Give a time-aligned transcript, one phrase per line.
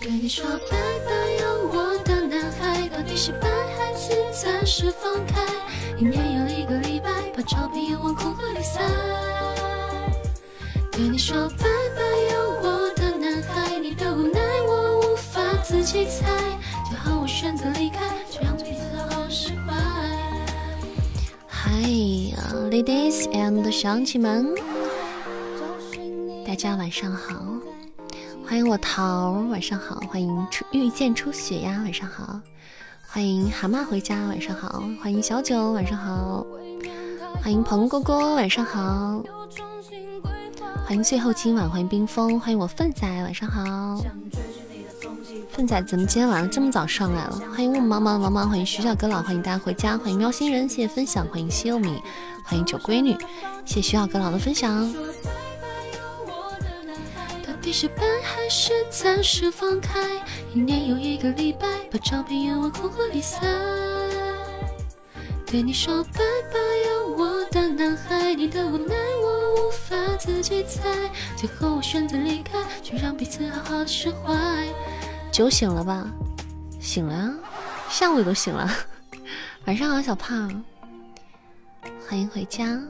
[0.00, 5.44] 对你说拜拜哟，我的男孩，到底是拜还是暂时放开？
[5.98, 8.80] 一年又一个礼拜，把照片又往空盒里塞。
[10.90, 12.02] 对你说拜拜
[12.32, 16.26] 哟，我的男孩，你的无奈我无法自己猜，
[16.88, 19.74] 最后我选择离开，就让彼此好好释怀。
[21.46, 22.38] 嗨呀
[22.70, 24.54] ，ladies and 乡亲们，
[26.46, 27.34] 大家晚上好，
[28.50, 32.40] 欢迎我桃，晚上好，欢迎初遇见初雪呀，晚上好，
[33.06, 36.44] 欢迎蛤蟆回家，晚上好，欢迎小九，晚上好，
[37.40, 39.22] 欢迎彭哥哥，晚上好，
[40.84, 44.04] 欢迎最后今晚，欢迎冰封，欢迎我粪仔，晚上好。
[45.52, 47.40] 粪仔怎么今天晚上这么早上来了？
[47.54, 52.02] 欢迎雾茫茫茫茫，欢迎徐小哥老，欢迎大家回家，欢迎喵星人，谢谢分享，欢迎西柚米，
[52.44, 53.16] 欢迎九闺女，
[53.64, 54.92] 谢谢徐小哥老的分享。
[57.46, 58.19] 到底是拜还
[58.50, 60.00] 是暂时放开？
[60.52, 63.38] 一年又一个礼拜，把照片又往空盒里塞。
[65.46, 66.18] 对你说拜
[66.52, 70.90] 拜哟，我的男孩，你的无奈我无法自己猜，
[71.36, 74.66] 最后我选择离开，就让彼此好好的释怀。
[75.30, 76.10] 酒醒了吧？
[76.80, 77.32] 醒了呀，
[77.88, 78.68] 下午也都醒了。
[79.66, 80.64] 晚上好，小胖，
[82.08, 82.80] 欢迎回家。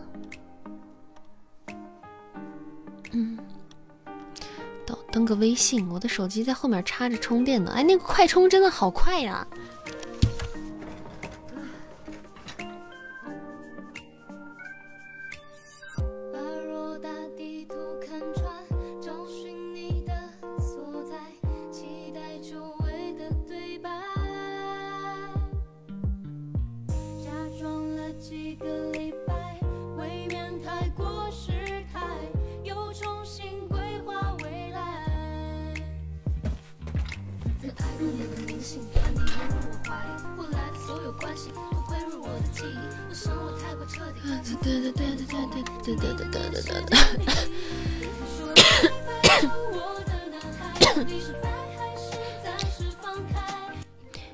[3.12, 3.38] 嗯，
[5.10, 7.72] 登个微信，我的手机在后面插着充电呢。
[7.74, 9.46] 哎，那个快充真的好快呀！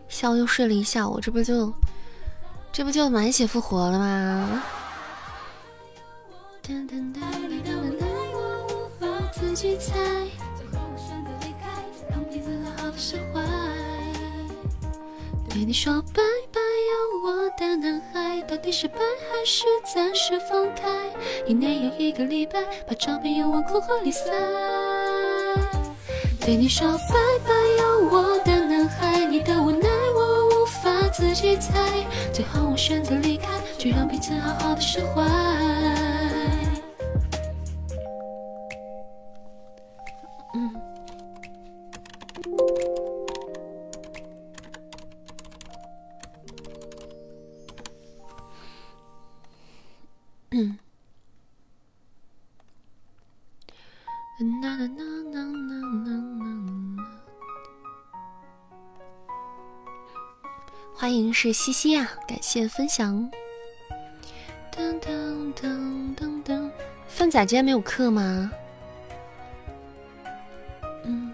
[0.09, 1.73] 下午又睡了一下午，这不就，
[2.73, 4.63] 这不就满血复活了吗？
[15.67, 16.23] 对你说拜
[16.53, 20.87] 拜哟，我的男孩，到底是拜还是暂时放开？
[21.45, 24.31] 一年又一个礼拜，把照片又往空盒里塞。
[26.41, 35.25] 对你说拜拜哟，我的男孩，你的无奈我无法自己猜，最后我选择离开，就让彼此好好的释怀。
[60.95, 63.31] 欢迎是西西呀，感谢分享。
[64.71, 66.71] 噔噔噔噔噔，
[67.09, 68.51] 范仔今天没有课吗？
[71.05, 71.33] 嗯。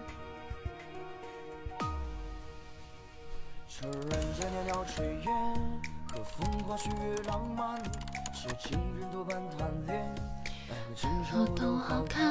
[11.33, 12.22] 又都好看，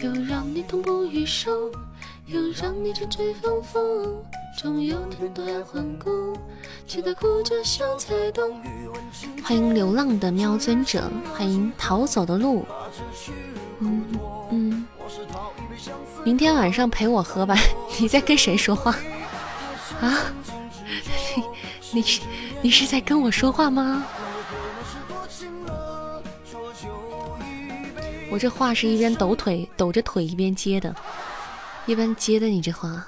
[0.00, 1.52] 又让你痛不欲生，
[2.26, 4.22] 又让你沉醉风风，
[4.56, 6.36] 总有天都要环顾，
[6.86, 8.60] 直到哭着笑才懂。
[9.42, 12.64] 欢迎流浪的喵尊者，欢迎逃走的路。
[13.80, 14.04] 嗯
[14.50, 14.86] 嗯，
[16.24, 17.56] 明天晚上陪我喝吧。
[17.98, 18.94] 你在跟谁说话？
[20.00, 20.16] 啊？
[21.90, 22.20] 你是
[22.62, 24.06] 你是在跟我说话吗？
[28.38, 30.94] 我这话是一边抖腿抖着腿一边接的，
[31.86, 33.04] 一边接的你这话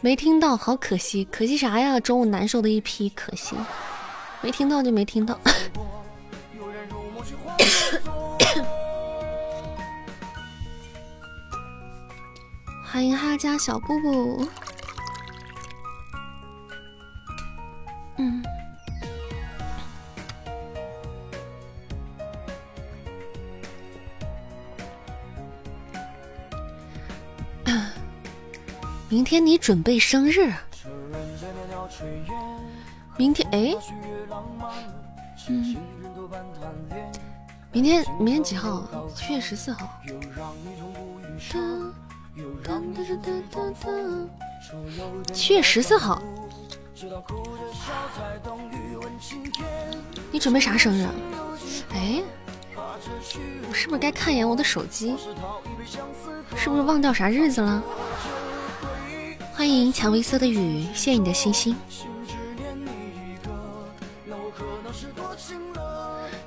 [0.00, 1.98] 没听到，好可惜，可惜啥呀？
[1.98, 3.56] 中午难受的一批，可惜
[4.42, 5.36] 没听到就没听到。
[12.84, 14.46] 欢迎哈家小布布，
[18.18, 18.40] 嗯。
[29.10, 30.52] 明天你准备生日？
[33.16, 33.74] 明天哎，
[35.48, 35.76] 嗯，
[37.72, 38.86] 明天明天几号？
[39.12, 39.90] 七月十四号。
[45.32, 46.22] 七月十四号，
[50.30, 51.04] 你准备啥生日？
[51.92, 52.22] 哎，
[53.68, 55.16] 我是不是该看一眼我的手机？
[56.56, 57.82] 是不是忘掉啥日子了？
[59.60, 61.76] 欢迎蔷薇色的雨，谢谢你的星星。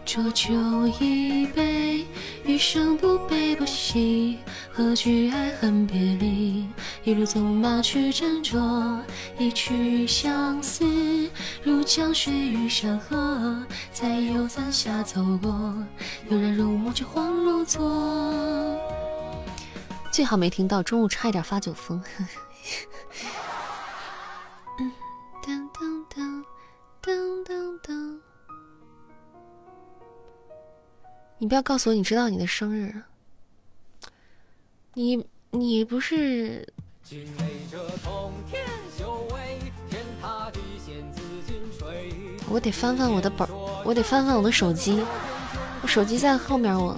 [0.04, 0.52] 浊酒
[1.00, 2.08] 一杯，
[2.44, 4.40] 余生不悲不喜，
[4.72, 6.66] 何惧爱恨别离？
[7.04, 9.00] 一路纵马去斟酌，
[9.38, 10.84] 一曲相思，
[11.62, 15.52] 如江水与山河，在游伞下走过，
[16.32, 18.76] 悠然入梦，却恍如昨。
[20.12, 22.02] 最好没听到，中午差一点发酒疯。
[25.44, 26.44] 噔噔噔
[27.02, 28.20] 噔噔噔。
[31.38, 32.94] 你不要告诉我你知道你的生日，
[34.94, 36.66] 你你不是？
[42.50, 43.46] 我得翻翻我的本，
[43.84, 45.04] 我得翻翻我的手机，
[45.82, 46.98] 我手机在后面我。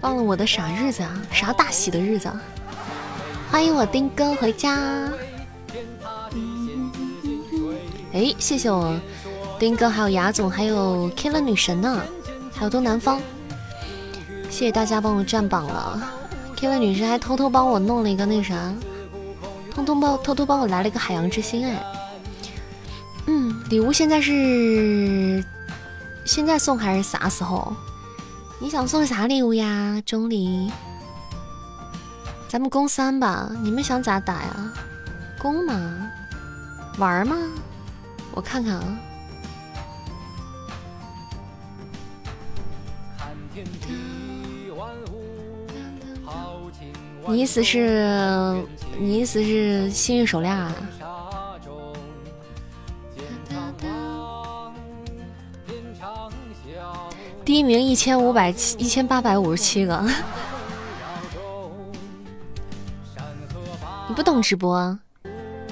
[0.00, 1.22] 忘了我的啥日子啊？
[1.30, 2.28] 啥大喜的日子？
[2.28, 2.40] 啊
[3.50, 4.78] 欢迎我丁哥回家。
[8.12, 8.96] 哎，谢谢我
[9.58, 12.00] 丁哥，还有雅总，还有 Killer 女神呢，
[12.52, 13.20] 还有东南方。
[14.48, 16.00] 谢谢大家帮我占榜了。
[16.56, 18.72] Killer 女神还偷偷帮我弄了一个那啥，
[19.70, 21.82] 通通帮偷偷帮我来了个海洋之心哎。
[23.26, 25.44] 嗯，礼物现在是
[26.24, 27.72] 现在送还是啥时候？
[28.58, 30.70] 你想送啥礼物呀，钟离？
[32.48, 34.72] 咱们攻三吧，你们想咋打呀？
[35.38, 36.10] 攻吗？
[36.98, 37.36] 玩吗？
[38.32, 38.98] 我看看啊。
[47.30, 48.62] 你意思是？
[48.98, 50.74] 你意思是幸运手链啊？
[57.44, 60.04] 第一名一千五百七一千八百五十七个，
[64.08, 64.98] 你不懂直播，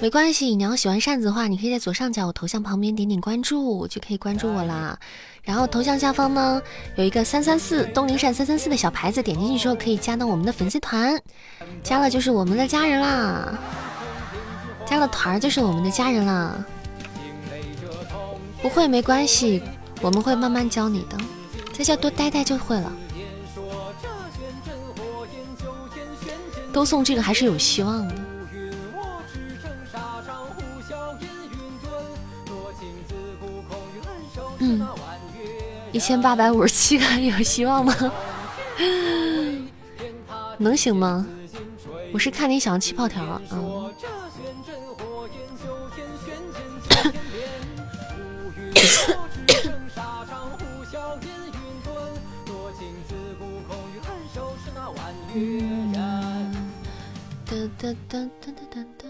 [0.01, 0.55] 没关系。
[0.55, 4.99] 你要喜欢扇子的话，你可以在左上角我头像旁边点点关注，就可以关注我啦。
[5.43, 6.63] 然后头像下方呢
[6.97, 11.21] 有一个三三四东林扇三三四的小牌子，点进去之后可以加到我们的粉丝团，
[11.83, 13.59] 加了就是我们的家人啦，
[14.87, 16.65] 加了团就是我们的家人啦。
[18.63, 19.63] 不会没关系，
[20.01, 21.17] 我们会慢慢教你的。
[21.73, 22.93] 在家多待待就会了，
[26.73, 28.15] 都送这个还是有希望的。
[34.61, 34.87] 嗯，
[35.93, 37.95] 一千八百五十七个 有希望吗？
[40.59, 41.27] 能行吗？
[42.13, 43.93] 我是看你想要气泡条，嗯。
[57.47, 59.07] 哒哒哒哒哒哒，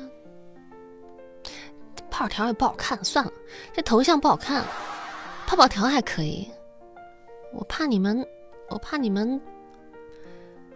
[2.10, 3.32] 泡泡条也不好看，算了，
[3.74, 4.64] 这头像不好看，
[5.48, 6.46] 泡泡条还可以。
[7.54, 8.22] 我怕你们，
[8.68, 9.40] 我怕你们，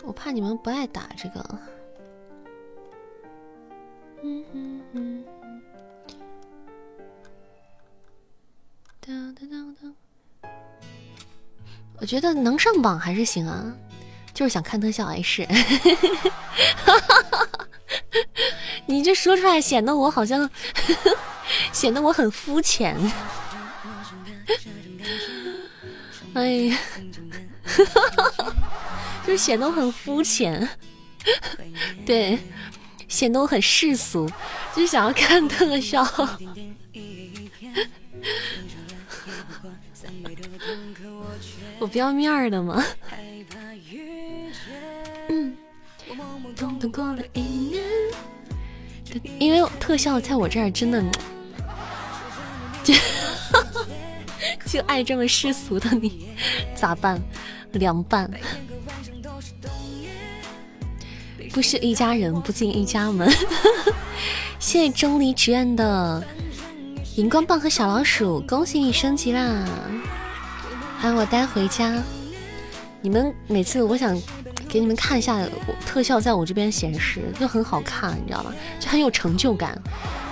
[0.02, 1.44] 我怕你们不爱打这个。
[4.22, 5.22] 嗯嗯嗯。
[8.98, 9.92] 哒哒哒哒。
[12.00, 13.76] 我觉得能上榜还是行啊，
[14.32, 15.46] 就是想看特效还是。
[18.86, 20.48] 你这说出来显得我好像，
[21.74, 22.96] 显得我很肤浅。
[26.34, 26.78] 哎呀，
[29.26, 30.68] 就是显得我很肤浅。
[32.06, 32.38] 对，
[33.08, 34.28] 显得我很世俗，
[34.74, 36.02] 就是想要看特效。
[41.78, 42.82] 我不要面儿的吗？
[45.28, 45.56] 嗯。
[46.92, 47.82] 过了一年。
[49.38, 51.00] 因为特效在我这儿真的，
[54.66, 56.28] 就爱这么世俗的你，
[56.74, 57.20] 咋办？
[57.72, 58.30] 凉拌。
[61.52, 63.30] 不是一家人，不进一家门。
[64.58, 66.22] 谢谢钟离职愿的
[67.16, 69.66] 荧光棒和小老鼠，恭喜你升级啦！
[70.98, 72.02] 喊我带回家。
[73.00, 74.16] 你们每次我想
[74.68, 75.44] 给你们看一下
[75.84, 78.52] 特效，在我这边显示就很好看，你知道吗？
[78.78, 79.76] 就很有成就感。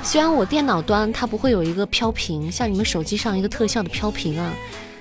[0.03, 4.53] 虽然我电脑端它不会有一个飘屏，像你们手机上一个特效的飘屏啊，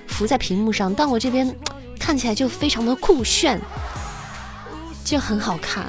[0.06, 1.52] 浮在屏幕上，但我这边
[1.98, 3.60] 看起来就非常的酷炫，
[5.04, 5.84] 就很好看。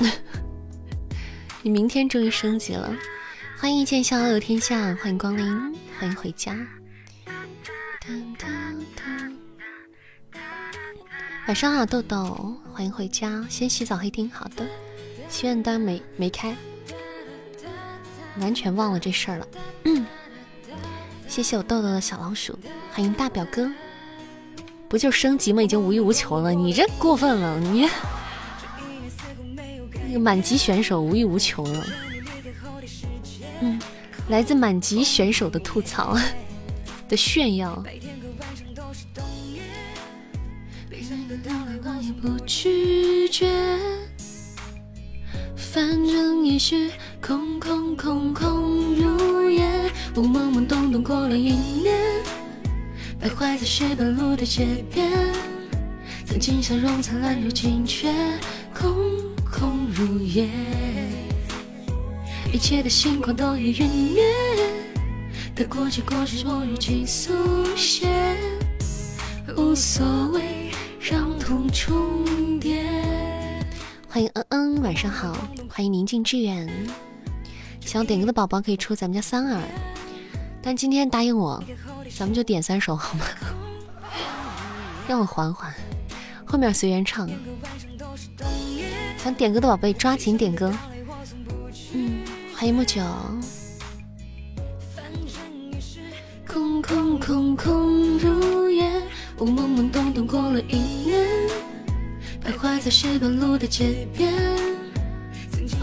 [1.62, 2.92] 你明天终于升级了，
[3.58, 5.44] 欢迎一剑逍遥游天下，欢迎光临，
[5.98, 6.56] 欢迎回家。
[11.46, 13.46] 晚上好，豆豆，欢迎回家。
[13.48, 14.66] 先洗澡黑听，好的。
[15.30, 16.54] 心愿单没没开，
[18.40, 19.48] 完全忘了这事儿了。
[19.84, 20.04] 嗯，
[21.28, 22.58] 谢谢我豆豆的小老鼠，
[22.92, 23.70] 欢迎大表哥。
[24.88, 25.62] 不就升级吗？
[25.62, 27.88] 已经无欲无求了，你这过分了，你。
[30.08, 31.86] 那个满级选手无欲无求了，
[33.60, 33.80] 嗯，
[34.28, 36.18] 来自满级选手的吐槽
[37.08, 37.82] 的炫耀。
[42.20, 43.78] 不拒绝，
[45.80, 46.90] 反正也是
[47.22, 49.66] 空空空空如也。
[50.14, 51.96] 我懵懵懂懂过了一年，
[53.18, 55.10] 徘徊在石板路的街边，
[56.26, 58.12] 曾经笑容灿烂，如今却
[58.74, 58.94] 空。
[59.50, 60.48] 空如也，
[62.52, 64.22] 一切的星光都已陨灭，
[65.54, 67.32] 得过且过是我如今速
[67.74, 68.06] 写，
[69.56, 70.70] 无所谓，
[71.00, 72.99] 让痛重叠。
[74.28, 75.34] 嗯嗯，晚上好，
[75.68, 76.68] 欢迎宁静致远。
[77.80, 79.62] 想要点歌的宝宝可以出咱们家三儿，
[80.62, 81.62] 但今天答应我，
[82.14, 83.24] 咱们就点三首好吗？
[85.08, 85.72] 让我缓缓，
[86.44, 87.28] 后面随缘唱。
[89.16, 90.72] 想点歌的宝贝抓紧点歌。
[91.94, 92.20] 嗯，
[92.54, 93.00] 欢迎木九。
[96.46, 99.02] 空空空空如也，
[99.38, 101.26] 我懵懵懂懂过了一年，
[102.50, 104.34] 徘徊在石板路的街边。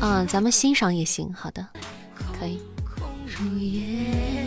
[0.01, 1.65] 啊，咱们欣赏也行，好的，
[2.37, 2.59] 可以。
[3.25, 4.45] 如也，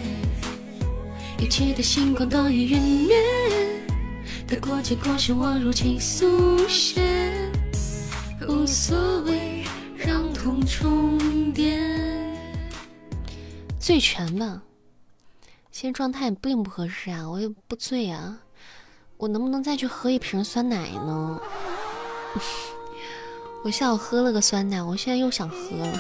[1.39, 3.17] 一切的星光都已陨灭，
[4.47, 7.01] 得过且过是我如今速写。
[8.47, 9.65] 无所谓，
[9.97, 11.81] 让痛重叠。
[13.79, 14.63] 醉拳吧，
[15.73, 18.39] 现在状态并不合适啊，我也不醉啊，
[19.17, 21.41] 我能不能再去喝一瓶酸奶呢？
[23.63, 25.99] 我下午喝了个酸奶，我现在又想喝了。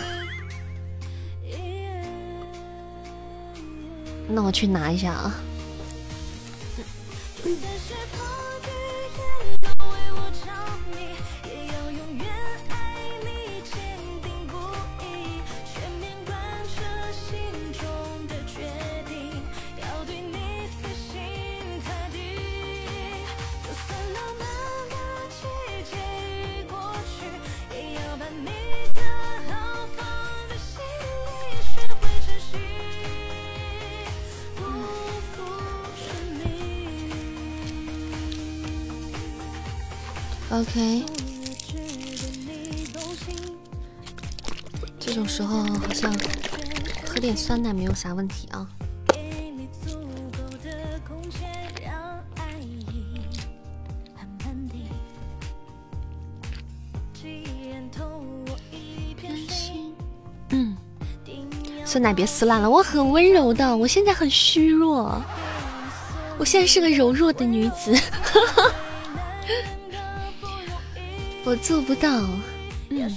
[4.29, 5.35] 那我去拿一下啊。
[40.53, 41.05] OK，
[44.99, 46.13] 这种时候好像
[47.07, 48.69] 喝点酸奶没有啥问题啊。
[60.49, 60.77] 嗯，
[61.85, 65.23] 酸奶别撕烂了，我很温柔的，我现在很虚弱，
[66.39, 67.97] 我现在是个柔弱的女子。
[71.51, 72.09] 我做不到。
[72.91, 73.11] 嗯。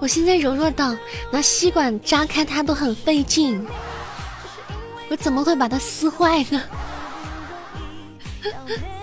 [0.00, 0.96] 我现在柔弱到
[1.30, 3.62] 拿吸管扎开它都很费劲，
[5.10, 6.62] 我怎么会把它撕坏呢？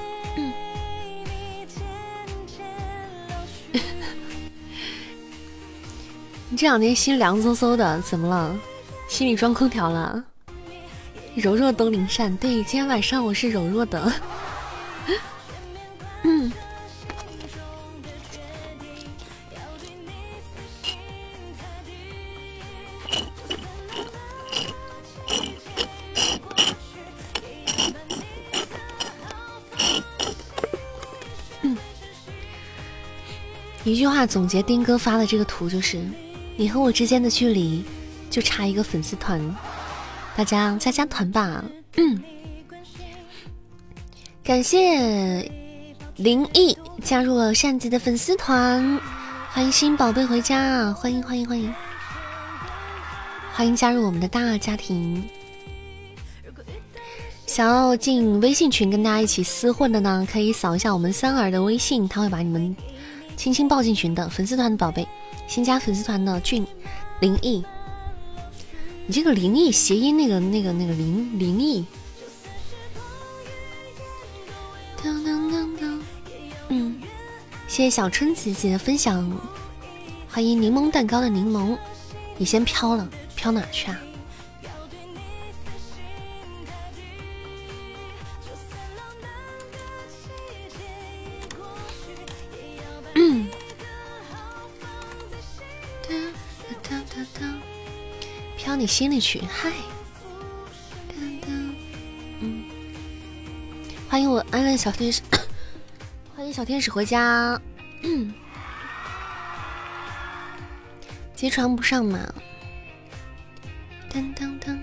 [6.52, 8.54] 你这两天心凉飕飕的，怎么了？
[9.08, 10.22] 心里装空调了？
[11.34, 14.12] 柔弱都灵善，对，今天晚上我是柔弱的。
[33.86, 35.98] 一句话总结丁哥发的这个图就是。
[36.62, 37.84] 你和我之间的距离
[38.30, 39.42] 就差一个粉丝团，
[40.38, 41.66] 大家加加团吧。
[41.98, 42.22] 嗯，
[44.44, 45.52] 感谢
[46.18, 49.02] 林毅加入了扇子的粉丝团，
[49.50, 51.74] 欢迎新宝贝回家，欢迎欢迎欢迎，
[53.54, 55.28] 欢迎加入我们的大家庭。
[57.48, 62.76] 想要进微信群跟大家一起厮混的呢，可以扫一下我们三儿的微信，他会把你们。
[63.36, 65.08] 轻轻抱进群的粉丝团的宝贝，
[65.52, 66.66] 新加粉丝团的俊
[67.20, 67.62] 灵异，
[69.06, 71.86] 你这个灵异谐音那个那个那个灵灵异，
[76.70, 76.98] 嗯，
[77.68, 79.30] 谢谢小春姐姐的分享，
[80.30, 81.78] 欢迎柠檬蛋糕的柠檬，
[82.38, 83.06] 你先飘了，
[83.36, 84.00] 飘哪去啊？
[98.82, 99.72] 你心里去，嗨！
[102.40, 102.64] 嗯，
[104.10, 105.22] 欢迎我安乐小天使，
[106.36, 107.62] 欢迎小天使回家。
[108.02, 108.34] 嗯，
[111.36, 112.18] 接传不上嘛？
[114.12, 114.76] 噔噔噔！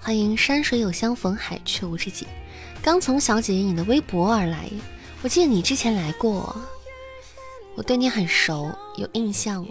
[0.00, 2.26] 欢迎山水有相逢，海却无知己。
[2.80, 4.70] 刚从小姐姐你的微博而来，
[5.20, 6.56] 我记得你之前来过。
[7.74, 9.62] 我对你很熟，有印象。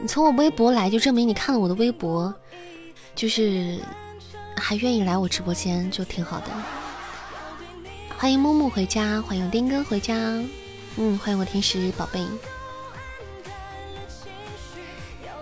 [0.00, 2.32] 你从我微博来，就证明你看了我的微博，
[3.14, 3.78] 就是
[4.56, 6.46] 还愿意来我直播间，就挺好的。
[8.16, 10.14] 欢迎木木回家，欢迎丁哥回家，
[10.96, 12.26] 嗯，欢迎我天使宝贝。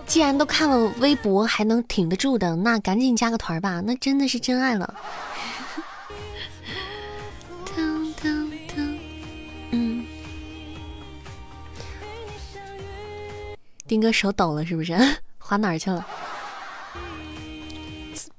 [0.05, 4.93] 既然都看了微博还能挺得住的，那赶紧加个团吧，那真的是真爱了。
[13.87, 14.93] 丁哥手抖了，是不是？
[15.39, 16.05] 滑哪儿去了？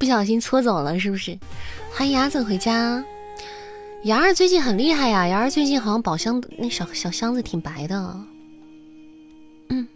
[0.00, 1.38] 不小心搓走了，是不是？
[1.92, 3.04] 欢迎牙子回家。
[4.04, 8.16] 牙儿最近很厉害呀，牙儿最近好像宝箱那小小箱子挺白的。
[9.68, 9.86] 嗯。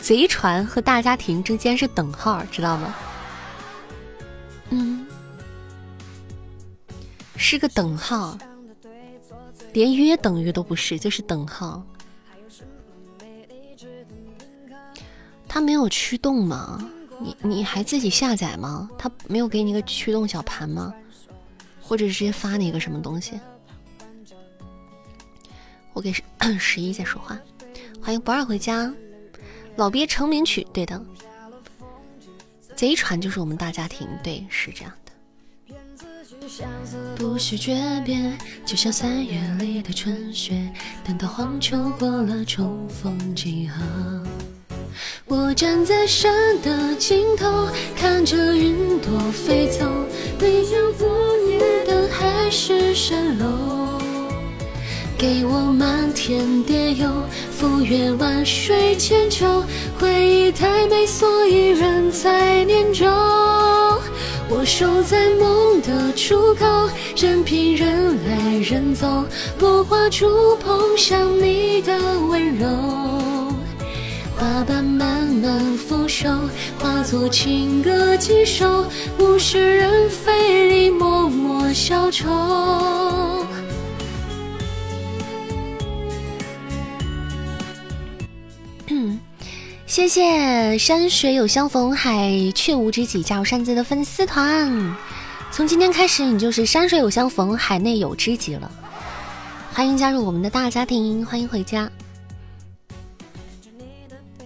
[0.00, 2.92] 贼船和大家庭之间是等号，知道吗？
[4.74, 5.06] 嗯，
[7.36, 8.38] 是个等号，
[9.74, 11.84] 连约等于都不是，就是等号。
[15.46, 16.90] 他没有驱动吗？
[17.20, 18.88] 你你还自己下载吗？
[18.98, 20.94] 他没有给你一个驱动小盘吗？
[21.82, 23.38] 或者直接发你一个什么东西？
[25.92, 26.22] 我给十
[26.58, 27.38] 十一在说话，
[28.00, 28.90] 欢迎不二回家。
[29.76, 31.04] 老鳖成名曲，对的。
[32.74, 35.12] 贼船就是我们大家庭，对，是这样的。
[37.16, 40.68] 不是诀别，就像三月里的春雪，
[41.04, 44.26] 等到黄秋过了，重逢几何？
[45.26, 49.88] 我站在山的尽头，看着云朵飞走，
[50.40, 51.08] 你想昨
[51.48, 54.00] 夜的海市蜃楼。
[55.16, 57.08] 给我漫天蝶游，
[57.52, 59.62] 赴约万水千秋。
[59.96, 63.08] 回忆太美，所以人在念中。
[64.48, 66.66] 我守在梦的出口，
[67.16, 69.24] 任凭人来人走。
[69.58, 72.66] 落花触碰上你的温柔，
[74.36, 76.36] 花瓣慢慢腐朽，
[76.78, 78.84] 化作情歌几首。
[79.18, 82.28] 物是人非里默默消愁。
[89.92, 94.96] 谢谢山水有相逢，海却无知己加入扇子的粉丝团。
[95.50, 98.72] 从今天开始，你就是山水有相逢，海内有知己了。
[99.70, 101.90] 欢迎加入我们的大家庭，欢迎回家，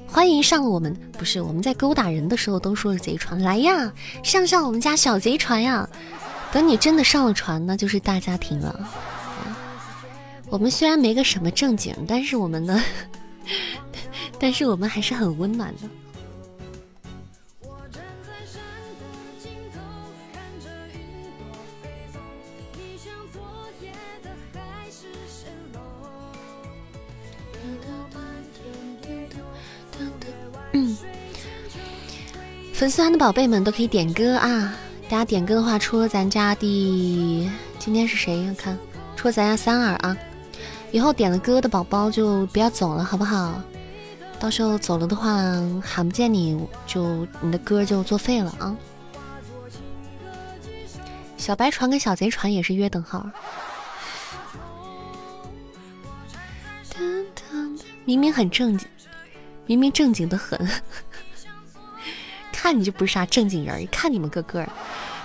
[0.08, 3.92] 欢迎上我们不是我们在勾搭人的时候都说是贼船，来呀，
[4.24, 5.88] 上上我们家小贼船呀！
[6.50, 8.90] 等你真的上了船，那就是大家庭了。
[10.48, 12.82] 我们虽然没个什么正经，但是我们呢？
[14.38, 15.88] 但是我们还是很温暖的。
[32.72, 34.74] 粉丝团的宝贝们都可以点歌啊！
[35.08, 38.54] 大家点歌的话，除了咱家第今天是谁？
[38.54, 38.78] 看，
[39.16, 40.14] 除了咱家三儿啊，
[40.92, 43.62] 以后点了歌的宝宝就不要走了，好不好？
[44.38, 45.34] 到时候走了的话，
[45.82, 48.76] 喊不见你就你的歌就作废了啊！
[51.36, 53.28] 小白船跟小贼船也是约等号。
[58.04, 58.86] 明明很正经，
[59.66, 60.56] 明明正经的很，
[62.52, 64.64] 看你就不是啥正经人，看你们个个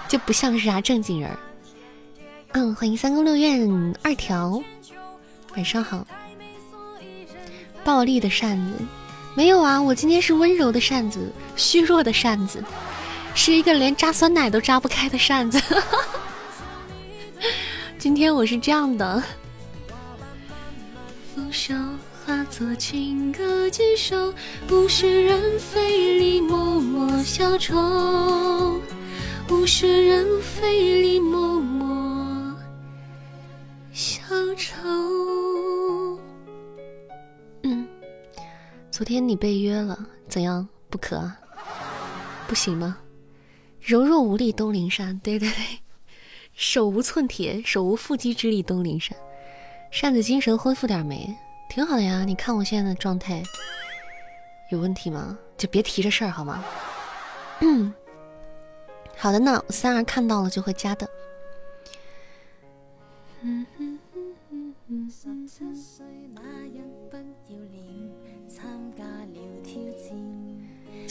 [0.07, 1.29] 就不像是啥正经人。
[2.53, 4.59] 嗯，欢迎三宫六院二条，
[5.55, 6.07] 晚上好。
[7.83, 8.73] 暴力的扇子
[9.33, 12.63] 没有啊，我今天是温柔的扇子，虚弱的扇子，
[13.33, 15.61] 是一个连扎酸奶都扎不开的扇子。
[17.97, 19.23] 今天我是这样的。
[22.23, 24.33] 化作情歌几首，
[24.69, 28.79] 物是人非里默默小愁，
[29.49, 32.55] 物是人非里默默
[33.91, 34.21] 小
[34.55, 34.81] 愁。
[39.01, 40.69] 昨天你被约了，怎样？
[40.87, 41.35] 不可啊？
[42.47, 42.99] 不行吗？
[43.81, 45.79] 柔弱无力东陵山，对对对，
[46.53, 49.17] 手无寸铁，手无缚鸡之力东陵山，
[49.89, 51.35] 扇子精神恢复点没？
[51.67, 53.41] 挺好的呀，你看我现在的状态
[54.69, 55.35] 有问题吗？
[55.57, 56.63] 就别提这事儿好吗？
[57.61, 57.91] 嗯，
[59.17, 61.09] 好的呢，三儿看到了就会加的。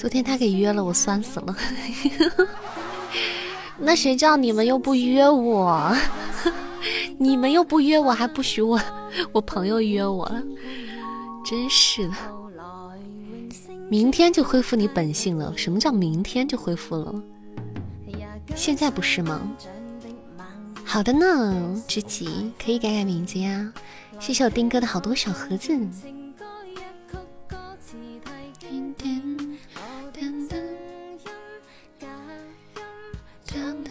[0.01, 1.55] 昨天他给约了，我酸死了。
[3.77, 5.95] 那谁叫你们又不约我？
[7.21, 8.81] 你们又不约我，还不许我。
[9.31, 10.27] 我朋友约我，
[11.45, 12.15] 真是的。
[13.91, 15.53] 明天就恢复你本性了？
[15.55, 17.23] 什么叫明天就恢复了？
[18.55, 19.39] 现在不是吗？
[20.83, 23.71] 好的呢，知己可以改改名字呀。
[24.19, 25.79] 谢谢我丁哥的好多小盒子。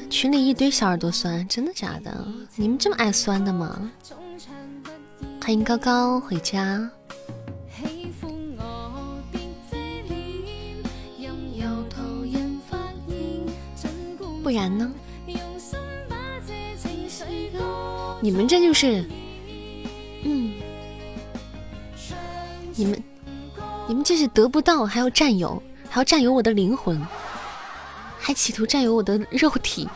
[0.09, 2.27] 群里一堆小耳朵酸，真的假的？
[2.55, 3.91] 你们这么爱酸的吗？
[5.39, 6.89] 欢迎高高回家。
[14.41, 14.91] 不然呢？
[18.19, 19.05] 你们这就是，
[20.23, 20.53] 嗯，
[22.75, 23.03] 你们，
[23.87, 26.99] 你们这是得不到还要占有，还要占有我的灵魂，
[28.19, 29.87] 还企图占有我的肉体，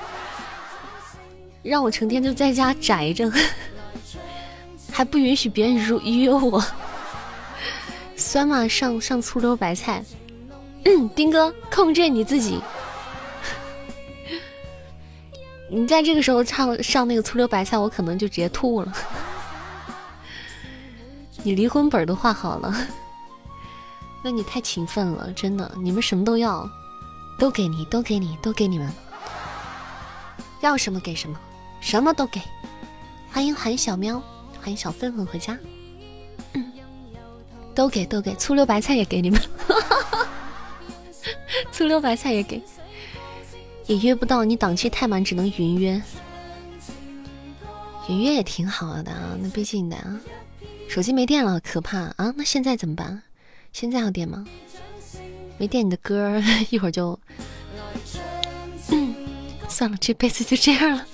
[1.62, 3.32] 让我成天就在家宅着。
[4.92, 6.64] 还不允许别人如约我，
[8.16, 8.68] 酸吗？
[8.68, 10.04] 上上醋溜白菜，
[11.16, 12.62] 丁哥控制你自己。
[15.70, 18.94] 你在这个时候唱上那个醋溜白菜，我可能就直接吐了。
[21.42, 22.72] 你离婚本都画好了，
[24.24, 25.72] 那你太勤奋了，真的。
[25.82, 26.70] 你们什么都要，
[27.44, 28.90] 都给你，都给你，都给你们，
[30.62, 31.38] 要什么给什么，
[31.82, 32.42] 什么都给。
[33.30, 34.24] 欢迎韩小喵。
[34.62, 35.60] 欢迎小粉粉回家，
[37.76, 39.42] 都给都给，醋溜白菜也给你们，
[41.70, 42.64] 醋溜白菜也给，
[43.88, 46.02] 也约不到你档期太满，只能云约，
[48.08, 49.38] 云约也挺好的啊。
[49.42, 50.18] 那毕竟的啊，
[50.88, 52.34] 手机没电了，可怕啊！
[52.38, 53.22] 那现在怎么办？
[53.74, 54.48] 现在要电吗？
[55.64, 57.18] 没点，你的歌 一会儿就，
[59.70, 61.08] 算了，这辈子就这样了。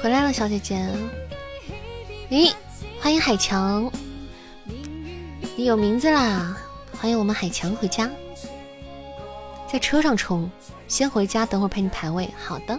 [0.00, 0.88] 回来了，小姐姐。
[2.30, 2.54] 咦，
[3.00, 3.90] 欢迎海强，
[5.56, 6.56] 你有名字啦！
[7.00, 8.08] 欢迎我们海强回家，
[9.68, 10.48] 在车上冲，
[10.86, 12.32] 先回家，等会儿陪你排位。
[12.38, 12.78] 好的，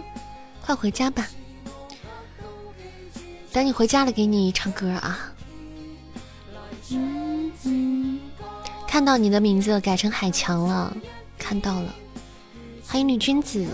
[0.62, 1.28] 快回家吧。
[3.52, 5.32] 等你回家了，给你唱歌啊。
[8.86, 10.96] 看到你的名字改成海强了，
[11.38, 11.94] 看到了。
[12.86, 13.66] 欢迎女君子。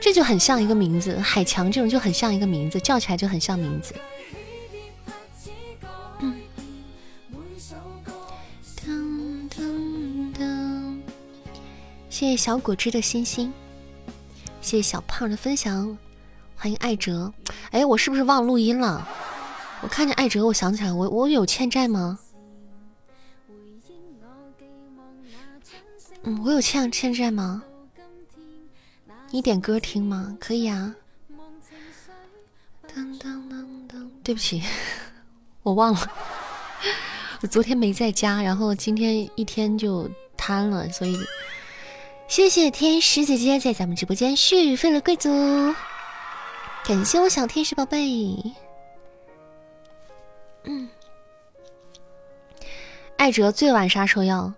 [0.00, 3.94] 这就很像一个名字，海强这种就很像一个名字，叫起来就很像名字。
[12.10, 13.52] 谢谢小果汁的星星，
[14.60, 15.96] 谢谢小胖的分享，
[16.62, 17.34] 欢迎艾哲。
[17.72, 19.04] 哎，我是不是忘录音了？
[19.80, 22.20] 我看见艾哲，我想起来，我我有欠债吗？
[26.22, 27.64] 嗯，我有欠欠债吗？
[29.32, 30.36] 你点歌听吗？
[30.38, 30.94] 可以啊。
[34.22, 34.62] 对不起，
[35.64, 36.12] 我忘了，
[37.40, 41.18] 我昨天没在家，然后今天一天就瘫了，所以
[42.28, 45.28] 谢谢天使姐姐在咱们直播间续费了贵族。
[46.84, 48.36] 感谢我小天使宝贝。
[50.64, 50.88] 嗯，
[53.16, 54.52] 艾哲最晚啥时候要？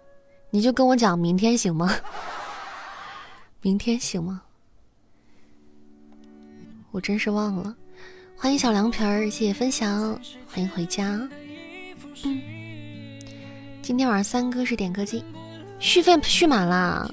[0.50, 1.94] 你就跟我讲明天行吗？
[3.60, 4.42] 明天行吗？
[6.92, 7.74] 我真是忘了。
[8.36, 11.28] 欢迎小凉皮儿，谢谢分享，欢迎回家。
[12.24, 12.40] 嗯，
[13.82, 15.22] 今天晚上三哥是点歌机，
[15.78, 17.06] 续费续满啦，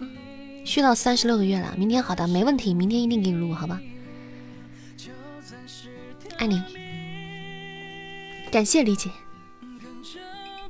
[0.64, 1.74] 续到三十六个月了。
[1.78, 3.78] 明天好的，没问题，明天一定给你录，好吧？
[6.42, 6.60] 爱你，
[8.52, 9.12] 感谢理解。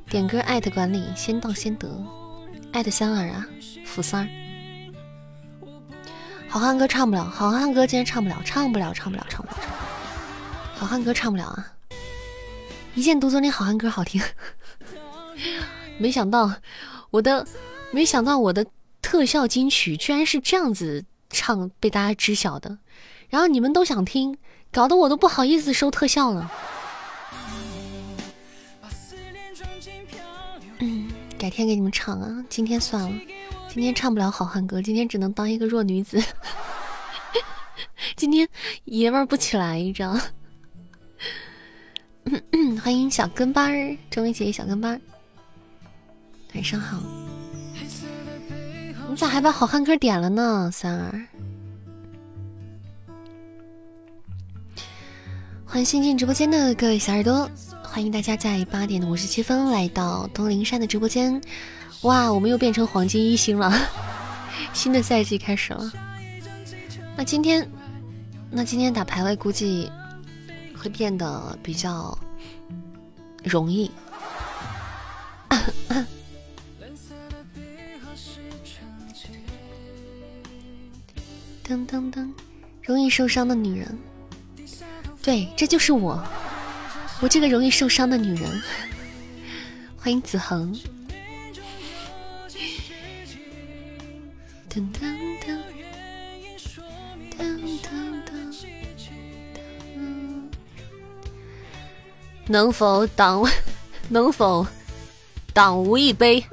[0.06, 1.88] 点歌艾特管理，先到先得。
[2.74, 3.48] 艾特三儿啊，
[3.86, 4.28] 福三儿。
[6.46, 9.78] 好汉歌唱不了，好汉歌今天唱不了，唱不了，唱不了，唱不了，唱不了。
[10.74, 11.72] 好汉歌唱不了啊！
[12.94, 14.20] 一见独尊，你好汉歌好听。
[15.96, 16.52] 没想到
[17.08, 17.46] 我的，
[17.92, 18.66] 没想到我的
[19.00, 22.76] 特效金曲居然是这样子唱，被大家知晓的。
[23.30, 24.36] 然后你们都想听，
[24.72, 26.50] 搞得我都不好意思收特效了。
[30.78, 33.10] 嗯，改天给你们唱啊，今天算了，
[33.68, 36.20] 今天唱不了好汉歌，今天只能当一个弱女子。
[38.16, 38.48] 今天
[38.84, 40.18] 爷们儿不起来，你知道。
[42.82, 45.00] 欢迎小跟班儿，中秋节小跟班儿，
[46.54, 46.98] 晚上好。
[49.10, 51.26] 你咋还把好汉歌点了呢，三儿？
[55.72, 57.50] 欢迎新进直播间的各位小耳朵，
[57.82, 61.40] 欢迎大家在八点的五十七分来到东林山的直播间。
[62.02, 63.72] 哇，我们又变成黄金一星了，
[64.74, 65.90] 新的赛季开始了。
[67.16, 67.66] 那今天，
[68.50, 69.90] 那今天打排位估计。
[70.76, 72.18] 会变得比较
[73.42, 73.90] 容易。
[81.64, 82.30] 噔噔噔，
[82.82, 83.96] 容易受伤的女人，
[85.22, 86.22] 对，这就是我，
[87.20, 88.62] 我这个容易受伤的女人。
[89.96, 90.76] 欢迎子恒。
[94.68, 95.00] 噔噔
[95.40, 95.58] 噔。
[102.48, 103.48] 能否挡？
[104.10, 104.66] 能否
[105.54, 106.44] 挡无一杯？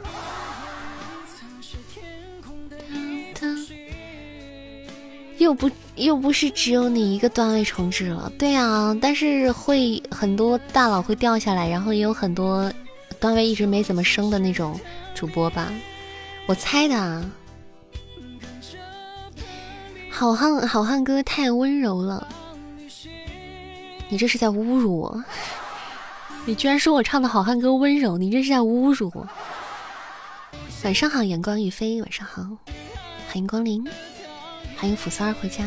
[5.40, 12.72] 又不又不是只有你一个段位重置了，对啊，但是会很多大佬会掉下来，然后也有很多
[13.22, 14.80] 段位一直没怎么升的那种
[15.16, 15.72] 主播吧，
[16.46, 17.24] 我猜的。
[20.12, 22.28] 好汉好汉哥太温柔了，
[24.10, 25.24] 你这是在侮辱我。
[26.46, 29.26] 你居然说我唱的好汉歌温柔，你这是在侮辱我！
[30.84, 32.44] 晚上好，阳光雨飞，晚上好，
[33.28, 33.88] 欢迎光临，
[34.80, 35.66] 欢迎福三儿回家。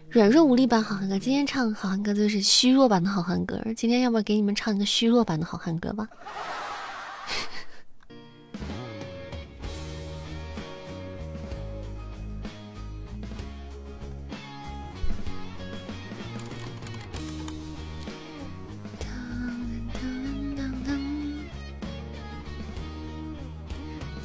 [0.08, 3.60] 软弱无力版好汉歌，今天唱好汉歌就是虚弱版的好汉歌。
[3.76, 6.08] 今天要不要给你们唱一个虚弱版的好汉歌吧？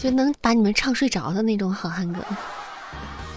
[0.01, 2.25] 就能把你们唱睡着的那种好汉歌。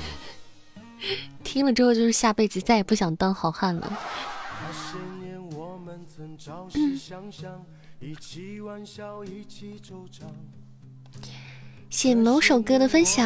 [1.45, 3.93] 听了之后就是下辈子再也不想当好汉了。
[11.91, 13.23] 谢某首歌的分享。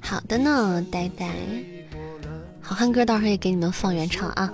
[0.00, 1.28] 好的呢，呆呆。
[2.60, 4.48] 好汉歌到时候也给你们放原唱啊。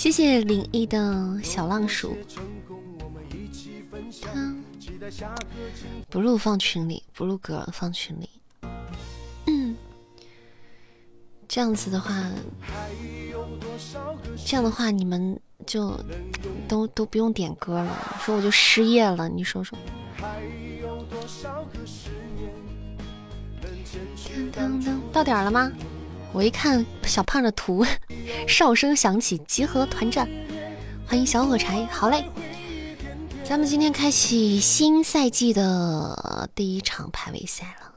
[0.00, 2.16] 谢谢灵异的小浪鼠。
[6.08, 8.30] 不录放群里，不录歌放群里。
[9.46, 9.76] 嗯，
[11.46, 12.14] 这样子的话，
[14.42, 15.94] 这样的话你们就
[16.66, 18.16] 都都不用点歌了。
[18.24, 19.78] 说我就失业了，你说说。
[25.12, 25.70] 到点了吗？
[26.32, 27.84] 我一看小胖的图，
[28.46, 30.28] 哨声响起，集合团战，
[31.06, 31.84] 欢迎小火柴。
[31.86, 32.24] 好嘞，
[33.44, 37.94] 咱们今天开启新赛季的第一场排位赛了，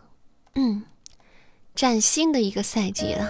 [0.56, 0.84] 嗯，
[1.76, 3.30] 崭新的一个赛季了。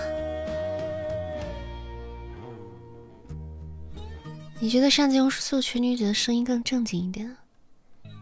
[4.59, 7.35] 你觉得擅自用素裙女子的声音更正经一点？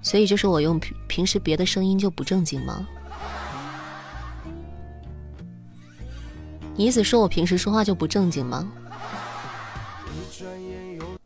[0.01, 2.87] 所以就是我用平平时别的声音就不正经吗？
[6.75, 8.71] 你意思说我平时说话就不正经吗？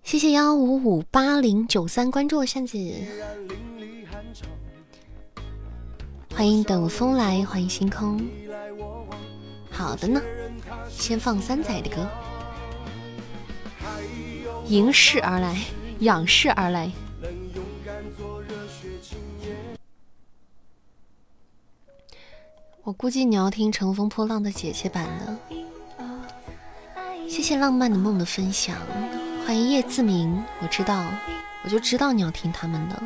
[0.04, 2.78] 谢谢幺五五八零九三关注我扇子，
[6.34, 8.22] 欢迎等风来，欢迎星空。
[9.72, 10.22] 好的呢，
[10.90, 12.08] 先放三仔的歌，
[14.68, 15.58] 迎势而来，
[16.00, 16.92] 仰视而来。
[22.86, 25.36] 我估计你要听《乘风破浪的姐姐》版的。
[27.28, 28.78] 谢谢浪漫的梦的分享，
[29.44, 30.44] 欢迎叶自明。
[30.62, 31.04] 我知道，
[31.64, 33.02] 我就知道你要听他们的。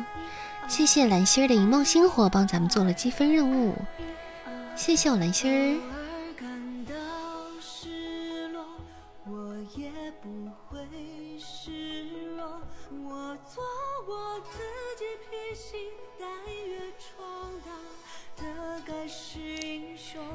[0.68, 3.74] 谢谢蓝心儿的一梦星火帮咱们做了积分任务，
[4.76, 5.80] 谢谢我蓝心儿。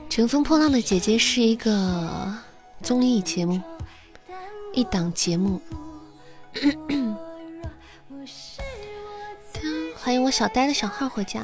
[0.09, 2.33] 乘风破浪的姐姐是一个
[2.81, 3.61] 综艺节目，
[4.73, 5.61] 一档节目。
[9.95, 11.43] 欢迎我小呆的小号回家。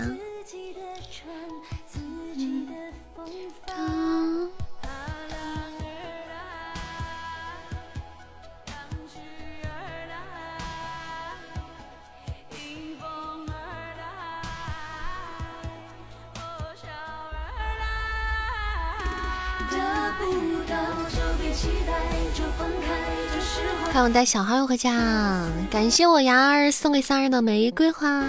[23.91, 28.23] 看我带小孩回家，感谢我牙儿送给三儿的玫瑰花，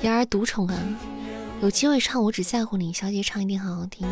[0.00, 0.74] 牙儿独宠啊！
[1.60, 4.08] 有机会唱《我只在乎你》，小姐唱一定很好听。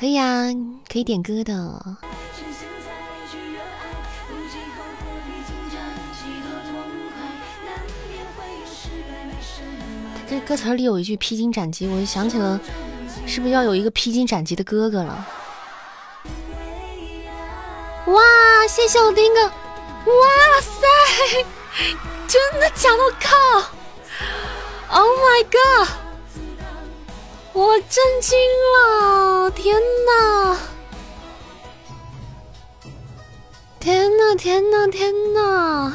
[0.00, 0.46] 可以啊，
[0.90, 1.98] 可以点歌的。
[10.26, 12.58] 这歌词里有一句披荆斩棘，我就想起了，
[13.26, 15.28] 是不是要有一个披荆斩棘的哥哥了？
[18.06, 18.22] 哇，
[18.68, 19.42] 谢谢我丁哥！
[19.44, 19.52] 哇
[20.60, 20.86] 塞，
[22.28, 23.02] 真的假的？
[23.02, 23.36] 我靠
[25.00, 25.88] ！Oh my god！
[27.52, 28.38] 我震惊
[28.78, 29.50] 了！
[29.50, 30.56] 天哪！
[33.80, 34.34] 天哪！
[34.36, 34.86] 天哪！
[34.86, 35.92] 天哪！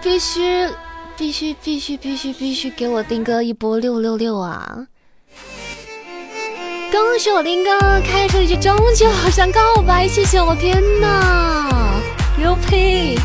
[0.00, 0.70] 必须，
[1.16, 4.86] 必须，必须，必须，必须给我丁哥一波六六六啊！
[6.90, 12.00] 恭喜我丁哥开出一句终究好像告白，谢谢我天呐，
[12.36, 13.18] 牛批！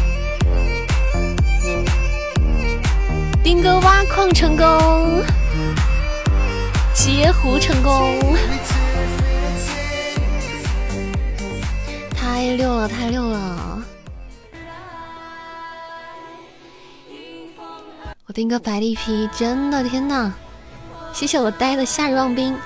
[3.42, 5.22] 丁哥挖矿成功，
[6.94, 8.20] 截胡成功，
[12.16, 13.82] 太溜了太溜了！
[18.26, 20.34] 我丁哥白了一批，真的天呐！
[21.14, 22.58] 谢谢我呆的夏日望冰。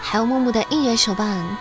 [0.00, 1.56] 还有木木的应援手办，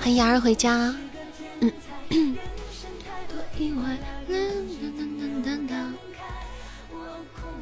[0.00, 0.94] 欢迎雅儿回家。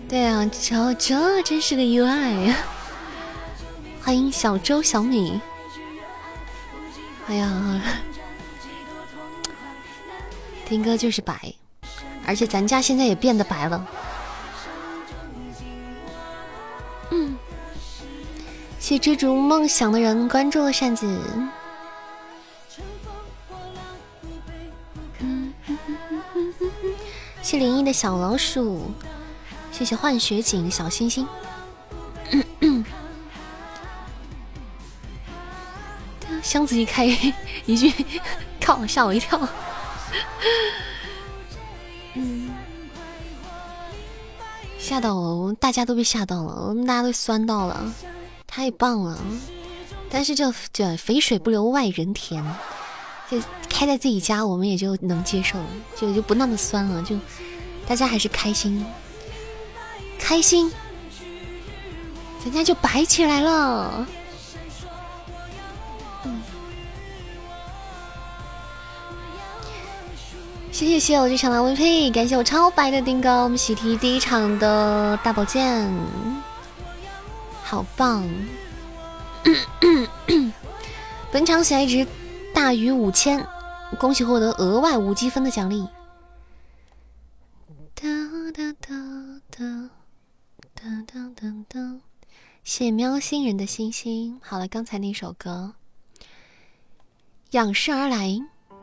[0.08, 2.56] 对啊，这这真是个意外呀！
[4.02, 5.40] 欢迎小周小米。
[7.28, 7.80] 哎呀，
[10.66, 11.54] 听歌就是白。
[12.26, 13.86] 而且咱家现在也变得白了。
[17.10, 17.36] 嗯，
[18.78, 21.18] 谢追逐梦想的人关注了扇子。
[27.42, 28.90] 谢灵异的小老鼠，
[29.70, 31.26] 谢谢幻雪景小星星。
[36.42, 37.04] 箱子一开，
[37.66, 37.92] 一句
[38.60, 39.38] 靠，吓我一跳。
[44.92, 47.94] 吓到我，大家都被吓到了，我们大家都酸到了，
[48.46, 49.18] 太棒了！
[50.10, 52.44] 但是这这肥水不流外人田，
[53.30, 53.40] 就
[53.70, 55.58] 开在自己家，我们也就能接受，
[55.96, 57.16] 就就不那么酸了，就
[57.86, 58.84] 大家还是开心，
[60.18, 60.70] 开心，
[62.44, 64.06] 咱家就摆起来了。
[70.72, 75.86] 谢谢谢我这场的 VP，感谢我超白的丁哥，我们喜提第一场的大宝剑，
[77.62, 78.26] 好棒！
[81.30, 82.06] 本场喜爱值
[82.54, 83.46] 大于五千，
[83.98, 85.86] 恭喜获得额外五积分的奖励。
[87.94, 88.08] 哒
[88.54, 88.96] 哒哒
[89.50, 89.90] 哒
[90.74, 92.00] 哒哒哒哒，
[92.64, 94.40] 谢喵星人的星星。
[94.42, 95.74] 好了，刚才那首歌
[97.50, 98.28] 《仰视而来》，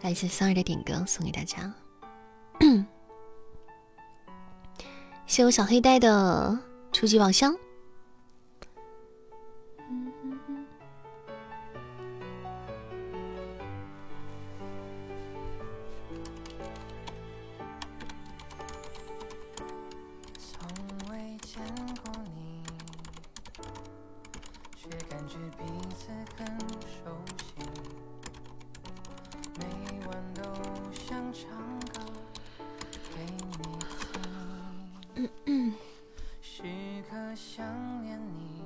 [0.01, 1.73] 来自桑儿的点歌，送给大家。
[5.25, 6.57] 谢我小黑呆的
[6.91, 7.55] 初级宝箱。
[37.59, 37.67] 想
[38.01, 38.63] 念你，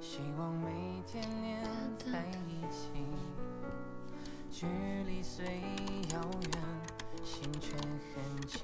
[0.00, 0.70] 希望每
[1.10, 1.60] 天黏
[1.96, 2.86] 在一起，
[4.48, 4.64] 距
[5.04, 5.44] 离虽
[6.12, 6.52] 遥远，
[7.24, 7.72] 心却
[8.14, 8.60] 很近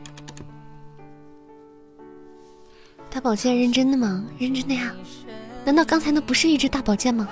[3.11, 4.25] 大宝剑认真的吗？
[4.39, 4.95] 认真的呀！
[5.65, 7.29] 难道刚才那不是一只大宝剑吗？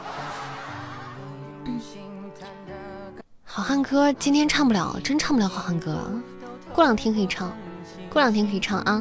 [3.44, 6.10] 好汉歌今天唱不了，真唱不了好汉歌。
[6.74, 7.56] 过两天可以唱，
[8.10, 9.00] 过两天可以唱啊！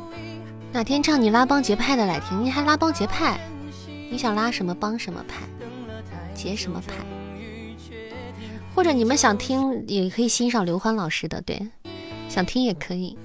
[0.73, 2.41] 哪天唱你拉帮结派的来听？
[2.45, 3.37] 你还拉帮结派？
[4.09, 5.43] 你想拉什么帮什么派？
[6.33, 6.95] 结什么派？
[8.73, 11.61] 或者你们想听也可以欣赏刘欢老师的，对，
[12.29, 13.17] 想听也可以。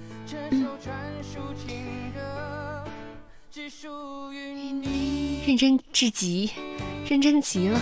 [5.47, 6.51] 认真至极，
[7.09, 7.81] 认真极了。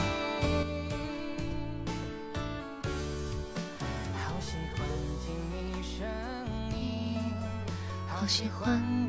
[8.06, 9.03] 好喜欢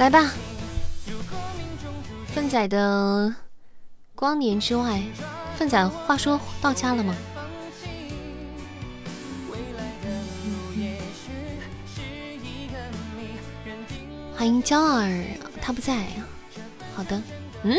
[0.00, 0.30] 来吧，
[2.34, 3.26] 粪仔的
[4.14, 4.98] 《光年之外》，
[5.58, 7.14] 粪仔话说到家了吗？
[14.34, 15.22] 欢迎娇儿，
[15.60, 16.06] 他不在。
[16.96, 17.20] 好的，
[17.64, 17.78] 嗯，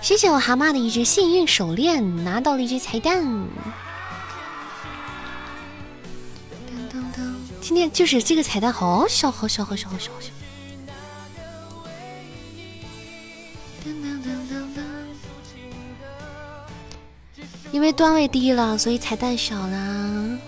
[0.00, 3.24] 谢谢我蛤蟆的一只幸运手链，拿到了一只彩蛋。
[7.60, 10.30] 今天就是这个彩蛋，好小，好小，好小，好小，好小。
[17.90, 20.38] 为段位低了，所以彩蛋少啦。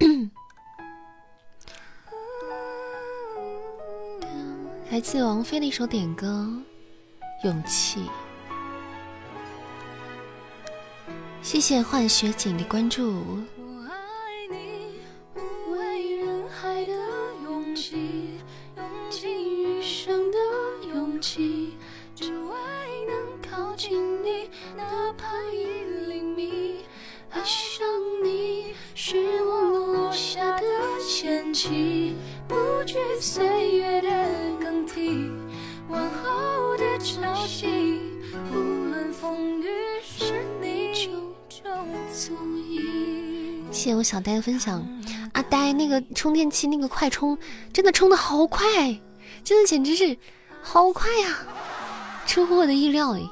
[4.90, 6.50] 来自王菲的一首点歌
[7.46, 8.00] 《勇气》，
[11.42, 13.22] 谢谢幻雪景的关注。
[44.12, 44.86] 小呆的分享，
[45.32, 47.38] 阿呆那个充电器那个快充
[47.72, 48.62] 真的充的好快，
[49.42, 50.14] 真的简直是
[50.60, 51.38] 好快呀，
[52.26, 53.22] 出乎我的意料哎！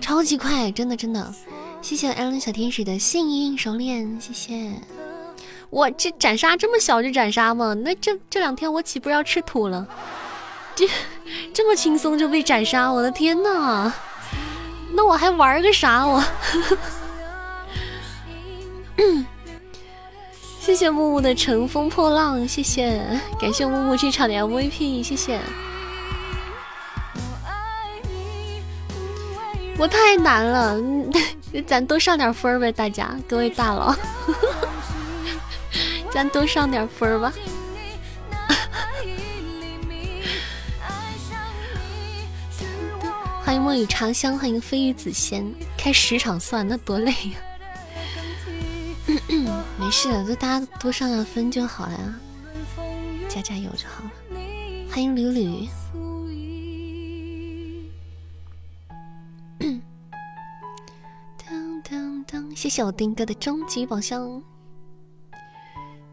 [0.00, 1.34] 超级快，真的真的，
[1.82, 4.70] 谢谢艾伦小天使的幸运手链，谢谢。
[5.70, 7.74] 哇这斩杀这么小就斩杀吗？
[7.74, 9.84] 那这这两天我岂不是要吃土了？
[10.76, 10.88] 这
[11.52, 13.92] 这么轻松就被斩杀，我的天呐！
[14.96, 16.06] 那我还玩个啥？
[16.06, 16.24] 我，
[20.58, 22.98] 谢谢木木的乘风破浪，谢谢，
[23.38, 25.38] 感谢木木这场的 MVP，谢谢。
[29.78, 30.78] 我太难了，
[31.66, 33.94] 咱多上点分呗，大家各位大佬，
[36.10, 37.30] 咱多上点分吧。
[43.46, 47.38] 欢迎墨雨茶香，欢迎飞鱼子仙，开十场算那多累呀！
[49.78, 52.12] 没事，就大家多上上分就好了呀，
[53.28, 54.10] 加加油就好了。
[54.90, 55.68] 欢迎屡屡。
[62.56, 64.42] 谢谢我丁哥的终极宝箱。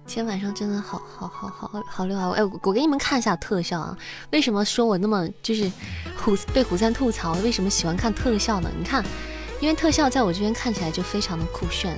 [0.06, 2.32] 今天晚上真的好好好好好溜啊！
[2.36, 3.98] 哎，我给你们看一下特效啊。
[4.32, 5.72] 为什么说我那么就是
[6.18, 7.34] 虎被虎三吐槽？
[7.36, 8.70] 为什么喜欢看特效呢？
[8.78, 9.04] 你看，
[9.60, 11.98] 因为特效在我这边看起来就非常的酷炫。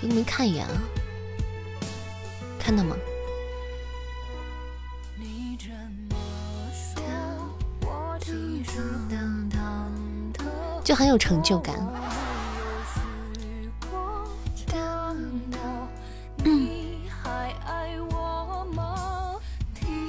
[0.00, 0.74] 给你们看一眼啊，
[2.58, 2.96] 看到吗？
[10.82, 11.74] 就很有成就感。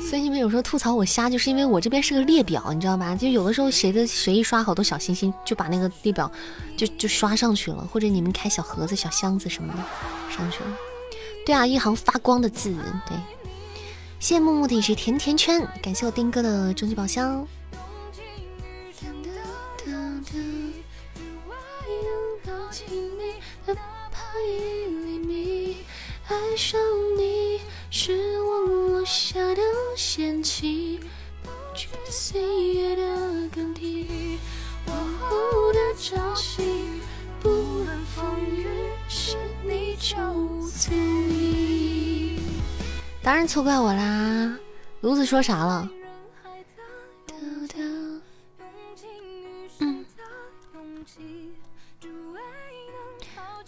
[0.07, 3.15] 所以你们有时候吐槽我瞎，就是因为我这边是个列表，你知道吧？
[3.15, 6.31] 就有的时候谁的谁一刷好多小心心，就把那个列表
[6.77, 9.79] 就就刷上去了，或者你们开小盒子、小箱子什么的
[10.31, 10.77] 上去了。
[11.45, 12.73] 对啊，一行发光的字，
[13.07, 13.17] 对。
[14.19, 17.45] 谢谢木木的一只甜甜圈，感谢我丁哥的终极宝箱。
[26.27, 26.79] 爱上
[27.17, 27.59] 你
[27.91, 29.61] 是我落下的
[29.95, 30.99] 仙气，
[31.41, 32.41] 不惧岁
[32.73, 34.37] 月的更替，
[34.87, 36.63] 往后的朝夕，
[37.41, 38.67] 不论风雨，
[39.07, 40.15] 是你就
[40.67, 42.39] 足矣。
[43.23, 44.57] 当然错怪我啦，
[45.01, 45.89] 炉子说啥了？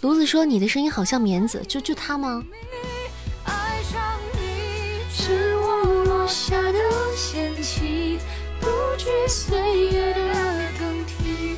[0.02, 2.44] 炉子说：“你的声音好像棉子，就就他吗？”
[6.28, 6.80] 落下的
[7.16, 8.20] 险棋，
[8.60, 8.68] 不
[8.98, 10.20] 惧岁月的
[10.78, 11.56] 更替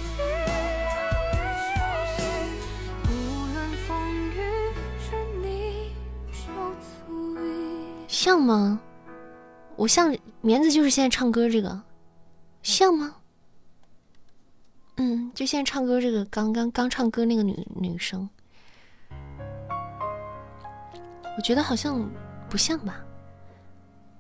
[8.08, 8.80] 像吗？
[9.76, 11.82] 我像棉子，就是现在唱歌这个，
[12.62, 13.16] 像吗？
[14.98, 18.30] 嗯，就现在唱歌这个，刚刚刚唱歌那个女女生，
[19.10, 22.08] 我觉得好像
[22.48, 23.04] 不像吧。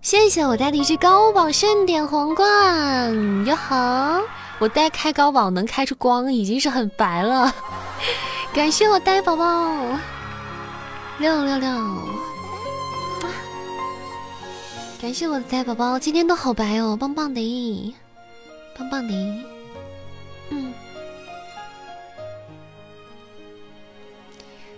[0.01, 4.21] 谢谢我带的一只高宝盛典皇冠，哟好，
[4.57, 7.53] 我带开高宝能开出光，已经是很白了。
[8.53, 9.45] 感谢我呆宝宝，
[11.17, 11.69] 六六六，
[15.01, 17.95] 感谢我的呆宝宝，今天都好白哦，棒棒的，
[18.77, 19.13] 棒棒的。
[20.49, 20.73] 嗯，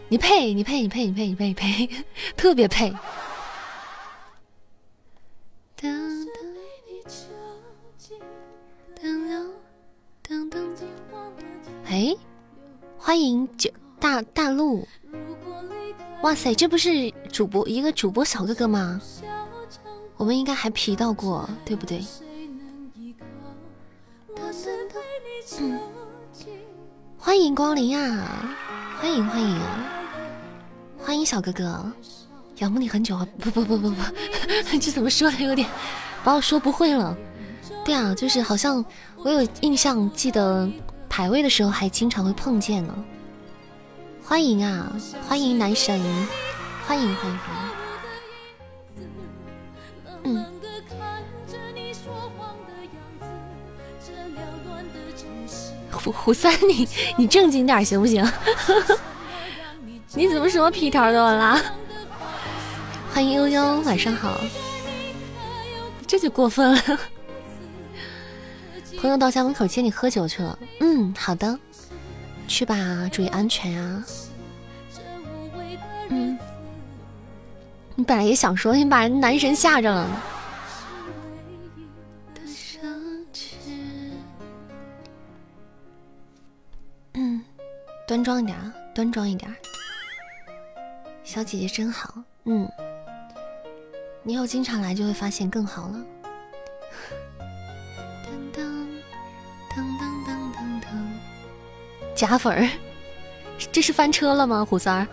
[0.10, 1.90] 你配，你配，你配，你配，你配，你配，
[2.36, 2.92] 特别配。
[11.92, 12.16] 哎，
[12.98, 13.70] 欢迎九
[14.00, 14.88] 大大陆！
[16.24, 19.02] 哇塞，这不是主播一个主播小哥哥吗？
[20.16, 22.02] 我们应该还皮到过，对不对？
[25.60, 25.78] 嗯，
[27.18, 28.56] 欢迎光临呀！
[28.98, 29.62] 欢迎欢迎
[30.98, 31.92] 欢迎小哥哥，
[32.60, 33.28] 仰慕你很久啊！
[33.38, 34.02] 不不不不不，
[34.80, 35.68] 这怎么说的有点
[36.24, 37.18] 把我说不会了。
[37.84, 38.86] 对啊，就是好像
[39.18, 40.72] 我有印象，记得
[41.12, 42.96] 排位的时候还经常会碰见呢。
[44.24, 44.90] 欢迎啊，
[45.28, 46.00] 欢迎男神，
[46.88, 47.72] 欢迎欢迎欢迎。
[50.24, 50.46] 嗯。
[55.92, 56.88] 胡胡三，你
[57.18, 58.26] 你正经点行不行？
[60.16, 61.62] 你怎么什么皮条都啦？
[63.14, 64.40] 欢迎悠悠，晚上好。
[66.08, 66.82] 这就过分了。
[69.02, 70.60] 朋友到家门口接你喝酒去了。
[70.80, 71.58] 嗯，好的，
[72.48, 74.06] 去吧，注意安全啊。
[76.10, 76.38] 嗯，
[77.96, 80.08] 你本来也想说，你把人男神吓着了。
[87.16, 87.42] 嗯，
[88.08, 89.52] 端庄一点啊，端庄一点。
[91.24, 92.70] 小姐姐真好，嗯，
[94.22, 96.00] 你以后经常来就会发现更好了。
[102.22, 102.70] 假粉儿，
[103.72, 104.64] 这是翻车了吗？
[104.64, 105.08] 虎三儿，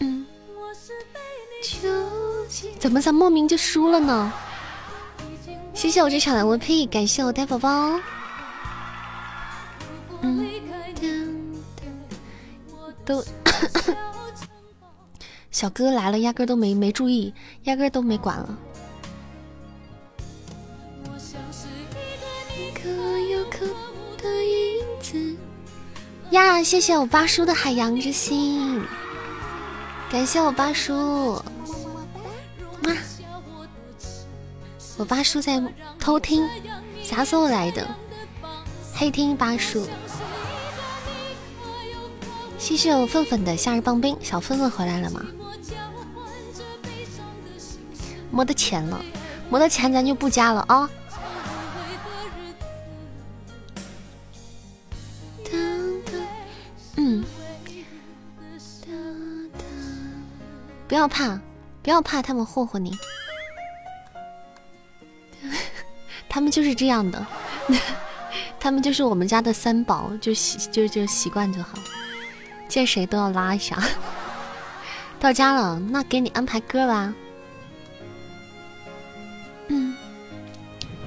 [0.00, 0.26] 嗯，
[2.78, 4.30] 怎么咱莫名就输了呢？
[5.72, 7.98] 谢谢我这场的 VP，感谢我呆宝宝。
[10.20, 10.46] 嗯，
[13.06, 13.24] 都
[15.50, 17.32] 小哥来了，压根都没没注意，
[17.62, 18.54] 压根都没管了。
[22.74, 22.90] 可
[23.30, 23.66] 有可
[26.30, 28.80] 呀，谢谢我八叔的海洋之心，
[30.08, 31.42] 感谢我八叔。
[32.82, 32.96] 妈，
[34.96, 35.60] 我八叔在
[35.98, 36.48] 偷听，
[37.02, 37.84] 啥时候来的？
[38.94, 39.84] 黑听八叔。
[42.58, 45.20] 谢谢我粉粉的夏日棒冰，小粉粉回来了吗？
[48.30, 49.00] 没得钱了，
[49.50, 50.88] 没得钱咱就不加了啊。
[60.90, 61.38] 不要怕，
[61.84, 62.98] 不要怕，他们霍霍你，
[66.28, 67.24] 他们就是这样的，
[68.58, 71.78] 他们就是我们家的三宝，就习就就习惯就好，
[72.66, 73.80] 见谁都要拉一下。
[75.20, 77.14] 到家了，那给你安排歌吧。
[79.68, 79.96] 嗯，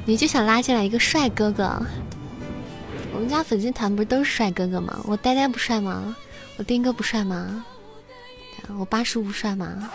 [0.05, 1.85] 你就想拉进来一个帅哥哥？
[3.13, 4.97] 我们家粉丝团不是都是帅哥哥吗？
[5.03, 6.15] 我呆呆不帅吗？
[6.55, 7.65] 我丁哥不帅吗？
[8.79, 9.89] 我八叔不帅吗？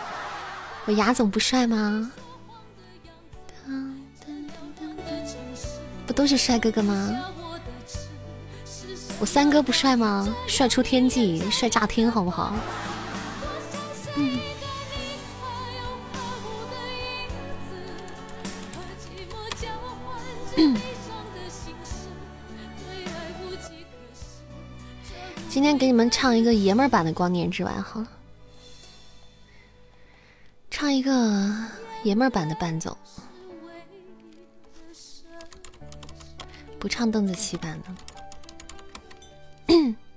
[0.85, 2.11] 我牙总不帅吗？
[6.07, 7.19] 不都是帅哥哥吗？
[9.19, 10.27] 我三哥不帅吗？
[10.47, 12.53] 帅出天际，帅炸天，好不好？
[14.15, 14.39] 嗯。
[25.49, 28.07] 今天给你们唱一个爷们儿版的《光年之外》，好了。
[30.71, 31.11] 唱一个
[32.03, 32.97] 爷们儿版的伴奏，
[36.79, 37.77] 不唱邓紫棋版
[39.67, 39.95] 的。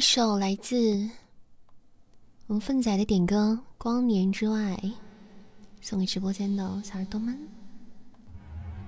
[0.00, 1.10] 一首来自
[2.46, 4.58] 我们奋仔的点歌《光年之外》，
[5.82, 7.38] 送给直播间的小耳朵们。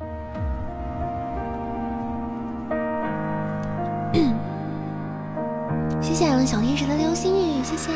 [6.01, 7.93] 谢谢小天使的流星雨，谢谢。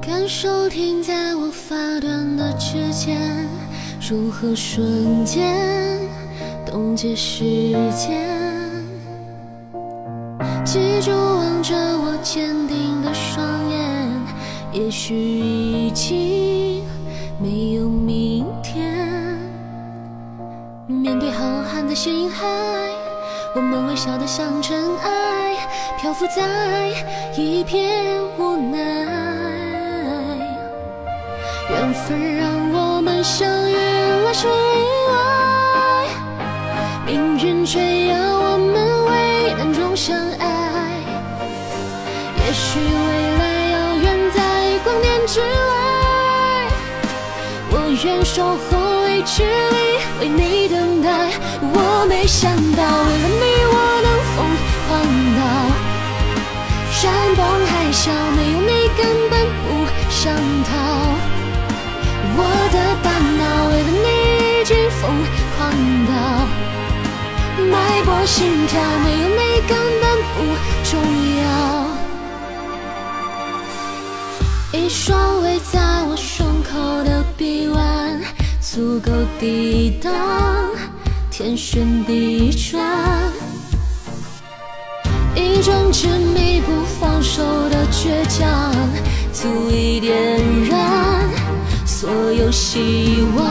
[0.00, 3.46] 感受停在我发端的指尖，
[4.00, 6.00] 如何瞬间
[6.64, 8.33] 冻结时间？
[12.34, 14.10] 坚定的双眼，
[14.72, 16.82] 也许已经
[17.40, 19.38] 没有明天。
[20.88, 22.44] 面对浩瀚的星海，
[23.54, 25.54] 我们微笑得像尘埃，
[26.00, 26.42] 漂浮在
[27.36, 28.78] 一片无奈。
[31.70, 33.76] 缘分让我们相遇，
[34.26, 34.50] 来是意
[35.08, 35.14] 外，
[37.06, 38.33] 命运却要
[42.74, 42.86] 许未
[43.38, 44.04] 来遥远
[44.34, 44.42] 在
[44.82, 45.46] 光年之外，
[47.70, 47.72] 我
[48.04, 48.66] 愿守候
[49.04, 51.30] 未知里为你等待。
[51.62, 54.42] 我没想到，为了你我能疯
[54.82, 54.90] 狂
[55.38, 55.40] 到
[56.90, 56.98] 山
[57.36, 60.34] 崩海啸，没有你根本不想
[60.66, 60.74] 逃。
[62.36, 62.42] 我
[62.74, 63.08] 的大
[63.38, 64.08] 脑为了你
[64.58, 65.00] 已经疯
[65.54, 65.70] 狂
[66.10, 66.10] 到
[67.70, 70.04] 脉搏心跳，没有你根本
[70.34, 70.42] 不
[70.90, 71.23] 重要。
[74.84, 75.80] 一双围在
[76.10, 78.20] 我胸口的臂弯，
[78.60, 79.10] 足够
[79.40, 80.12] 抵挡
[81.30, 82.84] 天旋地转。
[85.34, 88.74] 一种执迷不放手的倔强，
[89.32, 91.30] 足以点燃
[91.86, 93.46] 所有希望。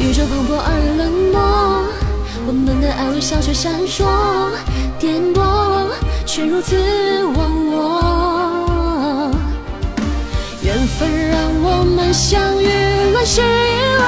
[0.00, 1.84] 宇宙磅礴而冷漠，
[2.46, 4.06] 我们的爱微小却闪烁，
[4.98, 5.84] 颠簸
[6.24, 6.74] 却如此
[7.36, 8.11] 忘我。
[10.72, 12.66] 缘分让我们相遇，
[13.12, 13.44] 乱世以
[14.00, 14.04] 外，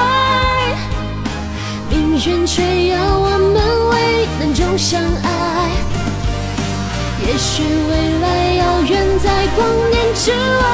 [1.91, 3.61] 命运，却要我们
[3.91, 5.27] 为难中相爱。
[7.21, 9.61] 也许未来遥远在光
[9.91, 10.65] 年之外，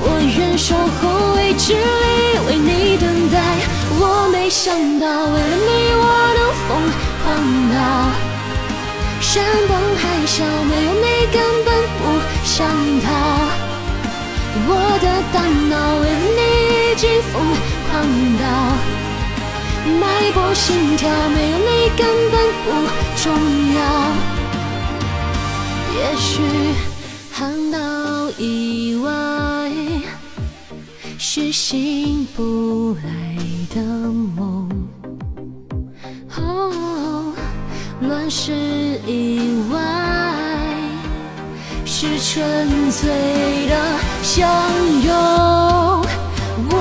[0.00, 3.36] 我愿守候未知里为你等待。
[4.00, 6.68] 我没想到，为了你我能疯
[7.20, 7.26] 狂
[7.74, 7.76] 到
[9.20, 11.36] 山崩海啸，没有你根
[11.66, 12.00] 本不
[12.42, 12.56] 想
[13.02, 13.67] 逃。
[14.66, 15.36] 我的大
[15.70, 16.04] 脑为
[16.36, 16.40] 你
[16.90, 17.34] 已经疯
[17.86, 17.92] 狂
[18.38, 18.42] 到
[20.00, 20.02] 脉
[20.32, 22.00] 搏心跳，没有你根
[22.30, 22.34] 本
[22.64, 22.66] 不
[23.16, 23.24] 重
[23.74, 23.78] 要。
[25.96, 26.30] 也许
[27.32, 27.78] 航道
[28.38, 29.06] 以外
[31.18, 33.08] 是醒不来
[33.74, 34.68] 的梦，
[36.36, 37.32] 哦，
[38.00, 38.52] 乱世
[39.06, 40.47] 以外。
[42.00, 43.10] 是纯粹
[43.66, 43.74] 的
[44.22, 44.48] 相
[45.02, 45.12] 拥。
[46.70, 46.72] 我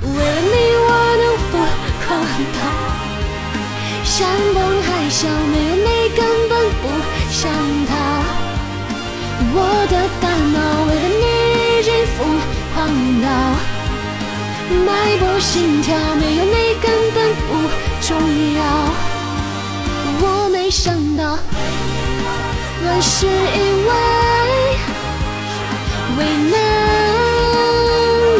[0.00, 0.54] 为了你，
[0.86, 0.88] 我
[1.18, 1.52] 能疯
[2.06, 2.08] 狂
[2.54, 2.56] 到
[4.04, 4.14] 山
[4.54, 5.18] 崩海啸，
[5.50, 6.84] 没有你根本不
[7.32, 7.42] 想
[7.88, 7.90] 逃。
[9.52, 9.58] 我
[9.90, 11.24] 的大脑为了你
[11.74, 12.18] 已经疯
[12.72, 12.78] 狂
[13.24, 13.26] 到
[14.86, 14.88] 脉
[15.18, 17.50] 搏心跳，没有你根本不
[18.06, 18.08] 重
[18.54, 19.09] 要。
[20.70, 21.36] 没想到，
[22.84, 23.92] 乱世以外，
[26.16, 26.54] 危难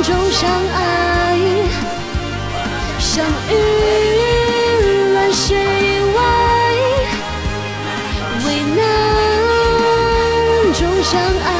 [0.05, 1.37] 中相爱，
[3.01, 3.53] 相遇。
[5.13, 6.19] 乱世以外，
[8.47, 8.79] 危难
[10.73, 11.51] 中相爱，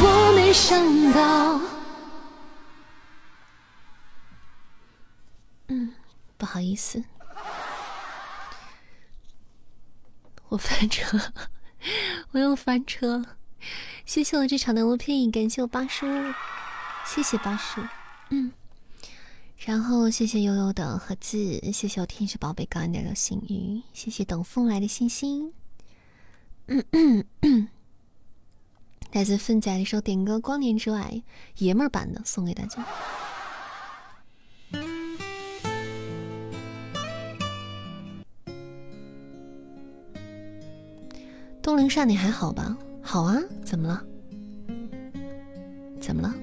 [0.00, 0.78] 我没想
[1.10, 1.60] 到。
[5.66, 5.92] 嗯，
[6.36, 7.02] 不好意思。
[10.48, 11.20] 我翻车，
[12.32, 13.24] 我又翻车。
[14.06, 16.06] 谢谢我这场的 OP，感谢我八叔，
[17.04, 17.82] 谢谢八叔。
[18.30, 18.52] 嗯，
[19.58, 21.38] 然后谢谢悠悠的盒子，
[21.72, 25.52] 谢谢我天使宝贝高安的流星雨，谢谢等风来的星星。
[26.66, 27.24] 嗯嗯，
[29.12, 31.10] 来自奋仔的一首点歌《光年之外》，
[31.58, 32.86] 爷们儿版的，送给大家。
[41.62, 42.76] 东陵善，你还好吧？
[43.02, 44.02] 好啊，怎么了？
[46.00, 46.34] 怎么了？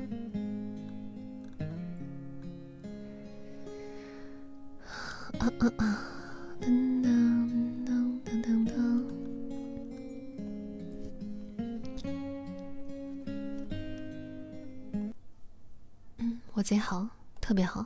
[5.39, 5.99] 啊啊啊！
[6.61, 6.70] 噔
[7.03, 7.07] 噔
[7.86, 8.74] 噔噔噔噔。
[16.18, 17.07] 嗯，我贼好，
[17.41, 17.86] 特别好。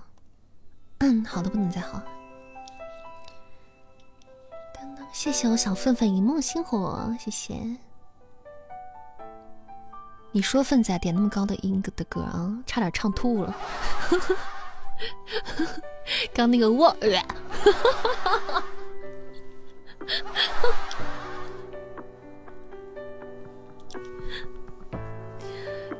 [0.99, 2.03] 嗯，好的不能再好。
[5.11, 7.55] 谢谢我小粪粪一梦星火，谢谢。
[10.31, 13.55] 你说粪仔点那么高的音的歌啊，差点唱吐了。
[16.33, 16.95] 刚那个我，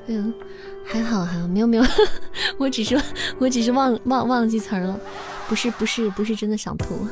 [0.08, 0.34] 嗯，
[0.86, 1.84] 还好还好，没有没有，
[2.58, 3.00] 我只是
[3.40, 5.00] 我只是忘忘忘记词儿了，
[5.48, 7.08] 不是不是不是真的想吐。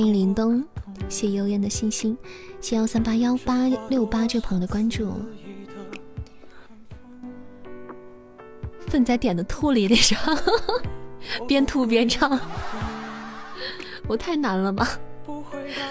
[0.00, 0.64] 欢迎林东，
[1.10, 2.16] 谢幽烟的星星，
[2.58, 5.12] 谢幺三八幺八六八这朋友的关注。
[8.88, 10.34] 粪仔点的吐了也得唱，
[11.46, 12.40] 边吐边唱，
[14.08, 14.88] 我太难了吧？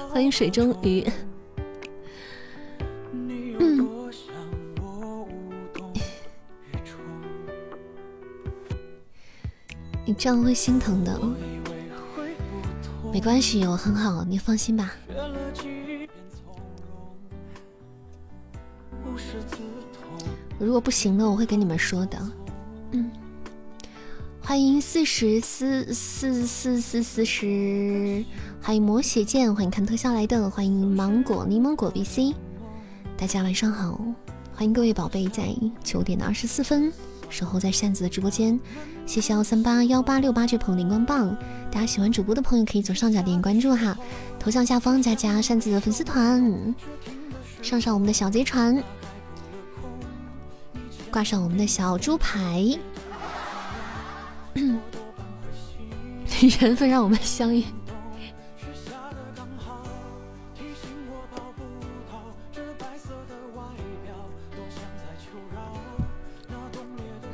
[0.09, 1.07] 欢迎水中鱼。
[3.13, 3.87] 嗯，
[10.03, 11.21] 你这样会心疼的。
[13.11, 14.93] 没关系，我很好，你放心吧。
[20.59, 22.17] 如果不行了，我会跟你们说的。
[22.91, 23.11] 嗯，
[24.41, 28.23] 欢迎四十四四四四四十，
[28.61, 32.35] 欢迎魔血剑，欢迎看特效来的，欢迎芒果柠檬果 BC，
[33.17, 33.99] 大家晚上好，
[34.53, 36.93] 欢迎各位宝贝在九点的二十四分。
[37.29, 38.59] 守候在扇子的直播间，
[39.05, 41.35] 谢谢幺三八幺八六八这捧荧光棒。
[41.71, 43.95] 大家喜欢主播的朋友可以左上角点关注哈，
[44.39, 46.75] 头像下方加加扇子的粉丝团，
[47.61, 48.83] 上上我们的小贼船，
[51.11, 52.77] 挂上我们的小猪牌，
[56.61, 57.63] 缘分让我们相遇。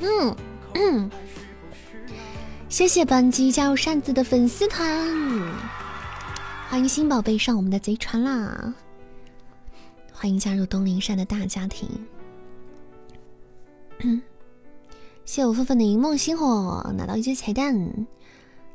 [0.06, 0.36] 嗯
[0.76, 1.10] 嗯，
[2.70, 4.88] 谢谢本机加入扇子的粉丝团，
[6.70, 8.72] 欢迎新宝贝上我们的贼船啦！
[10.14, 11.90] 欢迎加入东林扇的大家庭。
[14.00, 14.22] 谢
[15.42, 17.76] 谢我芬芬的银梦星火，拿到一只彩蛋，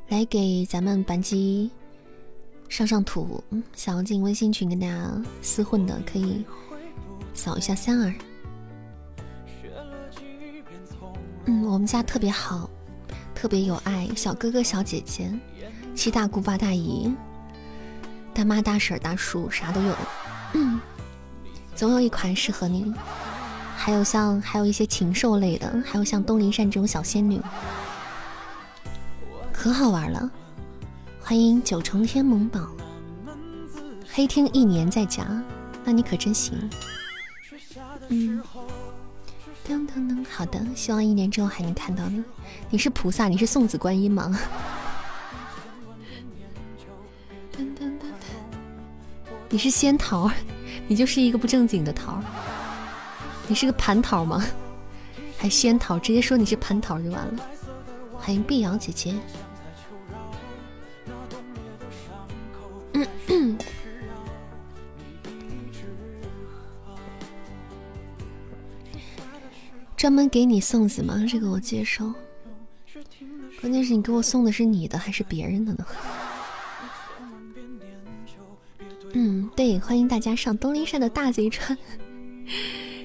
[0.09, 1.71] 来给咱们班级
[2.67, 3.41] 上上图。
[3.73, 5.09] 想要进微信群跟大家
[5.41, 6.43] 厮混的，可以
[7.33, 8.13] 扫一下三儿。
[11.45, 12.69] 嗯，我们家特别好，
[13.33, 15.31] 特别有爱，小哥哥小姐姐，
[15.95, 17.13] 七大姑八大姨，
[18.33, 19.95] 大妈大婶大叔啥都有。
[20.53, 20.79] 嗯，
[21.75, 22.93] 总有一款适合你。
[23.75, 27.41] 还有像还有一些禽兽类的，还有像东林善这种小仙女，
[29.51, 30.29] 可好玩了。
[31.19, 32.67] 欢迎九重天萌宝，
[34.13, 35.25] 黑听一年在家，
[35.83, 36.69] 那你可真行。
[38.09, 38.39] 嗯，
[40.29, 42.23] 好的，希望一年之后还能看到你。
[42.69, 44.39] 你是菩萨，你是送子观音吗？
[49.49, 50.31] 你是仙桃，
[50.87, 52.21] 你就是一个不正经的桃。
[53.47, 54.43] 你是个蟠桃吗？
[55.37, 55.99] 还仙桃？
[55.99, 57.43] 直接说你是蟠桃就完了。
[58.13, 59.13] 欢迎碧瑶姐姐。
[62.93, 63.05] 嗯
[70.01, 71.23] 专门给你送子吗？
[71.29, 72.11] 这个我接受。
[73.61, 75.85] 关键是你给我送的是你的还是别人的呢？
[79.13, 81.77] 嗯，对，欢迎大家上东林山的大贼船。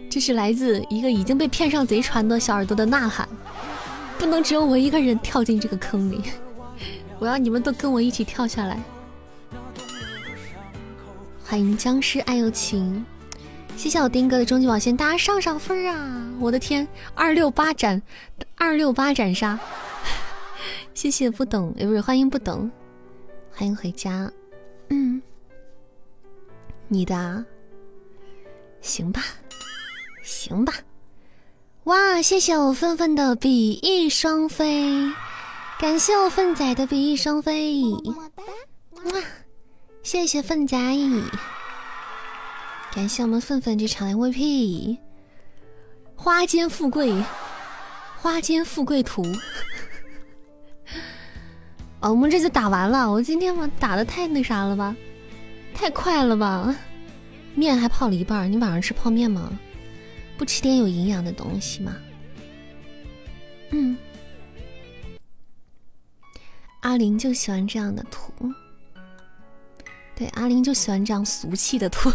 [0.08, 3.28] 这是来自一个已经被骗上贼船的小耳朵的呐喊，
[4.18, 6.22] 不能只有我一个人跳进这个坑里，
[7.18, 8.80] 我要你们都跟我一起跳下来。
[11.44, 13.04] 欢迎僵尸爱又情，
[13.76, 16.25] 谢谢我丁哥的终极宝箱，大家上上分啊！
[16.38, 18.00] 我的天，二六八斩，
[18.56, 19.58] 二六八斩杀！
[20.94, 22.70] 谢谢不懂，不是欢迎不懂，
[23.52, 24.30] 欢迎回家。
[24.90, 25.20] 嗯，
[26.88, 27.44] 你的，
[28.80, 29.22] 行吧。
[30.22, 30.74] 行吧，
[31.84, 32.20] 哇！
[32.20, 35.12] 谢谢我愤愤的比翼双飞，
[35.78, 39.22] 感谢我粪仔的比翼双飞，哇！
[40.02, 40.76] 谢谢粪仔，
[42.92, 44.98] 感谢我们愤愤这场 MVP，
[46.16, 47.22] 花间富贵，
[48.16, 49.24] 花间富贵图。
[52.00, 54.96] 哦，我们这就打完了，我今天我打的太那啥了吧，
[55.74, 56.74] 太快了吧？
[57.54, 59.50] 面还泡了一半，你晚上吃泡面吗？
[60.36, 61.96] 不吃点有营养的东西吗？
[63.70, 63.96] 嗯，
[66.80, 68.32] 阿玲就喜欢这样的图。
[70.14, 72.10] 对，阿玲就喜欢这样俗气的图，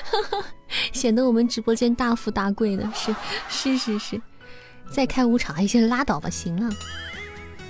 [0.92, 2.90] 显得我们直播间大富大贵的。
[2.94, 3.14] 是
[3.48, 4.22] 是是是，
[4.90, 6.74] 再开五场，哎，先拉倒吧，行了。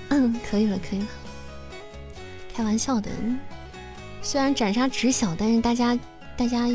[0.09, 1.07] 嗯，可以了，可以了。
[2.55, 3.11] 开玩笑的，
[4.23, 5.99] 虽然斩杀值小，但是大家
[6.37, 6.69] 大家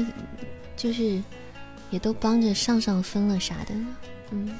[0.75, 1.21] 就是。
[1.89, 3.73] 也都帮着上上分了啥的，
[4.31, 4.53] 嗯，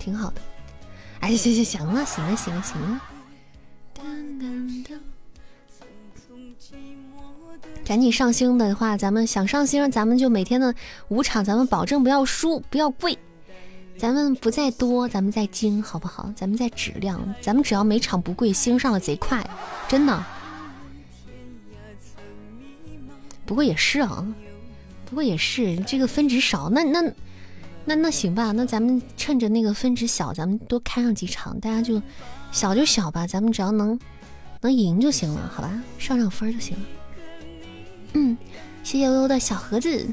[0.00, 0.40] 挺好的。
[1.20, 3.00] 哎，行行行了，行了行了行了，
[7.92, 10.74] 赶紧上星的话，咱们想上星，咱们就每天的
[11.08, 13.18] 五场，咱们保证不要输，不要贵，
[13.98, 16.32] 咱们不在多，咱们在精，好不好？
[16.34, 19.46] 咱们在质量，咱们只要每场不贵，星上了贼快，
[19.88, 20.24] 真的。
[23.44, 24.26] 不过也是啊。
[25.04, 27.02] 不过也是，这个分值少，那那
[27.84, 32.00] 那那行吧，那咱们趁着那个分值小，咱们多开上几场，大家就
[32.52, 34.00] 小就小吧，咱们只要能
[34.62, 36.82] 能赢就行了，好吧，上上分就行了。
[38.14, 38.36] 嗯，
[38.82, 40.06] 谢谢悠悠的小盒子，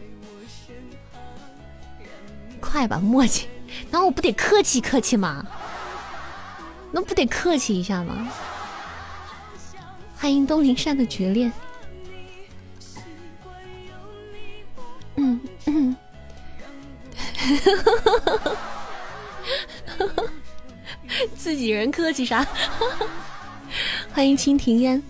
[2.59, 3.47] 快吧，墨迹，
[3.91, 5.45] 那我不得客气客气吗？
[6.91, 8.27] 那不得客气一下吗？
[10.15, 11.51] 欢迎东林山的绝恋。
[15.15, 15.95] 嗯嗯，
[21.35, 22.47] 自己人客气啥？
[24.13, 25.01] 欢迎蜻蜓烟，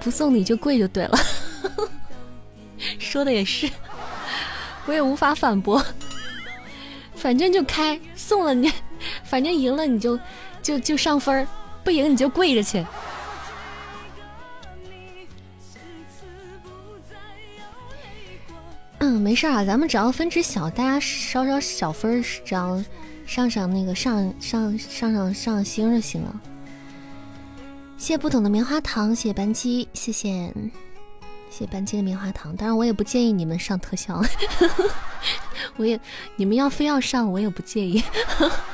[0.00, 1.18] 不送你就跪就对了。
[2.98, 3.68] 说的也是，
[4.86, 5.84] 我也无法反驳。
[7.14, 8.72] 反正就开，送了你，
[9.24, 10.18] 反正赢了你就
[10.62, 11.46] 就就上分
[11.84, 12.84] 不赢你就跪着去。
[18.98, 22.82] 嗯，没事啊，咱们只要分值小，大家稍稍小分，只要
[23.26, 26.40] 上上那个上上上上上星就行了。
[27.96, 30.52] 谢谢不懂的棉花糖，谢谢班机，谢谢
[31.50, 32.56] 谢谢班机的棉花糖。
[32.56, 34.22] 当然，我也不建议你们上特效，
[35.76, 36.00] 我也
[36.36, 38.02] 你们要非要上，我也不介意。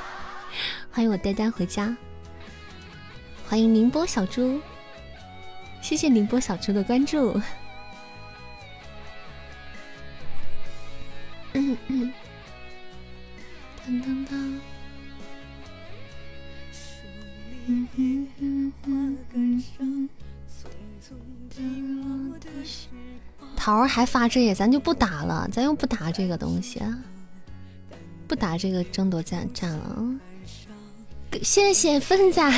[0.92, 1.96] 欢迎我呆呆回家，
[3.48, 4.60] 欢迎宁波小猪，
[5.80, 7.40] 谢谢宁波小猪的关注。
[11.54, 12.12] 嗯嗯，
[13.84, 14.55] 当当当
[23.66, 26.80] 桃儿还发这，咱就不打了，咱又不打这个东西，
[28.28, 30.04] 不打这个争夺战战了。
[31.42, 32.48] 谢谢粪仔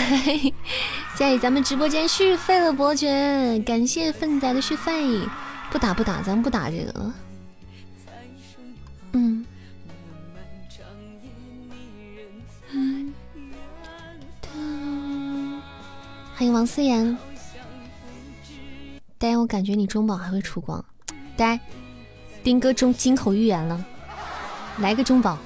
[1.17, 5.27] 在咱们直播间续费了伯爵，感谢粪仔的续费。
[5.71, 7.15] 不打不打，咱不打这个了。
[9.13, 9.47] 嗯。
[16.35, 17.17] 欢迎王思妍。
[19.17, 20.85] 但，我感觉你中宝还会出光。
[21.39, 21.59] 呆，
[22.43, 23.85] 丁哥中金口玉言了，
[24.79, 25.39] 来个中宝。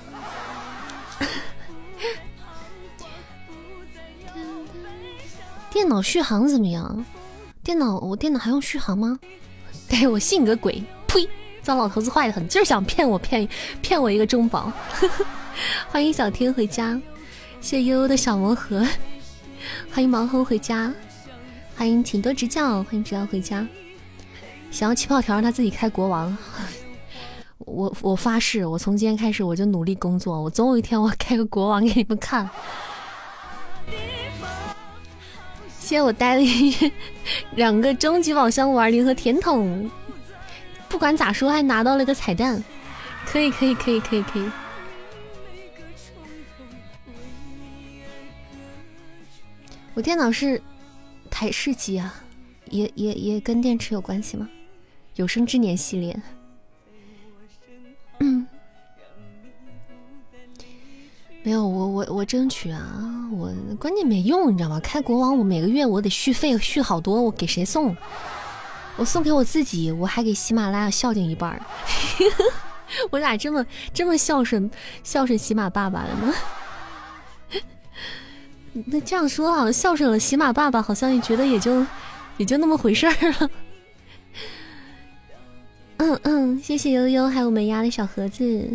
[5.71, 7.05] 电脑续航怎么样？
[7.63, 9.19] 电脑我电脑还用续航吗？
[9.87, 10.83] 对我信个鬼！
[11.07, 11.29] 呸！
[11.63, 13.47] 糟老头子坏的很，就是想骗我骗
[13.83, 14.73] 骗我一个中宝。
[15.93, 16.99] 欢迎小天回家，
[17.61, 18.87] 谢悠悠的小魔盒。
[19.93, 20.91] 欢迎盲猴回家，
[21.77, 23.67] 欢迎请多指教，欢迎指教回家。
[24.73, 26.37] 想要气泡条让他自己开国王，
[27.59, 32.49] 我我发誓，我从今天开始我就努力工作，我总有一天我开个国王给你们看。
[35.79, 36.75] 谢谢我带了一
[37.55, 39.91] 两个终极宝箱五二零和甜筒，
[40.89, 42.65] 不管咋说还拿到了个彩蛋，
[43.27, 44.51] 可以可以可以可以可以。
[49.93, 50.61] 我电脑是
[51.31, 52.15] 台式机啊，
[52.71, 54.49] 也也也跟电池有关系吗？
[55.17, 56.21] 有生之年系列。
[58.21, 58.47] 嗯。
[61.45, 63.29] 没有我我我争取啊！
[63.33, 64.79] 我关键没用，你知道吗？
[64.79, 67.97] 开国王我每个月我得续费续好多，我给谁送？
[68.97, 71.61] 我送给我自己，我还给喜马拉雅孝敬一半儿。
[73.11, 74.71] 我咋这么这么孝顺
[75.03, 76.33] 孝顺喜马爸爸了呢？
[78.87, 81.85] 那这样说好像孝顺了喜马爸爸，好像也觉得也就
[82.37, 83.51] 也就那么回事儿了。
[86.03, 88.69] 嗯嗯，谢谢悠悠，还有我们丫的小盒子。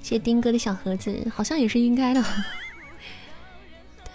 [0.00, 2.24] 谢丁哥的小盒子，好像也是应该的。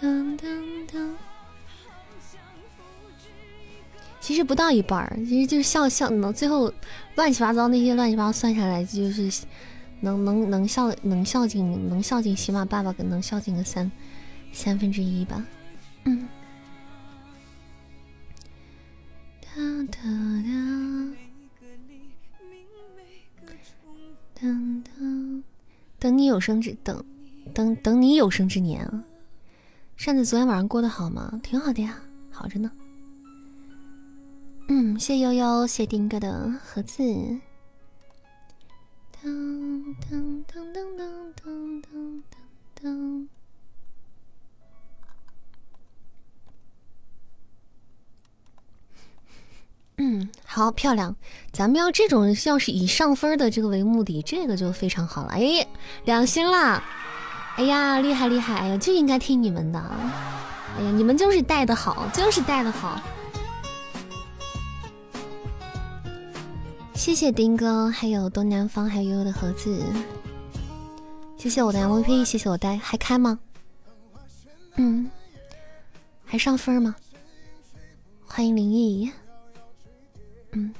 [4.20, 6.72] 其实不到一半儿，其实就是孝孝能最后
[7.16, 9.30] 乱七八糟那些乱七八糟算下来，就是
[10.00, 13.92] 能能能孝能孝敬能孝敬喜马爸爸，能孝敬个三
[14.50, 15.44] 三分之一吧。
[16.04, 16.26] 嗯。
[19.42, 19.48] 哒
[19.90, 19.98] 哒
[20.42, 21.05] 哒。
[24.38, 25.42] 噔噔。
[25.98, 27.02] 等你有生之等，
[27.54, 29.04] 等等你有生之年啊！
[29.96, 31.40] 扇子昨天晚上过得好吗？
[31.42, 31.98] 挺好的呀，
[32.30, 32.70] 好着呢。
[34.68, 37.02] 嗯，谢悠悠，谢丁哥的盒子。
[37.02, 37.40] 噔
[39.22, 42.22] 噔噔噔噔噔噔
[42.82, 43.26] 噔。
[49.98, 51.16] 嗯，好漂亮！
[51.52, 55.28] 咱们要这种要是以上分的这个为目的，这个就非常好了。
[55.30, 55.66] 哎，
[56.04, 56.84] 两星啦！
[57.56, 58.56] 哎呀，厉害厉害！
[58.58, 59.78] 哎呀，就应该听你们的。
[59.78, 63.00] 哎呀，你们就是带的好，就是带的好。
[66.94, 69.82] 谢谢丁哥，还有东南方，还有悠悠的盒子。
[71.38, 73.38] 谢谢我的 MVP，谢谢我带，还开吗？
[74.76, 75.10] 嗯，
[76.26, 76.94] 还上分吗？
[78.26, 79.10] 欢迎林毅。
[80.58, 80.72] 嗯，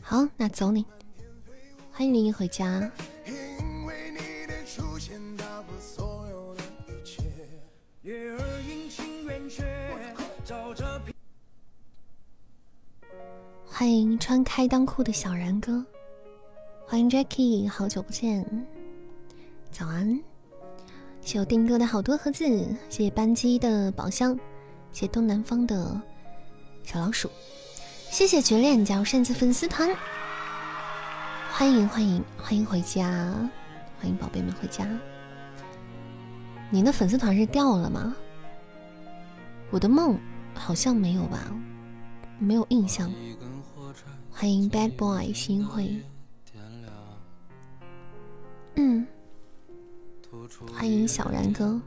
[0.00, 0.86] 好，那走你。
[1.92, 2.90] 欢迎林一回家。
[13.66, 15.84] 欢迎穿开裆裤的小然哥，
[16.86, 18.66] 欢迎 Jackie，好久不见，
[19.70, 20.18] 早安。
[21.20, 22.46] 谢谢丁哥的好多盒子，
[22.88, 24.34] 谢谢班机的宝箱，
[24.90, 26.00] 谢谢东南方的
[26.82, 27.30] 小老鼠。
[28.10, 29.88] 谢谢绝恋加入扇子粉丝团，
[31.52, 33.08] 欢迎欢迎欢迎回家，
[33.98, 34.84] 欢迎宝贝们回家。
[36.70, 38.14] 你的粉丝团是掉了吗？
[39.70, 40.18] 我的梦
[40.54, 41.38] 好像没有吧，
[42.40, 43.10] 没有印象。
[44.28, 45.96] 欢迎 Bad Boy 新会，
[48.74, 49.06] 嗯，
[50.74, 51.80] 欢迎小然哥，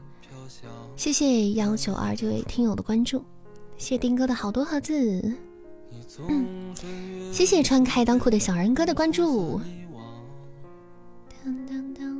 [0.96, 3.22] 谢谢幺九二这位听友的关注，
[3.76, 5.36] 谢丁哥的好多盒子。
[6.28, 6.74] 嗯，
[7.32, 9.60] 谢谢穿开裆裤的小人哥的关注，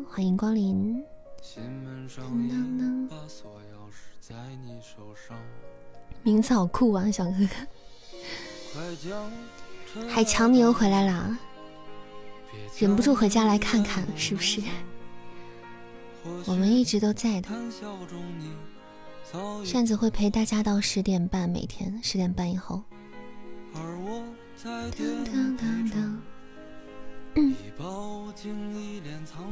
[0.09, 1.03] 欢迎光临。
[6.23, 7.33] 名字好酷啊，小哥
[9.93, 10.09] 哥！
[10.09, 11.39] 海强，你又回来啦，
[12.79, 14.61] 忍不住回家来看看，是不是？
[16.47, 17.49] 我们一直都在的，
[19.65, 22.83] 扇子会陪大家到十点半，每天十点半以后。
[23.75, 24.25] 而我
[24.57, 25.05] 在电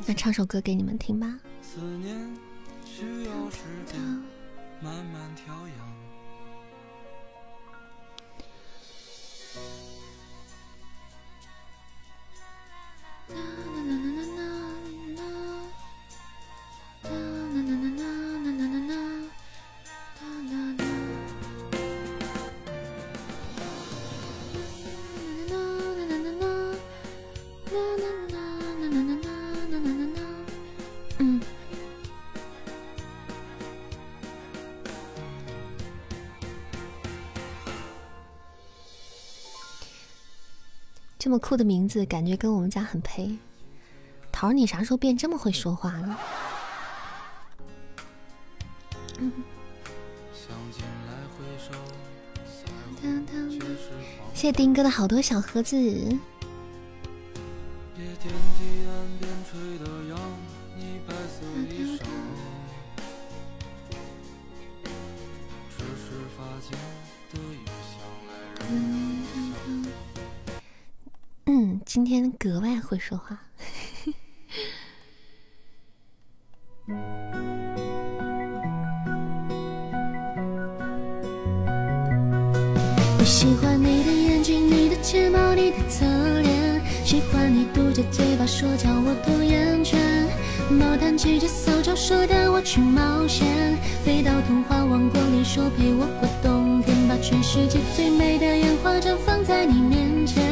[0.06, 1.38] 那唱首歌给你们听吧。
[1.60, 2.16] 思念
[2.84, 4.00] 需要时间
[4.80, 5.11] 慢慢
[41.22, 43.38] 这么酷的名字，感觉跟我们家很配。
[44.32, 46.18] 桃儿，你啥时候变这么会说话了？
[54.34, 55.76] 谢谢丁哥的好多小盒子。
[55.78, 56.18] 嗯，
[71.94, 73.38] 今天格外会说话。
[83.18, 86.06] 我喜欢你的眼睛，你的睫毛，你的侧
[86.40, 89.98] 脸，喜欢你嘟着嘴巴说叫我读厌倦。
[90.70, 100.42] 毛毯骑着扫帚说带我去冒险，飞到童话王国里说陪我过冬天，把全世界最美的烟花绽放在你面前，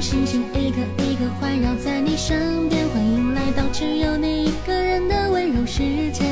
[0.00, 2.88] 星星一个一个环绕在你身边。
[2.88, 6.24] 欢迎来到只有你一个人的温柔世界，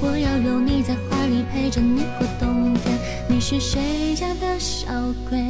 [0.00, 2.96] 我要有你在怀里陪着你过冬天。
[3.28, 4.86] 你是谁家的小
[5.28, 5.40] 鬼？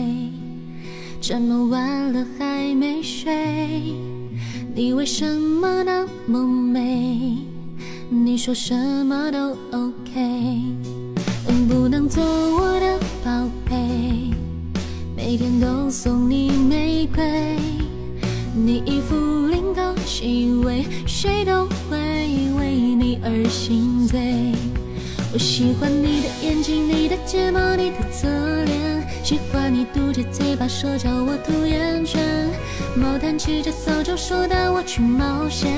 [1.21, 3.35] 这么晚了还没睡？
[4.75, 7.37] 你为什么那么美？
[8.09, 10.63] 你说什么都 OK，
[11.47, 12.78] 能不能做我？
[15.31, 17.23] 每天都送你玫瑰，
[18.55, 21.99] 你一副领口气味，谁都会
[22.59, 24.19] 为你而心醉。
[25.31, 28.27] 我喜欢你的眼睛，你的睫毛，你的侧
[28.65, 32.49] 脸，喜欢你嘟着嘴巴说叫我涂眼圈。
[32.97, 35.71] 毛毯骑着扫帚说带我去冒险，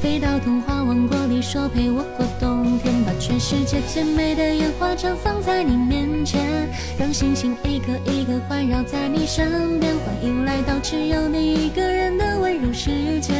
[0.00, 6.68] 飞到童话王国里说陪我过冬天，把全世界最美的烟花绽放在你面前，
[6.98, 9.96] 让星星一颗一颗环绕在你身边。
[9.96, 13.32] 欢迎来到只有你一个人的温柔世界，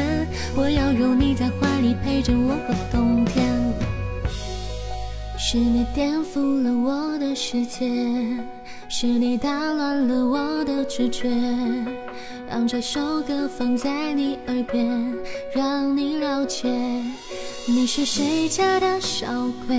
[0.57, 3.45] 我要拥你在怀里陪着我过冬天。
[5.39, 7.87] 是你颠覆了我的世界，
[8.89, 11.29] 是你打乱了我的直觉，
[12.49, 15.15] 让这首歌放在你耳边，
[15.55, 16.67] 让你了解
[17.67, 19.27] 你是谁家的小
[19.67, 19.75] 鬼，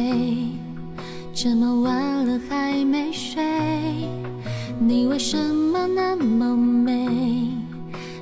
[1.35, 3.43] 这么晚了还没睡，
[4.79, 7.07] 你为什么那么美？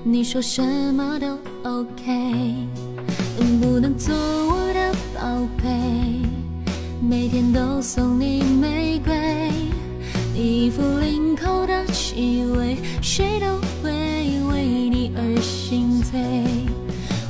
[0.03, 0.61] 你说什
[0.93, 2.11] 么都 OK，
[3.39, 5.69] 能不能做我的宝贝？
[6.99, 9.49] 每天都送你玫瑰，
[10.33, 13.45] 你一副领口的气味，谁都
[13.81, 13.91] 会
[14.51, 16.19] 为你而心醉。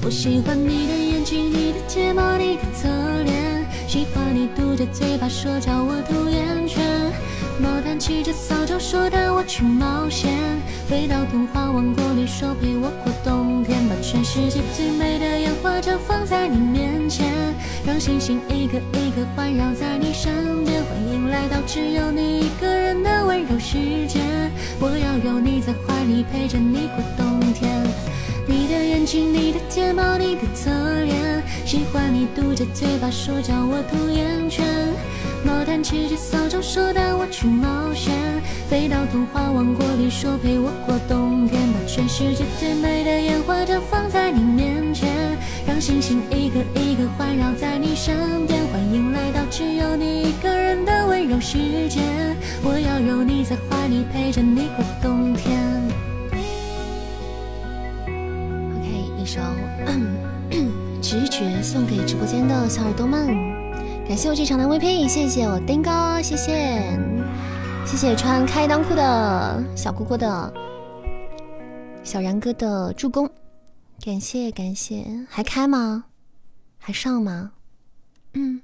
[0.05, 2.89] 我喜欢你的眼睛，你的睫毛，你的侧
[3.23, 6.83] 脸，喜欢你嘟着嘴巴说叫我涂眼圈。
[7.57, 10.29] 毛毯骑着扫帚说带我去冒险，
[10.89, 17.31] 飞到童话王国里说陪我过冬天，把全世界最美的烟花绽放在你面前，
[17.85, 20.83] 让星星一个一个环绕在你身边。
[20.83, 24.19] 欢迎来到只有你一个人的温柔世界，
[24.81, 27.42] 我要有你在怀里陪着你过冬。
[28.45, 30.69] 你的眼睛，你的睫毛，你的侧
[31.03, 34.65] 脸，喜欢你嘟着嘴巴说叫我涂眼圈。
[35.45, 38.13] 毛毯骑着扫帚说带我去冒险，
[38.69, 45.09] 飞到童话王国里说陪我过冬天，把全世界最美的烟花绽放在你面前，
[45.65, 48.61] 让星星一个一个环绕在你身边。
[48.67, 51.57] 欢迎来到只有你一个人的温柔世
[51.89, 52.01] 界，
[52.61, 55.72] 我要有你在怀里陪着你过冬天。
[59.33, 59.41] 首
[61.01, 63.25] 直觉送给直播间的小耳朵们。
[64.07, 66.99] 感谢我这场的 VP，谢谢我丁哥，谢谢，
[67.83, 70.53] 谢谢穿开裆裤的小姑姑的
[72.03, 73.27] 小然哥的助攻，
[74.05, 76.03] 感谢感谢，还开吗？
[76.77, 77.53] 还上吗？
[78.35, 78.61] 嗯，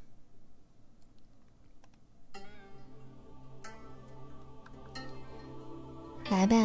[6.30, 6.56] 来呗。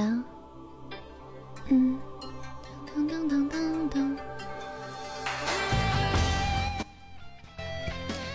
[1.71, 1.99] 嗯，
[3.29, 4.17] 噔噔噔噔。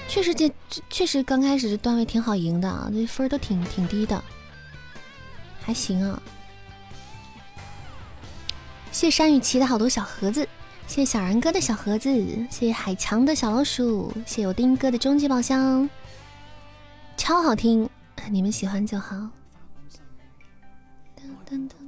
[0.07, 0.51] 确实，这
[0.89, 4.21] 确实刚开始这段位挺好赢的啊，这分都挺挺低的，
[5.61, 6.21] 还行啊。
[8.91, 10.41] 谢山雨琪的好多小盒子，
[10.87, 12.09] 谢谢小然哥的小盒子，
[12.49, 15.87] 谢谢海强的小老鼠，谢谢我丁哥的终极宝箱，
[17.15, 17.87] 超好听，
[18.31, 19.15] 你们喜欢就好。
[21.15, 21.78] 噔噔噔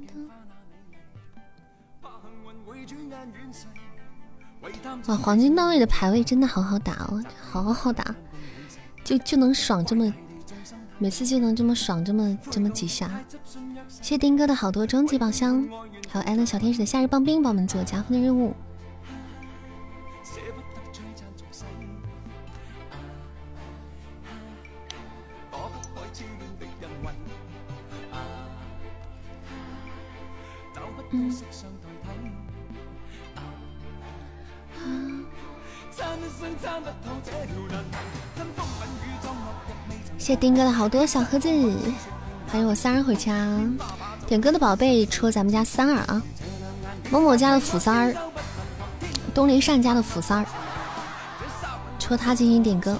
[5.06, 8.14] 哇，黄金段位的排位真的好好打哦，好好打，
[9.04, 10.12] 就就能爽这么，
[10.98, 13.10] 每次就能这么爽这么这么几下。
[13.88, 15.68] 谢丁哥的好多终极宝箱，
[16.08, 18.54] 还有艾伦小天使的夏日棒冰，帮我们做加分的任务。
[31.14, 31.30] 嗯
[40.18, 41.48] 谢丁哥的好多小盒子，
[42.48, 43.58] 欢迎我三儿回家。
[44.26, 46.22] 点歌的宝贝戳咱们家三儿啊，
[47.10, 48.14] 某某家的斧三儿，
[49.34, 50.46] 东林善家的斧三儿，
[51.98, 52.96] 戳他进行点歌。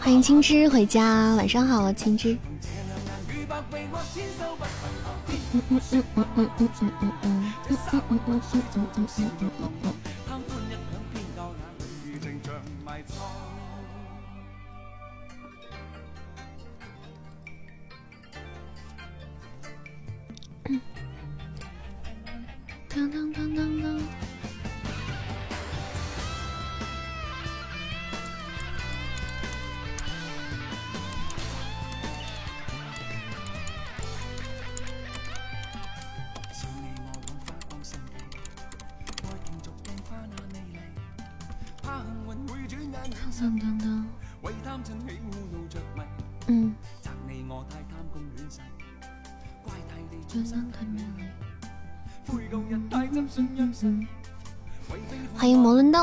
[0.00, 2.36] 欢迎青芝回家，晚上好，青枝。
[5.52, 5.80] 嗯。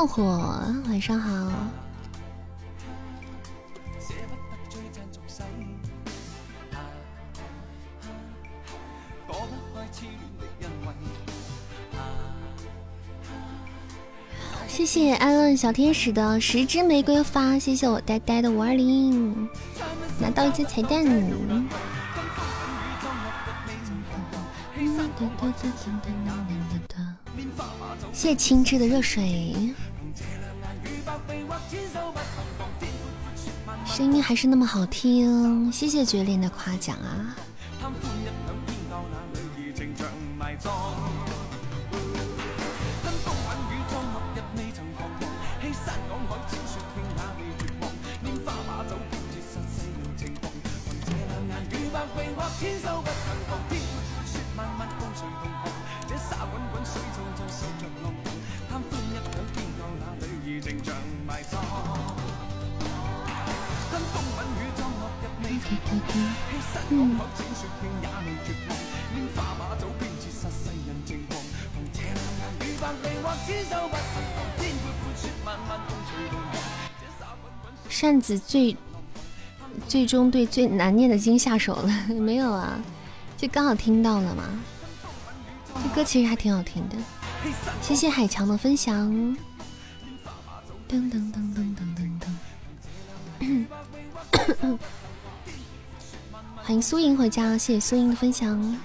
[0.08, 0.24] 火，
[0.86, 1.52] 晚上好。
[14.66, 19.48] 谢谢安乐小天使的十支玫瑰花，谢谢我呆呆的五二零，
[20.18, 21.04] 拿到一只彩蛋。
[28.12, 29.67] 谢谢青汁的热水，
[34.12, 37.36] 音还是那么好听，谢谢绝恋的夸奖啊！
[78.28, 78.76] 子最
[79.88, 82.78] 最终对最难念的经下手了， 没有啊？
[83.38, 84.44] 就刚好听到了嘛。
[85.82, 86.96] 这歌其实还挺好听的。
[87.80, 89.10] 谢谢海强的分享。
[90.86, 92.20] 噔噔噔噔噔噔
[93.40, 94.76] 噔。
[96.56, 98.78] 欢迎苏莹回家，谢谢苏莹的分享。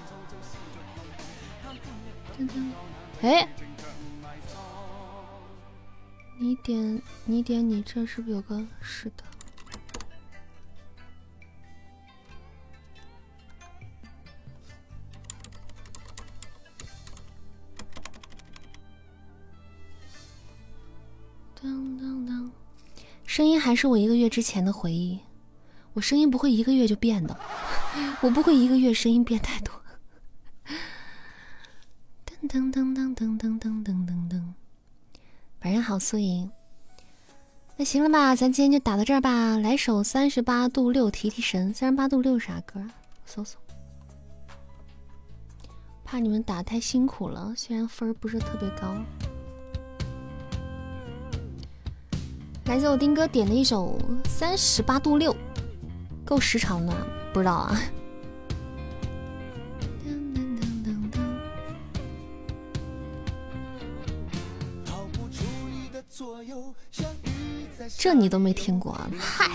[3.21, 3.45] 哎，
[6.39, 9.23] 你点你点你这是不是有个是的？
[23.43, 25.19] 声音还是我一个月之前的回忆。
[25.91, 27.37] 我声音不会一个月就变的，
[28.23, 29.73] 我不会一个月声音变太多。
[32.47, 34.41] 噔噔噔噔噔噔噔噔噔，
[35.61, 36.49] 晚上好，素莹。
[37.75, 39.57] 那行了吧，咱今天就打到这儿吧。
[39.57, 41.73] 来首三十八度六提提神。
[41.73, 42.81] 三十八度六啥歌？
[43.25, 43.59] 搜搜。
[46.05, 48.95] 怕你们打太辛苦了，虽然分儿不是特别高。
[52.65, 53.99] 来自我丁哥点的一首
[54.29, 55.33] 《三十八度六》，
[56.23, 56.93] 够时长的，
[57.33, 57.77] 不知道啊。
[67.97, 68.97] 这你都没听过？
[69.19, 69.49] 嗨，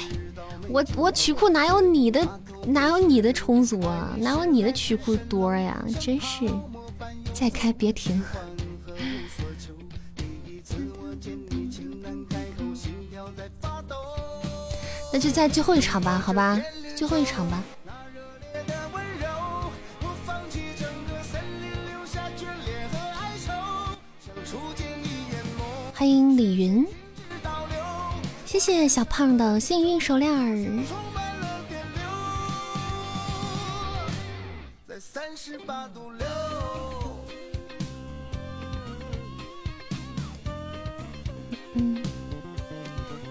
[0.68, 2.26] 我我曲库哪有你的
[2.66, 4.14] 哪有你的充足啊？
[4.18, 5.82] 哪有你的曲库多呀？
[5.98, 6.46] 真是，
[7.32, 8.22] 再开别停。
[15.12, 16.60] 那就在最后一场吧，好吧，
[16.96, 17.62] 最后一场吧。
[25.94, 26.86] 欢迎李云，
[28.46, 30.54] 谢谢小胖的幸运手链儿。
[30.54, 30.84] 嗯，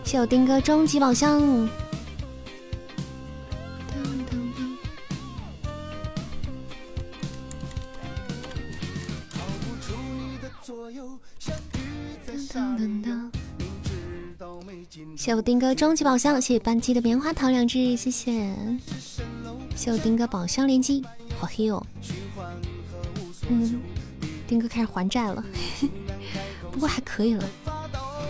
[0.07, 1.67] 谢我丁哥终极宝箱。
[15.17, 18.55] 谢我丁哥终极宝箱，谢谢班级的棉花糖两只，谢谢。
[19.75, 21.03] 谢我丁哥宝箱连击，
[21.37, 21.85] 好黑哦。
[23.49, 23.81] 嗯，
[24.47, 25.43] 丁哥开始还债了，
[26.71, 27.43] 不过还可以了，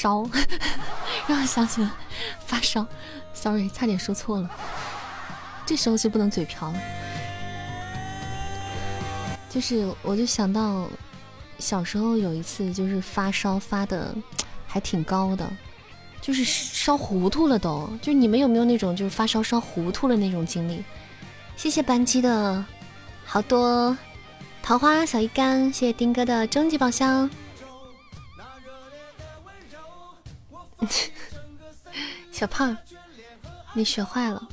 [0.00, 0.24] 烧，
[1.26, 1.92] 让我想起了
[2.46, 2.86] 发烧。
[3.34, 4.48] Sorry，差点说错了。
[5.66, 6.78] 这时候就不能嘴瓢了。
[9.50, 10.88] 就是，我就想到
[11.58, 14.14] 小时候有一次，就是发烧发的
[14.68, 15.50] 还挺高的，
[16.20, 17.90] 就是烧糊涂了都。
[18.00, 20.84] 就你们有没有那种就是发烧烧糊涂了那种经历？
[21.56, 22.64] 谢谢班级的
[23.24, 23.96] 好多
[24.62, 27.28] 桃花小鱼干，谢谢丁哥的终极宝箱。
[32.30, 32.76] 小胖，
[33.72, 34.48] 你学坏了？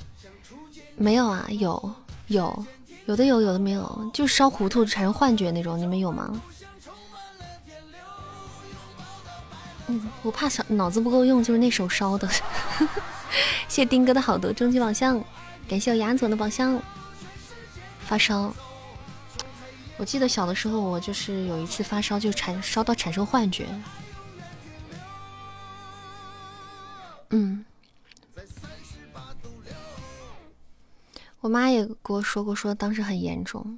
[0.96, 1.96] 没有啊，有
[2.28, 2.66] 有
[3.06, 6.42] 有的有，有的没有，就烧糊涂产生幻觉那种，你们有吗？
[9.88, 12.28] 嗯，我怕小脑子不够用，就是那手烧的。
[12.28, 12.42] 谢
[13.84, 15.24] 谢丁哥的好多终极宝箱，
[15.68, 16.82] 感谢我牙总的宝箱。
[18.00, 18.52] 发烧，
[19.98, 23.68] 我记得小的时候，我就是有一次发烧，就产烧到产生幻觉。
[27.38, 27.66] 嗯，
[31.42, 33.78] 我妈也跟我说过，说当时很严重，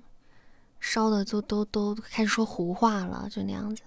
[0.80, 3.82] 烧的都都都开始说胡话了，就那样子。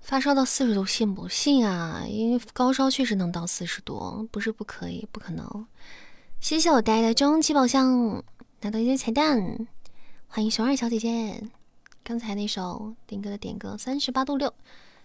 [0.00, 2.04] 发烧到四十度，信不信啊？
[2.08, 5.66] 因为高烧确实能到四十度，不是不可以，不可能。
[6.40, 8.24] 谢谢我呆的终极宝箱，
[8.62, 9.68] 拿到一些彩蛋。
[10.26, 11.44] 欢迎熊二小姐姐。
[12.02, 14.52] 刚才那首点歌的点歌三十八度六，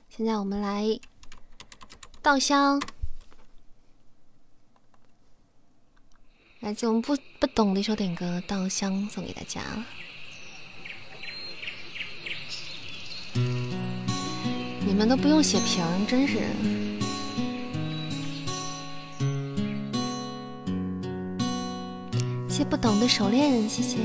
[0.10, 1.00] 现在我们来
[2.24, 2.80] 稻香，
[6.60, 9.62] 来自我们不不懂的一首点歌《稻香》，送给大家。
[14.86, 16.42] 你们都不用写评，真是。
[22.48, 23.98] 谢不懂的手链，谢谢。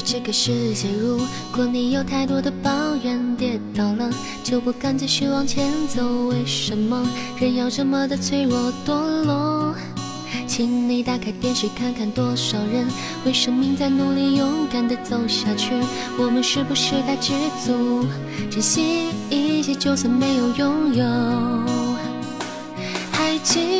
[0.00, 1.20] 对这个世界，如
[1.54, 2.70] 果你有太多的抱
[3.04, 4.10] 怨，跌倒了
[4.42, 7.06] 就不敢继续往前走，为什么
[7.38, 8.94] 人要这么的脆弱堕
[9.24, 9.74] 落？
[10.46, 12.86] 请你打开电视看看，多少人
[13.26, 15.74] 为生命在努力，勇敢的走下去。
[16.18, 18.06] 我们是不是该知足，
[18.50, 21.04] 珍惜一切，就算没有拥有？
[23.12, 23.79] 还记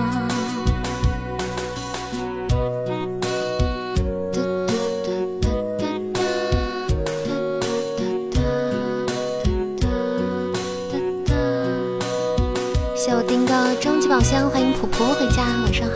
[15.71, 15.93] 晚上好。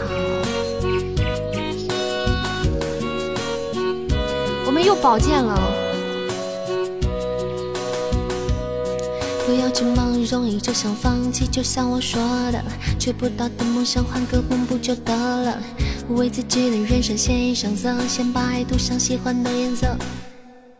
[4.65, 5.53] 我们又宝剑了。
[9.45, 12.22] 不要这么容易就想放弃，就像我说
[12.53, 12.64] 的，
[12.97, 15.61] 追不到的梦想换个梦不就得了？
[16.07, 19.88] 为自己的人生献上色，先把爱涂上喜欢的颜色。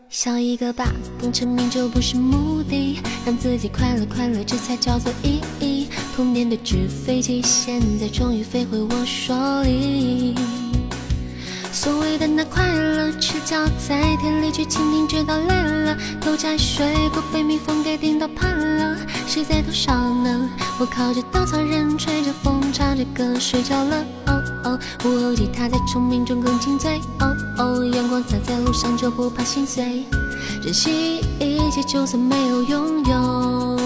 [0.10, 0.90] 笑一个吧，
[1.20, 5.88] 功成名就不是目的，让自己快乐快乐，这才叫做意义。
[6.16, 9.34] 童年的纸飞机，现在终于飞回我手
[9.64, 10.36] 里。
[11.72, 18.96] 所谓的那快乐，赤脚在田里去蜻蜓，直到累了，偷摘水果被蜜蜂给叮到怕了。
[19.26, 20.48] 谁在偷笑呢？
[20.80, 24.06] 我靠着稻草人，吹着风，唱着歌睡着了。
[24.28, 27.02] 哦哦，午后吉他在虫鸣中更清脆。
[27.20, 30.06] 哦哦，阳光洒在路上就不怕心碎，
[30.66, 33.78] 珍惜一切，就算没有拥有。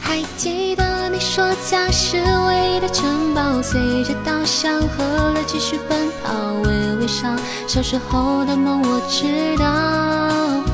[0.00, 7.28] 还记得你说家是唯一的城堡，随着稻香河流继续奔跑，微微笑。
[7.68, 10.64] 小时候的梦我知道，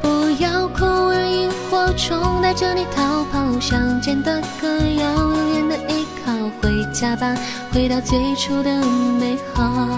[0.00, 3.58] 不要哭，让萤火虫带着你逃跑。
[3.58, 6.32] 乡间的歌谣，永远的依靠，
[6.62, 7.36] 回家吧，
[7.72, 8.72] 回到最初的
[9.18, 9.88] 美好。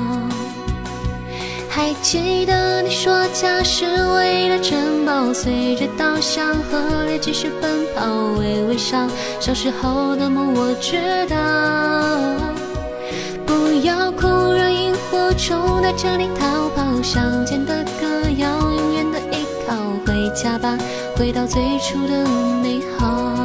[1.77, 9.07] 还记得你说家是唯一的城堡，随着稻香河流继续奔跑，微微笑。
[9.39, 10.97] 小时候的梦我知
[11.29, 11.37] 道，
[13.45, 17.03] 不要哭，让萤火虫带着你逃跑。
[17.03, 19.77] 乡间的歌谣，永远的依靠，
[20.07, 20.79] 回家吧，
[21.19, 22.27] 回到最初的
[22.63, 23.37] 美好。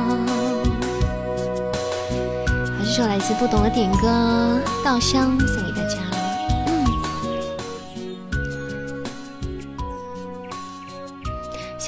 [2.79, 5.37] 这首来自不懂的点歌，稻香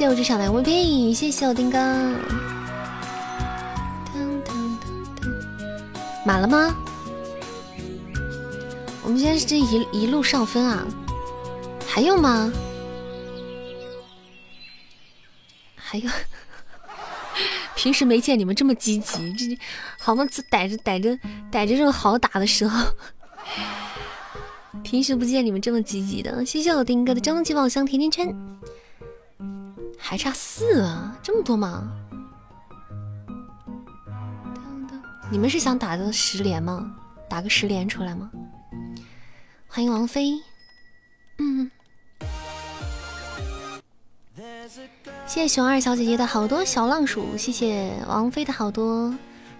[0.03, 1.79] 谢我至少的 VP，谢谢我丁哥。
[6.25, 6.75] 满了吗？
[9.01, 10.85] 我们今天是这一一路上分啊？
[11.87, 12.51] 还有吗？
[15.73, 16.09] 还有？
[17.73, 19.57] 平时没见你们这么积极，这
[19.97, 20.25] 好吗？
[20.49, 21.17] 逮着逮着
[21.49, 22.87] 逮着这种好打的时候，
[24.83, 26.45] 平时不见你们这么积极的。
[26.45, 28.35] 谢谢我丁哥的终极宝箱甜甜圈。
[29.97, 31.89] 还差四啊，这么多吗？
[35.31, 36.93] 你们是想打个十连吗？
[37.29, 38.29] 打个十连出来吗？
[39.67, 40.39] 欢迎王菲，
[41.39, 41.71] 嗯，
[45.25, 49.11] 谢谢熊二小姐姐的好多小浪鼠，谢谢王菲的好多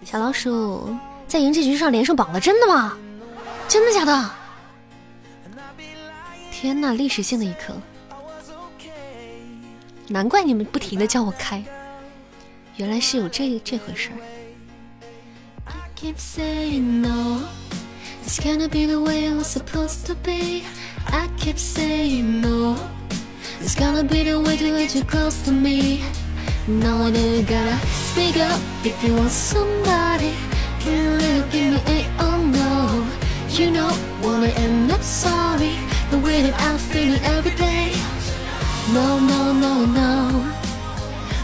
[0.03, 0.95] 小老鼠，
[1.27, 2.95] 在赢这局上连胜榜了，真的吗？
[3.67, 4.29] 真的假的？
[6.51, 7.73] 天呐，历史性的一刻！
[10.07, 11.63] 难怪你们不停的叫我开，
[12.77, 14.17] 原来是有这这回事儿。
[38.91, 39.43] No, no.
[39.53, 40.53] No no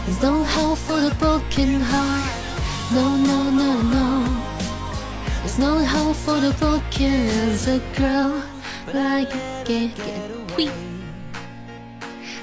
[0.04, 2.30] There's no hope for the broken heart.
[2.92, 4.42] No, no, no, no.
[5.40, 8.42] There's no hope for the broken as a girl.
[8.86, 9.24] But I
[9.64, 10.72] can't get tweet.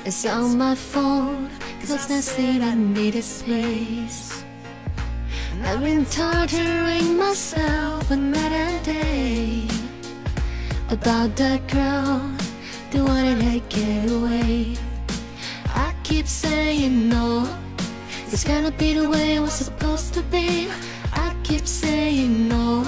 [0.06, 1.49] It's all my fault.
[1.80, 4.44] Cause I said I needed space.
[5.64, 9.68] I've been torturing myself night and day
[10.90, 12.22] about that girl.
[12.91, 14.78] The one that I get away
[16.08, 17.46] keep saying no.
[18.32, 20.70] It's gonna be the way it was supposed to be.
[21.12, 22.86] I keep saying no.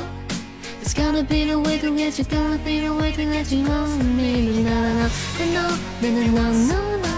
[0.82, 3.64] It's gonna be the way to let you, gonna be the way to let you
[3.64, 3.86] know
[4.18, 4.64] me.
[4.64, 5.10] No, no,
[5.54, 5.68] no,
[6.02, 7.10] no, no, no, no, no.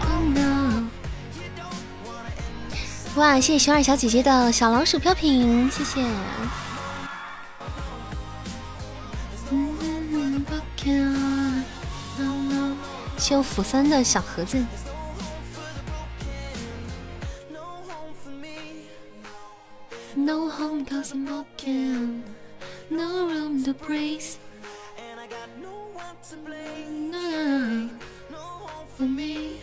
[0.00, 0.88] Oh no.
[3.16, 6.00] 哇，谢谢熊二小姐姐的小老鼠飘屏，谢谢。
[13.22, 14.58] 谢我釜山的小盒子。
[20.16, 22.24] No home cause I'm broken,
[22.90, 24.24] no room to breathe.
[24.98, 27.12] And I got no one to blame.
[27.12, 27.88] No,
[28.28, 29.60] no home for me.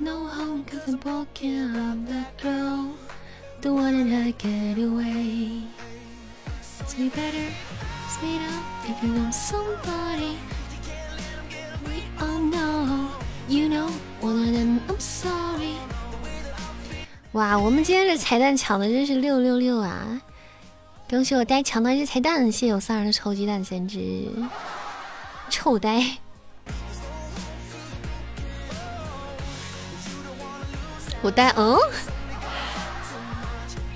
[0.00, 1.76] No home cause I'm broken.
[1.76, 2.94] I'm that girl,
[3.60, 5.64] the one that I get away.
[6.80, 7.52] It's be better,
[8.08, 10.38] speed up if you want somebody.
[17.32, 20.20] 哇，我们今天这彩蛋抢的真是六六六啊！
[21.10, 24.28] 恭喜我呆抢到一只彩蛋，谢谢我三儿的臭鸡蛋三只，
[25.50, 26.16] 臭呆。
[31.22, 31.76] 我呆，嗯。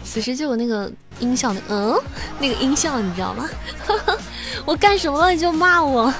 [0.02, 0.90] 此时就有那个
[1.20, 1.96] 音效的，嗯，
[2.40, 3.48] 那个音效你知道吗？
[4.66, 6.12] 我干什么了就骂我，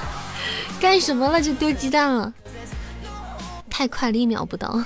[0.79, 2.33] 干什么了就丢鸡蛋了，
[3.69, 4.81] 太快了，一秒不到。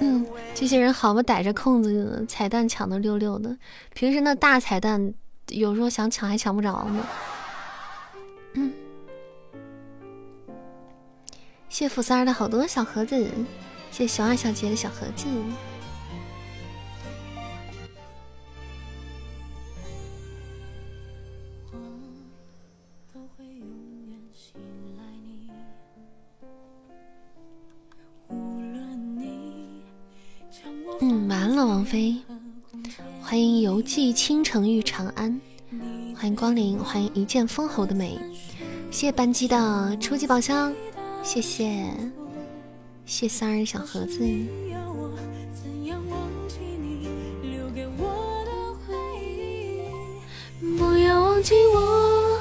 [0.00, 3.56] 嗯，这些人好嘛，逮着空子彩蛋抢的溜溜的。
[3.94, 5.14] 平时那大彩蛋，
[5.48, 7.06] 有时候想抢还抢不着呢。
[8.54, 8.72] 嗯，
[11.68, 13.30] 谢福三的好多小盒子，
[13.90, 15.26] 谢熊二小姐的小盒子。
[31.08, 32.16] 嗯，完了，王菲，
[33.22, 35.40] 欢迎游记倾城遇长安，
[36.16, 38.18] 欢迎光临，欢迎一剑封喉的美，
[38.90, 40.74] 谢谢班机的初级宝箱，
[41.22, 41.80] 谢谢，
[43.04, 44.18] 谢三儿小盒子。
[50.76, 52.40] 不要忘记我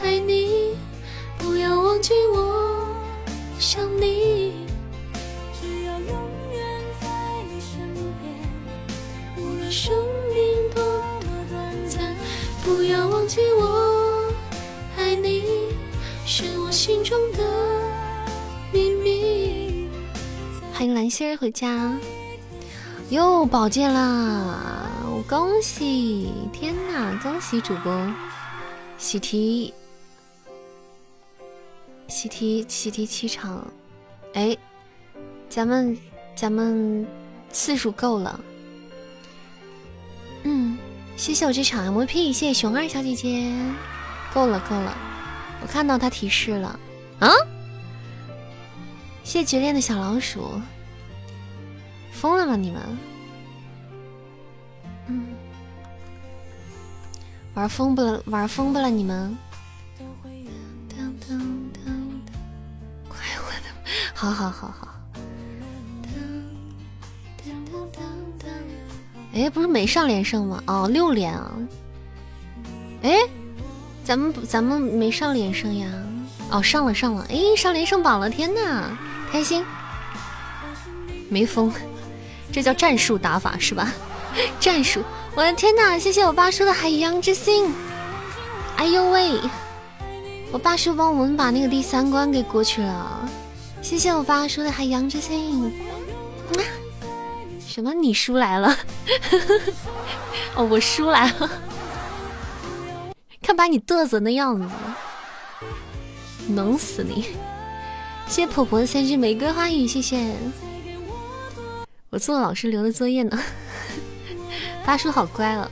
[0.00, 0.74] 爱你，
[1.36, 2.88] 不要忘记我
[3.58, 4.71] 想你。
[9.72, 9.90] 生
[10.28, 12.14] 命多么短暂，
[12.62, 14.30] 不要忘记我
[14.98, 15.44] 爱你，
[16.26, 17.42] 是我心中的
[18.70, 19.88] 秘密。
[20.74, 21.98] 欢迎蓝心儿回家，
[23.08, 24.58] 又宝剑啦！
[25.06, 27.90] 我恭喜，天哪，恭喜主播！
[28.98, 29.72] 喜提，
[32.08, 33.66] 喜提，喜提七场，
[34.34, 34.54] 哎，
[35.48, 35.96] 咱们
[36.36, 37.06] 咱们
[37.50, 38.38] 次数够了。
[41.22, 43.54] 谢谢我这场 MVP，谢谢熊二小姐姐，
[44.34, 44.92] 够了够了，
[45.60, 46.76] 我看到他提示了
[47.20, 47.30] 啊！
[49.22, 50.60] 谢谢绝恋的小老鼠，
[52.10, 52.98] 疯了吗你们？
[55.06, 55.26] 嗯，
[57.54, 59.38] 玩疯不了，玩疯不了你们？
[63.08, 63.68] 快活的，
[64.12, 64.91] 好好好好。
[69.34, 70.62] 哎，不是没上连胜吗？
[70.66, 71.50] 哦，六连啊！
[73.02, 73.16] 哎，
[74.04, 75.88] 咱们咱们没上连胜呀？
[76.50, 77.26] 哦，上了上了！
[77.30, 78.28] 哎，上连胜榜了！
[78.28, 78.96] 天呐，
[79.30, 79.64] 开心！
[81.30, 81.72] 没疯，
[82.52, 83.90] 这叫战术打法是吧？
[84.60, 85.02] 战术！
[85.34, 87.72] 我的天呐，谢谢我爸叔的海洋之心！
[88.76, 89.40] 哎呦喂，
[90.52, 93.28] 我爸叔帮我们把那个第三关给过去了，
[93.80, 95.72] 谢谢我爸叔的海洋之心！
[97.72, 97.94] 什么？
[97.94, 98.76] 你输来了？
[100.54, 101.50] 哦，我输来了。
[103.40, 104.68] 看把你嘚瑟那样子，
[106.48, 107.24] 弄死你！
[108.28, 110.36] 谢谢婆婆的三支玫瑰花语，谢谢。
[112.10, 113.42] 我做老师留的作业呢。
[114.84, 115.70] 发叔好乖了。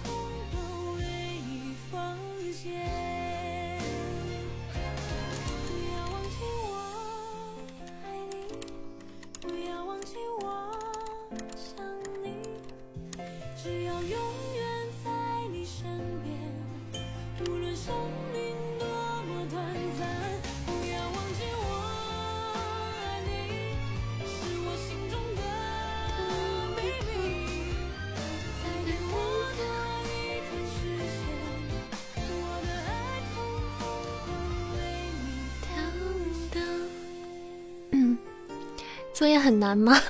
[39.51, 39.93] 很难吗？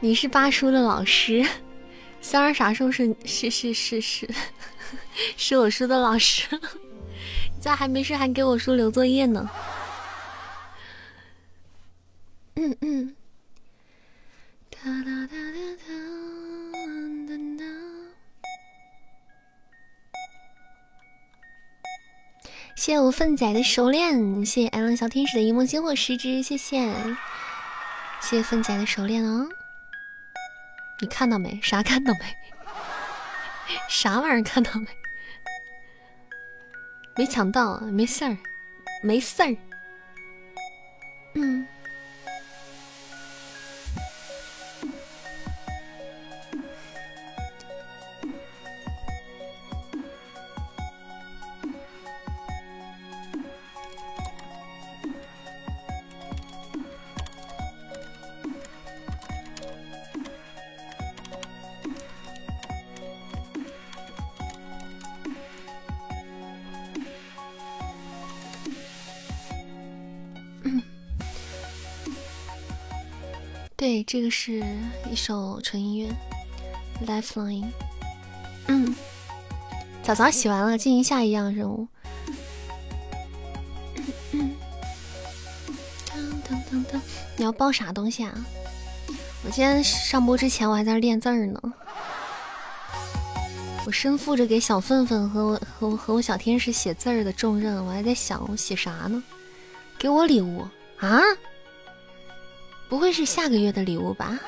[0.00, 1.44] 你是八叔的老师，
[2.22, 4.26] 三儿啥时候是是是是是
[5.36, 6.46] 是我叔的老师？
[7.54, 9.50] 你咋还没事还给我叔留作业呢？
[12.54, 13.14] 嗯嗯。
[14.70, 15.85] 哒哒哒哒
[22.76, 26.92] 谢谢我粪仔的手链，谢谢安乐小天使的一梦星火十只，谢谢，
[28.20, 29.48] 谢谢粪仔的手链哦。
[31.00, 31.58] 你看到没？
[31.62, 32.20] 啥看到没？
[33.88, 34.86] 啥玩意儿看到没？
[37.16, 38.36] 没抢到，没事儿，
[39.02, 39.56] 没事儿。
[41.34, 41.66] 嗯。
[73.76, 74.64] 对，这个是
[75.10, 76.08] 一首纯音乐
[77.06, 77.66] ，Lifeline。
[78.68, 78.96] 嗯，
[80.02, 81.86] 早早洗完了，进行下一样任务。
[87.36, 88.32] 你要包啥东西啊？
[89.44, 91.60] 我今天上播之前，我还在练字儿呢。
[93.84, 99.22] 我身负着给小粪粪和我和我和我小天使写字儿的重任，我还在想我写啥呢？
[99.98, 100.66] 给我礼物
[100.98, 101.20] 啊？
[102.88, 104.38] 不会是下个月的礼物吧？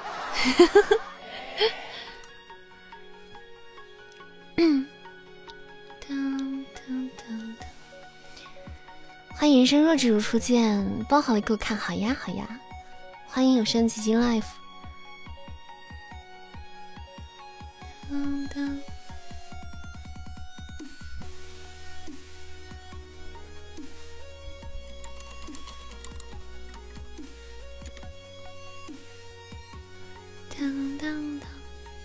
[9.34, 12.60] 欢迎人生若只如初见，包好了给我看好呀好呀！
[13.26, 14.44] 欢迎有声基金 life。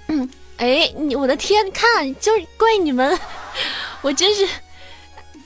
[0.07, 3.17] 嗯，哎，你我的天，看就是怪你们，
[4.01, 4.47] 我真是，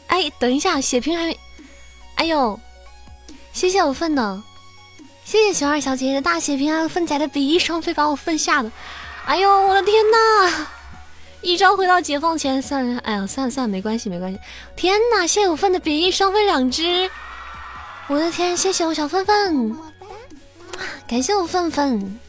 [0.07, 1.39] 哎，等一下，血瓶还没，
[2.15, 2.59] 哎呦，
[3.53, 4.41] 谢谢我粪的，
[5.23, 8.71] 谢谢熊二小姐姐的大血瓶啊，粪仔的比翼双飞把我粪吓的，
[9.25, 10.67] 哎呦，我的天呐，
[11.41, 14.39] 一招回到解放前，算了，哎呀，算了算了，没关系没关系，
[14.75, 17.09] 天呐，谢谢我粪的比翼双飞两只，
[18.07, 19.75] 我的天，谢谢我小粪粪，
[21.07, 22.19] 感谢我粪粪。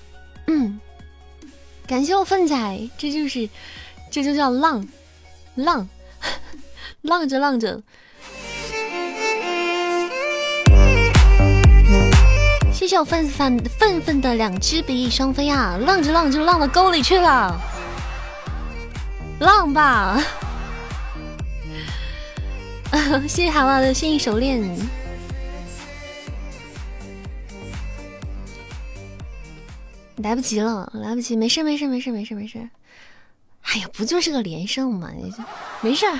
[0.51, 0.81] 嗯，
[1.89, 3.49] 感谢我粪仔，这就是，
[4.11, 4.87] 这就叫浪，
[5.55, 5.89] 浪，
[7.01, 7.81] 浪着浪着。
[12.71, 17.59] 谢谢我粪粪粪粪的两只比翼双飞啊，浪着浪着浪到沟里去了，
[19.41, 20.23] 浪吧。
[23.27, 24.63] 谢谢海娃的幸运手链。
[30.23, 32.69] 来不及了，来不及，没事没事没事没事没事。
[33.63, 35.11] 哎呀，不就是个连胜吗？
[35.81, 36.19] 没事儿，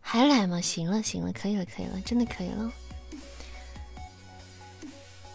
[0.00, 0.60] 还来吗？
[0.60, 2.72] 行了行了，可以了可以了，真的可以了。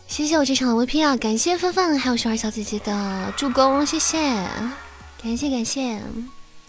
[0.07, 1.17] 谢谢我这场的 VP 啊！
[1.17, 4.17] 感谢芬芬还有雪儿小姐姐的助攻，谢谢，
[5.21, 6.01] 感谢感谢。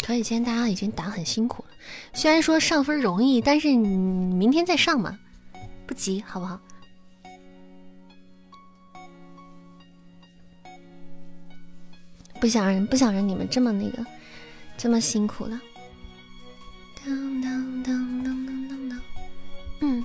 [0.05, 1.75] 可以，今天大家已经打很辛苦了，
[2.13, 3.89] 虽然说上分容易，但是你
[4.35, 5.19] 明天再上嘛，
[5.87, 6.61] 不急，好不好？
[12.41, 14.05] 不想让不想让你们这么那个，
[14.77, 15.61] 这么辛苦了。
[19.81, 20.03] 嗯，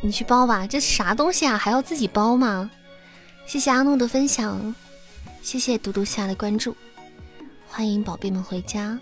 [0.00, 1.56] 你去包吧，这啥东西啊？
[1.56, 2.70] 还要自己包吗？
[3.46, 4.74] 谢谢阿诺的分享，
[5.42, 6.76] 谢谢嘟嘟虾的关注，
[7.66, 8.98] 欢迎宝贝们回家。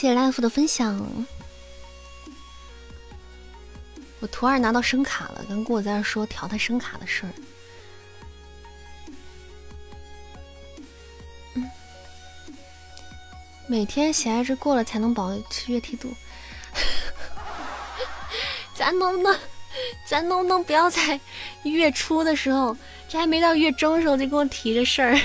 [0.00, 1.04] 谢谢 life 的分享。
[4.20, 7.32] 我徒二拿到声卡了，刚跟我在那说调他声卡的事儿。
[13.66, 16.14] 每天闲着过了才能保持月梯度。
[18.76, 19.36] 咱能不能，
[20.08, 21.18] 咱能不能不要在
[21.64, 22.76] 月初的时候，
[23.08, 25.18] 这还没到月中的时候就跟我提这事儿？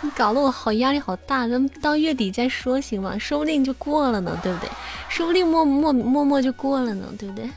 [0.00, 1.48] 你搞得我好压力好大。
[1.48, 3.18] 咱们到月底再说行吗？
[3.18, 4.68] 说不定就过了呢，对不对？
[5.08, 7.48] 说不定默默默默就过了呢，对不对？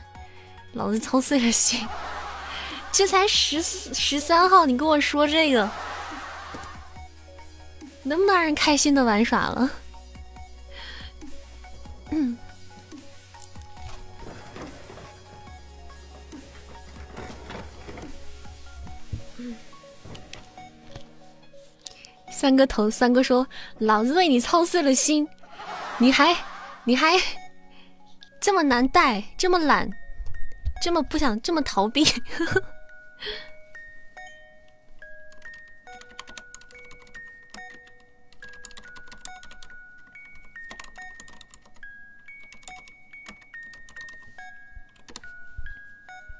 [0.72, 1.86] 老子操碎了心，
[2.92, 5.68] 这才十四十三号，你跟我说这个，
[8.02, 9.70] 能不能让人开心的玩耍了？
[12.10, 12.36] 嗯。
[22.38, 23.48] 三哥头，三哥说
[23.80, 25.26] ：“老子为你操碎了心，
[25.98, 26.36] 你还
[26.84, 27.20] 你还
[28.40, 29.90] 这么难带，这么懒，
[30.80, 32.04] 这么不想，这么逃避。”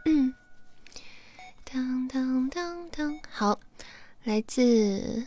[0.06, 0.32] 嗯，
[1.64, 3.58] 当当当当，好，
[4.22, 5.26] 来自。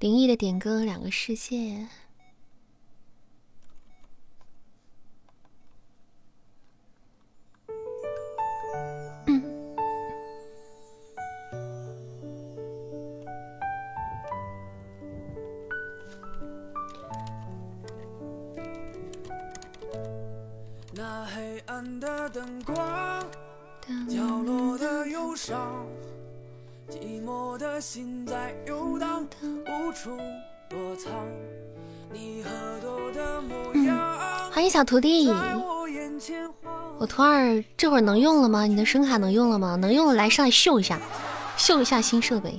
[0.00, 1.56] 灵异的点歌，《两个世界》。
[20.94, 22.76] 那黑暗的灯光，
[24.08, 25.97] 角落的忧伤。
[26.90, 30.16] 寂寞的心在游荡的无处
[30.70, 31.12] 躲藏
[34.50, 35.28] 欢迎小徒弟，
[36.98, 38.64] 我徒儿这会儿能用了吗？
[38.64, 39.76] 你的声卡能用了吗？
[39.76, 40.98] 能用了来上来秀一下，
[41.58, 42.58] 秀一下新设备。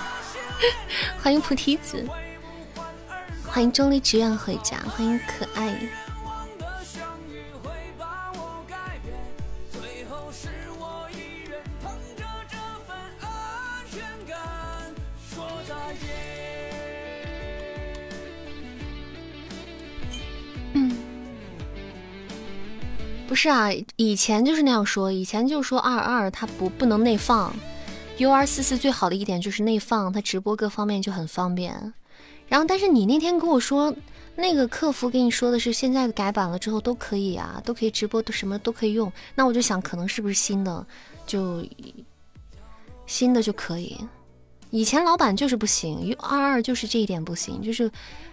[1.21, 2.05] 欢迎菩提子，
[3.47, 5.77] 欢迎钟离只愿回家，欢迎可爱。
[23.27, 27.55] 不是啊，以前就是那样说，以前就说二二它不不能内放。
[28.17, 31.93] U R 四四最好的一点就是内放，它直播各方面就很方便。
[32.47, 33.93] 然后，但是你那天跟我说，
[34.35, 39.11] 那个客服跟你说的是现在改版了之后都可以啊，都可以直播，都什么都可以用。
[39.33, 40.85] 那我就想，可能是不是新的
[41.25, 41.65] 就
[43.07, 43.97] 新的就可以？
[44.69, 47.91] 以前老板就是不行，U 二二就是这一点不行，就是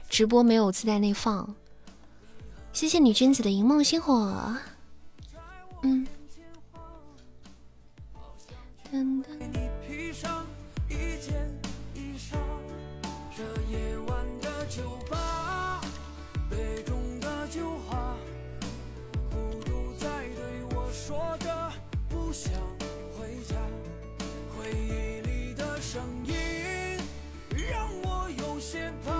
[0.08, 1.54] 直播没有自带内放。
[2.72, 4.54] 谢谢女君子的萤梦星火。
[5.82, 6.06] 嗯。
[8.90, 10.46] 真的你披上
[10.88, 11.46] 一件
[11.94, 12.38] 衣裳
[13.36, 15.82] 这夜晚的酒吧
[16.48, 18.16] 杯中的酒花
[19.30, 21.70] 孤独在对我说着
[22.08, 22.50] 不想
[23.18, 23.56] 回家
[24.56, 26.34] 回忆里的声音
[27.70, 29.17] 让我有些怕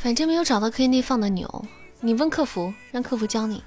[0.00, 1.64] 反正没有找到可以内放的钮，
[2.00, 3.62] 你问客服，让客服教你。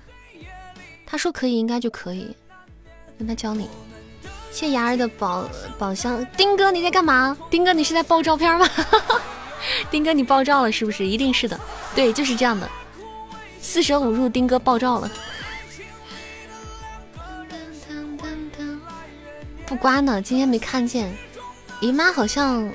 [1.06, 2.34] 他说可以，应该就可以，
[3.18, 3.70] 让他教你。
[4.50, 5.46] 谢牙儿的宝
[5.78, 7.38] 宝箱，丁哥你在干嘛？
[7.50, 8.66] 丁哥你是在爆照片吗？
[9.92, 11.06] 丁哥你爆照了是不是？
[11.06, 11.60] 一定是的，
[11.94, 12.68] 对，就是这样的。
[13.60, 15.12] 四舍五入，丁哥爆照了。
[19.66, 21.14] 不刮呢，今天没看见。
[21.82, 22.72] 姨妈好像。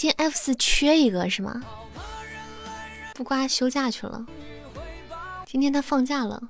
[0.00, 1.62] 今天 F 四缺一个是吗？
[3.14, 4.24] 不瓜休假去了，
[5.44, 6.42] 今天他放假了。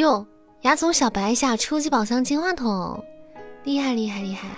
[0.00, 0.26] 哟，
[0.62, 3.04] 牙总小白一下初级宝箱金话筒，
[3.64, 4.48] 厉害厉害厉害！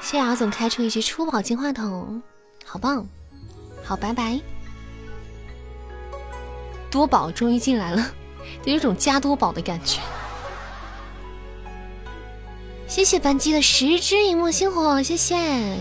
[0.00, 2.22] 谢牙总开出一只初宝金话筒，
[2.64, 3.06] 好棒！
[3.84, 4.40] 好，拜拜。
[6.90, 8.02] 多宝终于进来了，
[8.64, 10.00] 有一种加多宝的感觉。
[12.88, 15.36] 谢谢班机的十只荧幕星火，谢谢，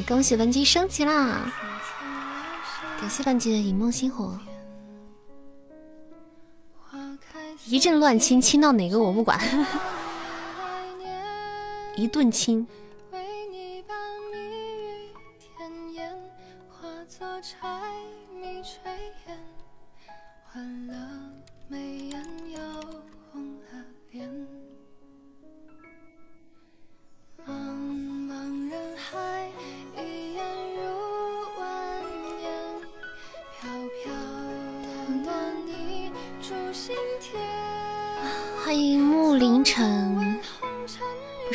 [0.06, 1.49] 恭喜班机升级啦！
[2.99, 4.38] 感谢班机的荧幕星火。
[7.68, 9.40] 一阵乱亲，亲到哪个我不管，
[11.96, 12.68] 一顿亲。
[13.12, 15.10] 欢迎木凌
[17.42, 17.70] 晨，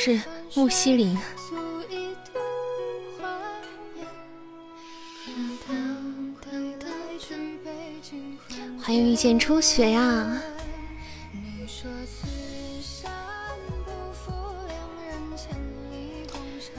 [0.07, 0.21] 是
[0.55, 1.19] 木西林。
[8.81, 10.41] 欢迎遇见初雪呀！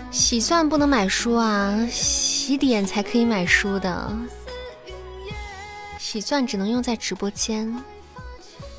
[0.10, 4.10] 洗钻不能买书啊，洗点才可以买书的。
[6.00, 7.78] 洗钻只能用在直播间，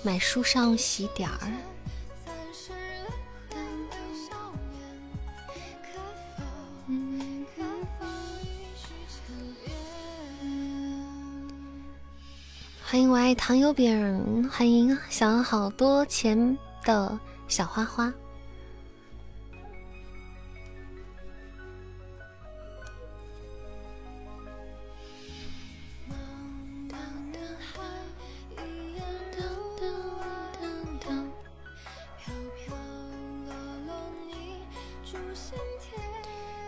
[0.03, 1.53] 买书上洗点儿。
[13.09, 17.19] 我爱糖油饼，欢迎想要好多钱的
[17.49, 18.13] 小花花。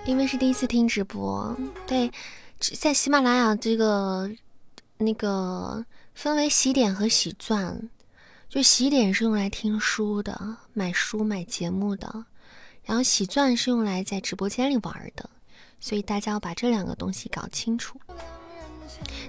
[0.07, 1.55] 因为是第一次听直播，
[1.87, 2.11] 对，
[2.59, 4.31] 在喜马拉雅这个
[4.97, 5.85] 那个。
[6.15, 7.89] 分为喜点和喜钻，
[8.49, 12.25] 就喜点是用来听书的、买书、买节目的，
[12.85, 15.31] 然后喜钻是用来在直播间里玩的，
[15.81, 17.99] 所以大家要把这两个东西搞清楚。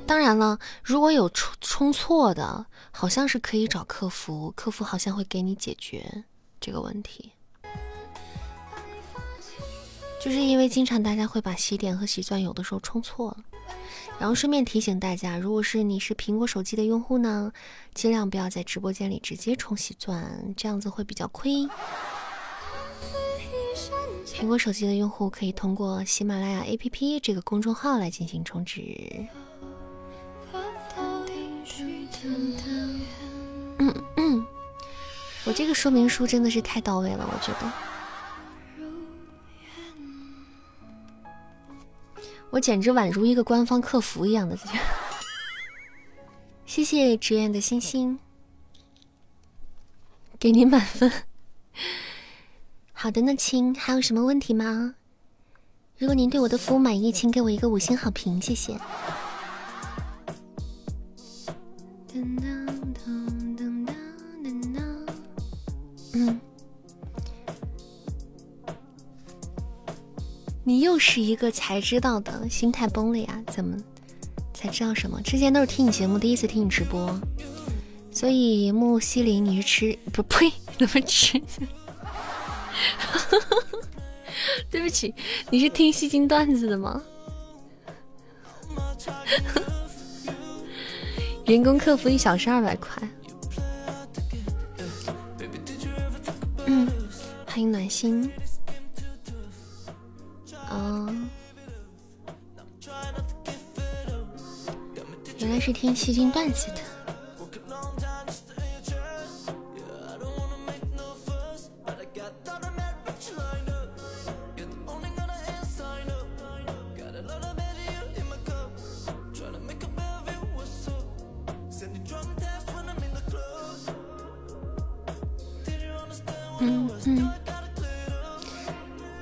[0.06, 6.26] 当然了，如果有充充错的，好像是可以找客服，客服好像会给你解决
[6.60, 7.32] 这个问题。
[10.22, 13.38] 就是因为经常大家会把喜点和喜钻有的时候充错了。
[14.22, 17.52] 然后顺便提醒大家，如果是你是苹果手机的用户呢，
[17.96, 21.68] 尽量不要在直播间里直接充喜钻，这样子会比较亏。
[24.28, 29.26] 苹果手机的用户可以通过喜马拉雅 APP 这个公众号来进行充值。
[33.80, 34.46] 嗯嗯，
[35.46, 37.91] 我这个说明书真的是太到位了，我觉得。
[42.52, 44.58] 我简直宛如一个官方客服一样的，
[46.66, 48.20] 谢谢职员的星星，
[50.38, 51.12] 给您满分。
[52.92, 54.96] 好的那，亲，还有什么问题吗？
[55.98, 58.78] 如果您对我的服务满意，请给我一个五星好评，谢谢。
[70.72, 73.44] 你又是一个才知道的，心态崩了呀？
[73.48, 73.76] 怎么
[74.54, 75.22] 才知道什么？
[75.22, 77.14] 之前都是听你节目，第一次听你直播，
[78.10, 80.50] 所以木西林你是吃 不呸？
[80.80, 81.42] 怎么吃？
[84.70, 85.14] 对不起，
[85.50, 87.04] 你是听戏精段子的吗？
[91.46, 93.04] 人工客服一小时二百块。
[96.66, 96.88] 嗯，
[97.46, 98.32] 欢迎暖心。
[100.72, 101.14] 哦，
[105.40, 106.91] 原来是听戏精段子的。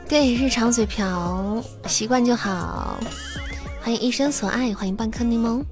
[0.10, 3.00] 对，日常嘴瓢，习惯就好。
[3.80, 5.64] 欢迎一生所爱，欢迎半颗柠檬。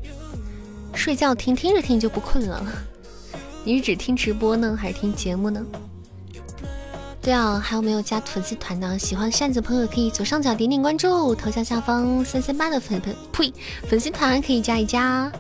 [0.94, 2.64] 睡觉听，听着听就不困了。
[3.64, 5.60] 你是只听直播呢，还是听节目呢？
[7.20, 9.00] 对啊，还有没有加粉丝团的？
[9.00, 13.52] 喜欢扇子朋友可以左上角点点关注，头像下方三三八的粉粉呸，
[13.90, 15.32] 粉丝团可以加一加。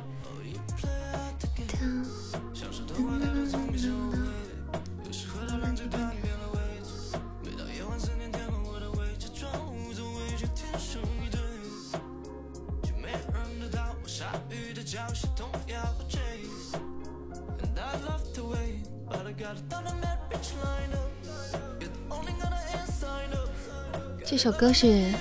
[24.25, 25.11] 这首歌是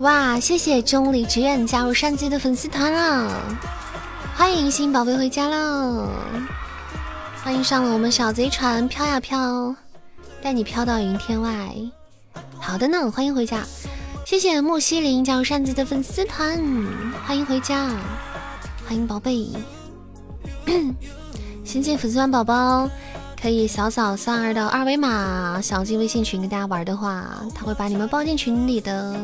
[0.00, 0.38] 哇！
[0.38, 3.42] 谢谢钟离志愿加入山鸡的粉丝团了，
[4.36, 6.08] 欢迎新宝贝回家喽！
[7.42, 9.74] 欢迎上了我们小贼船飘呀飘，
[10.42, 11.74] 带你飘到云天外。
[12.60, 13.64] 好的呢，欢迎回家！
[14.26, 16.62] 谢谢木西林加入山鸡的粉丝团，
[17.26, 17.88] 欢迎回家，
[18.86, 19.48] 欢迎宝贝。
[21.64, 22.88] 新进粉丝团宝宝。
[23.40, 29.16] 可以扫扫三儿的二维码，想进微信群跟大家玩的话，他会把你们包进群里的。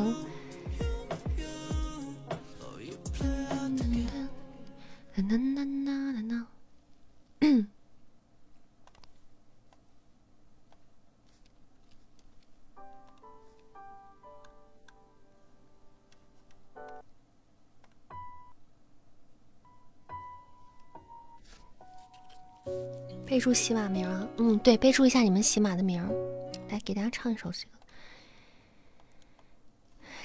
[23.27, 26.03] 备注喜马名啊，嗯，对，备注一下你们喜马的名。
[26.69, 27.71] 来，给大家唱一首这个，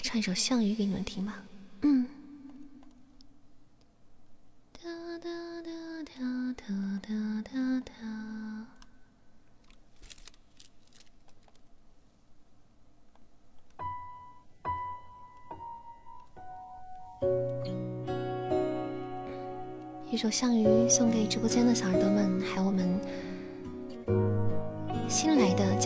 [0.04, 1.44] 唱一首《项羽》给你们听吧。
[20.20, 23.00] 一首《项羽》送给直播间的小耳朵们，还有我们
[25.08, 25.78] 新来的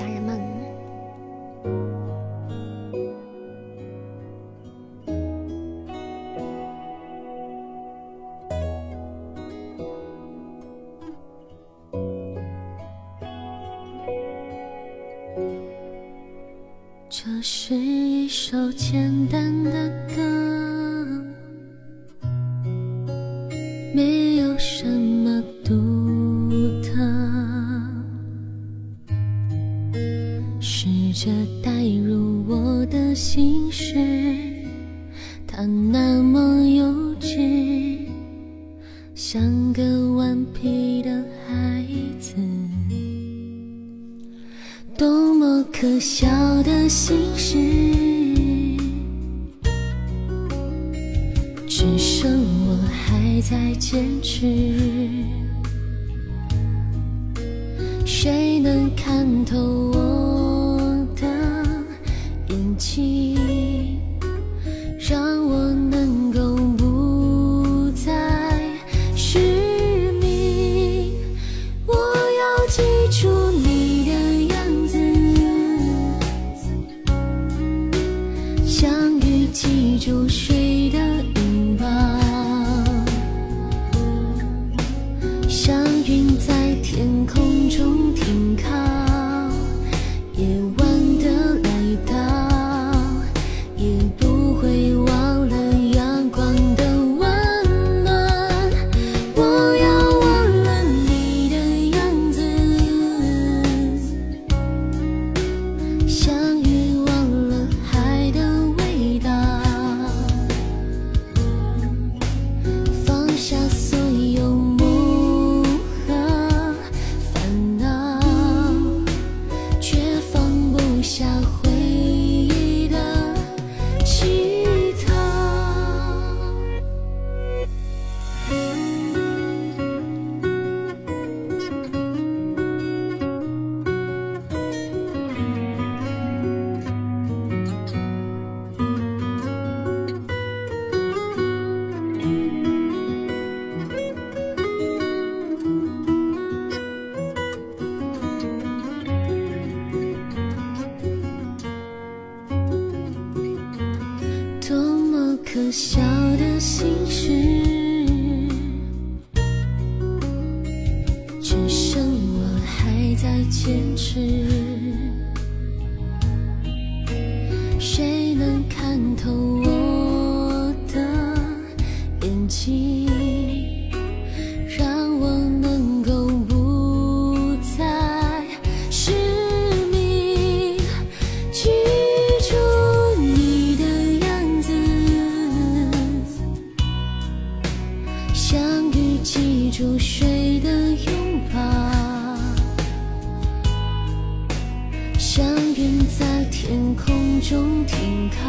[195.36, 195.44] 像
[195.76, 198.46] 云在天空中停靠，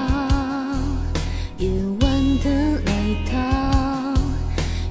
[1.57, 1.67] 夜
[2.03, 2.51] 晚的
[2.85, 2.93] 来
[3.33, 3.33] 到，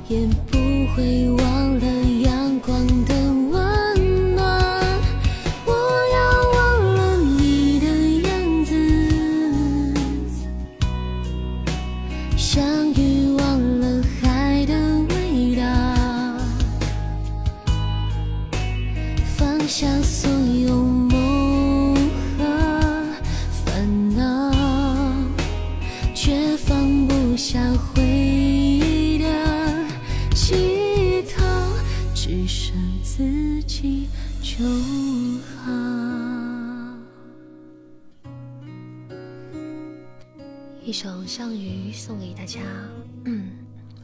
[0.10, 0.58] 也不
[0.96, 1.93] 会忘了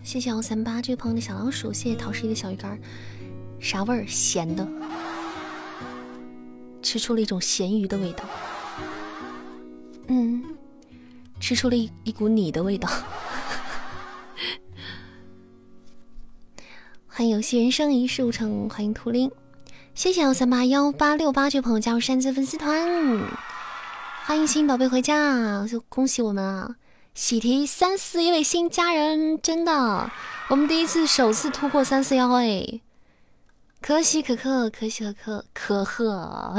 [0.09, 2.79] 谢谢幺三八这位朋友的小老鼠，谢谢陶十一的小鱼干，
[3.59, 4.03] 啥味儿？
[4.07, 4.67] 咸的。
[6.81, 8.23] 吃出了一种咸鱼的味道，
[10.07, 10.43] 嗯，
[11.39, 12.89] 吃出了一一股你的味道。
[17.05, 19.29] 欢迎游戏人生一事无成，欢迎图灵，
[19.93, 23.29] 谢谢幺三八幺八六八这位朋友加入山子粉丝团，
[24.25, 26.77] 欢迎新宝贝回家，就恭喜我们啊！
[27.19, 30.09] 喜提三四一位新家人，真的，
[30.47, 32.79] 我们第一次首次突破三四幺哎，
[33.81, 36.53] 可喜可贺，可喜可贺，可贺！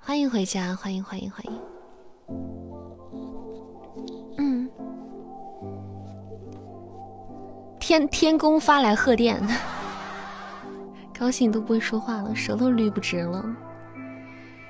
[0.00, 1.60] 欢迎回家，欢迎欢迎欢迎。
[4.38, 4.68] 嗯，
[7.78, 9.40] 天天宫发来贺电，
[11.16, 13.44] 高兴都不会说话了，舌头捋不直了。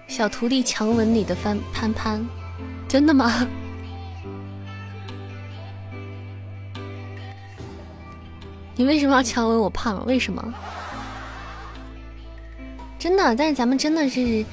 [0.07, 2.23] 小徒弟强吻你的翻潘潘，
[2.93, 3.49] 真的吗？
[8.77, 10.05] 你为什么要强吻我胖？
[10.05, 10.55] 为什么？
[12.99, 14.45] 真的，但是咱们真的是。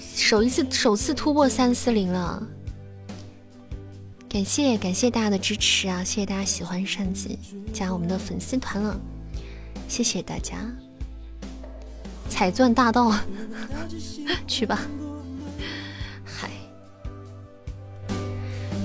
[0.00, 2.42] 首一次首次突破三四零了，
[4.26, 6.02] 感谢感谢大家的支持啊！
[6.02, 7.28] 谢谢大家喜欢扇子
[7.74, 8.98] 加我们的粉丝团了，
[9.86, 10.56] 谢谢大家！
[12.30, 13.14] 彩钻大道，
[14.48, 14.80] 去吧！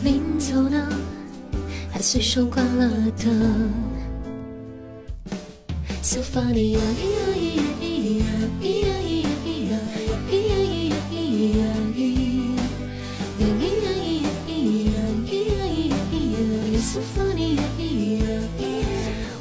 [0.03, 0.87] 临走呢，
[1.91, 2.89] 还随手关了
[3.23, 3.71] 灯。
[6.01, 6.77] So funny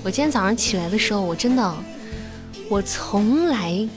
[0.03, 1.75] 我今天早上起来的时候，我真的，
[2.69, 3.89] 我从来，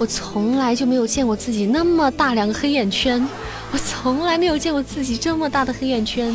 [0.00, 3.22] 我从来就没有见过自己那么大两个黑眼圈，
[3.70, 6.34] 我从来没有见过自己这么大的黑眼圈。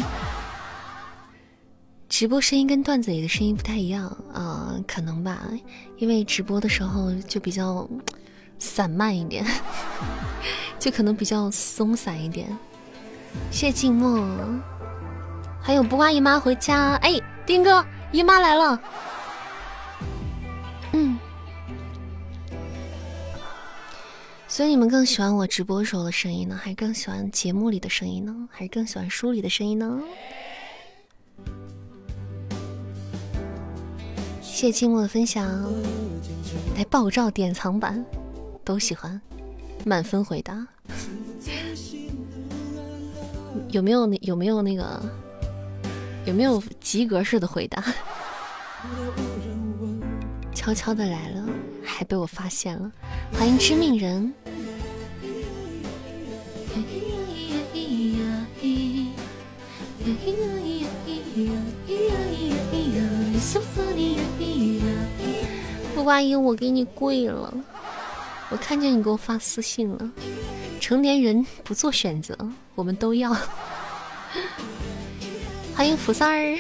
[2.08, 5.40] 直播声音跟段子里的声音不太一样啊，可能吧，
[5.98, 7.90] 因为直播的时候就比较
[8.60, 9.44] 散漫一点，
[10.78, 12.48] 就可能比较松散一点。
[13.50, 14.24] 谢静默。
[15.60, 18.80] 还有不挂姨妈回家，哎，丁哥，姨妈来了。
[20.92, 21.18] 嗯，
[24.56, 30.02] 所以你们更喜欢我直播时候的声音呢，还是更喜欢节目里的声音呢，还是更喜欢书里的声音呢？
[34.42, 35.46] 谢谢寂寞的分享，
[36.78, 38.06] 来爆照典藏版，
[38.64, 39.22] 都喜欢，
[39.84, 40.66] 满分回答。
[43.72, 45.04] 有没有那有没有那个？
[46.26, 47.84] 有没有及格式的回答？
[50.54, 51.46] 悄悄的来了，
[51.86, 52.92] 还被我发现了。
[53.34, 54.34] 欢迎知命人。
[65.96, 67.54] 木瓜姨，我给你跪了。
[68.50, 70.12] 我看见你给我发私信了。
[70.80, 72.38] 成年人不做选择，
[72.76, 73.36] 我们都要。
[75.76, 76.60] 欢迎福三儿，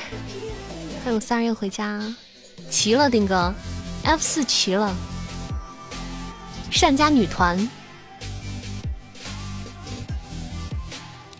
[1.03, 2.01] 欢迎三儿又回家，
[2.69, 3.53] 齐了丁哥
[4.03, 4.95] ，F 四齐了，
[6.75, 7.57] 善家女团，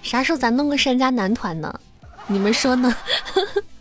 [0.02, 1.78] 啥时候咱弄个善家男团呢？
[2.26, 2.96] 你们说呢？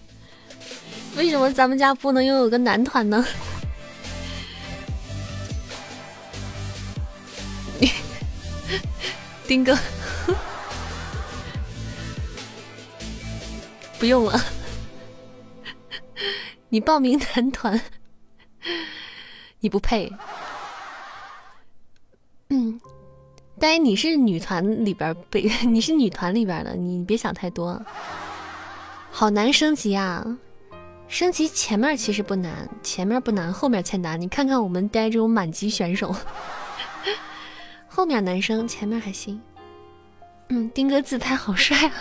[1.14, 3.24] 为什么咱们家不能拥有个男团呢？
[9.46, 9.78] 丁哥。
[14.00, 14.44] 不用了，
[16.68, 17.80] 你报名男团，
[19.60, 20.12] 你不配。
[22.54, 22.80] 嗯，
[23.58, 27.80] 但你是女团里边被， 你是女团里边的，你别想太多。
[29.10, 30.38] 好难升级啊！
[31.06, 34.20] 升级前面其实不难，前面不难，后面才难。
[34.20, 36.14] 你看看我们呆这种满级选手，
[37.86, 39.40] 后面男生，前面还行。
[40.48, 41.92] 嗯，丁哥自拍好帅啊！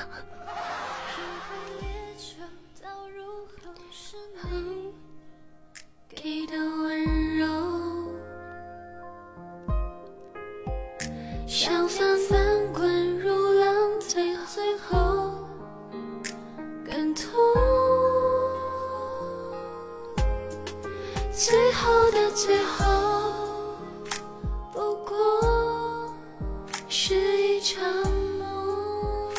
[11.56, 14.36] 像翻翻滚如浪，最
[14.76, 15.46] 后
[16.84, 17.32] 更痛。
[21.32, 23.76] 最后的最后，
[24.74, 26.12] 不过
[26.90, 27.84] 是一场
[28.40, 29.30] 梦。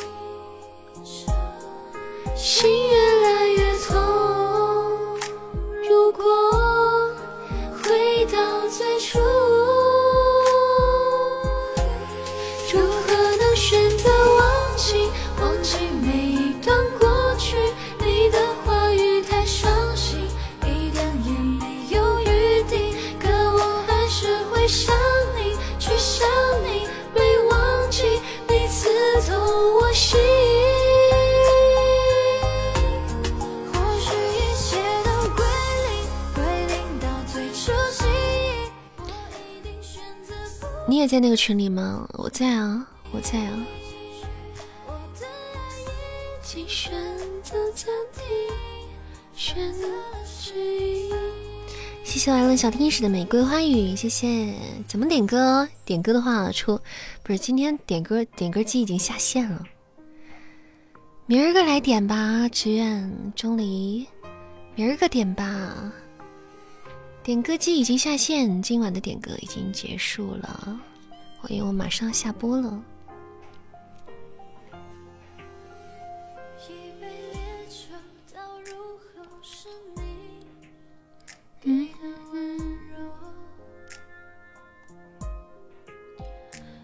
[2.36, 3.43] 心越来
[41.04, 42.08] 也在那个群里吗？
[42.14, 43.52] 我在啊，我在啊。
[52.02, 54.54] 谢谢来了小天使的玫瑰花语，谢谢。
[54.88, 55.68] 怎么点歌？
[55.84, 56.80] 点歌的话出，
[57.22, 59.62] 不是今天点歌点歌机已经下线了。
[61.26, 64.06] 明儿个来点吧，志愿钟离，
[64.74, 65.92] 明儿个点吧。
[67.22, 70.80] 点歌机已经下线，今晚的点歌已经结束了，
[71.48, 72.82] 因为我马上下播了。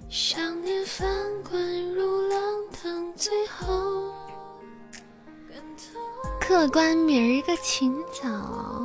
[0.08, 1.08] 想念翻
[1.42, 2.38] 滚如浪
[2.72, 4.12] 腾，最后
[6.40, 8.84] 客官明儿个清早，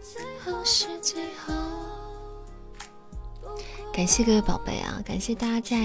[0.00, 1.69] 最后是最后。
[3.92, 5.02] 感谢各位宝贝啊！
[5.04, 5.76] 感谢大家在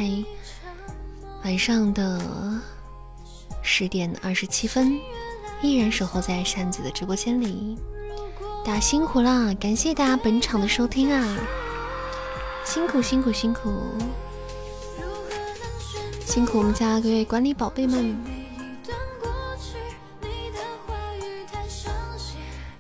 [1.44, 2.22] 晚上的
[3.62, 4.98] 十点二十七分
[5.62, 7.78] 依然守候在扇子的直播间里，
[8.64, 9.54] 大家辛苦啦！
[9.60, 11.38] 感谢大家本场的收听啊！
[12.64, 13.70] 辛苦辛苦辛苦，
[16.26, 18.16] 辛苦我们家各位管理宝贝们！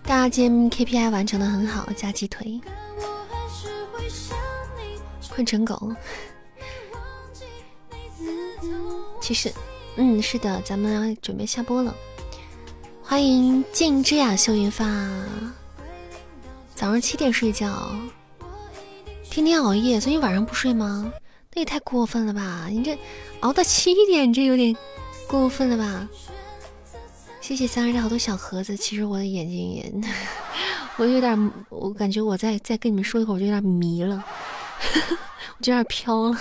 [0.03, 2.61] 大家今天 KPI 完成的很好，加鸡腿，
[5.35, 5.91] 困成狗。
[9.19, 9.51] 其实，
[9.97, 11.93] 嗯，是的，咱们准备下播了。
[13.03, 14.85] 欢迎静之雅秀云发，
[16.73, 17.93] 早上七点睡觉。
[19.29, 21.11] 天天熬夜，所以晚上不睡吗？
[21.53, 22.67] 那也太过分了吧！
[22.69, 22.97] 你这
[23.41, 24.75] 熬到七点，这有点
[25.27, 26.07] 过分了吧？
[27.41, 28.77] 谢谢三二的好多小盒子。
[28.77, 29.93] 其实我的眼睛也，
[30.97, 34.23] 我有点，我感觉我再再跟你们说一会儿，我就有点迷了，
[35.57, 36.39] 我就有点飘了。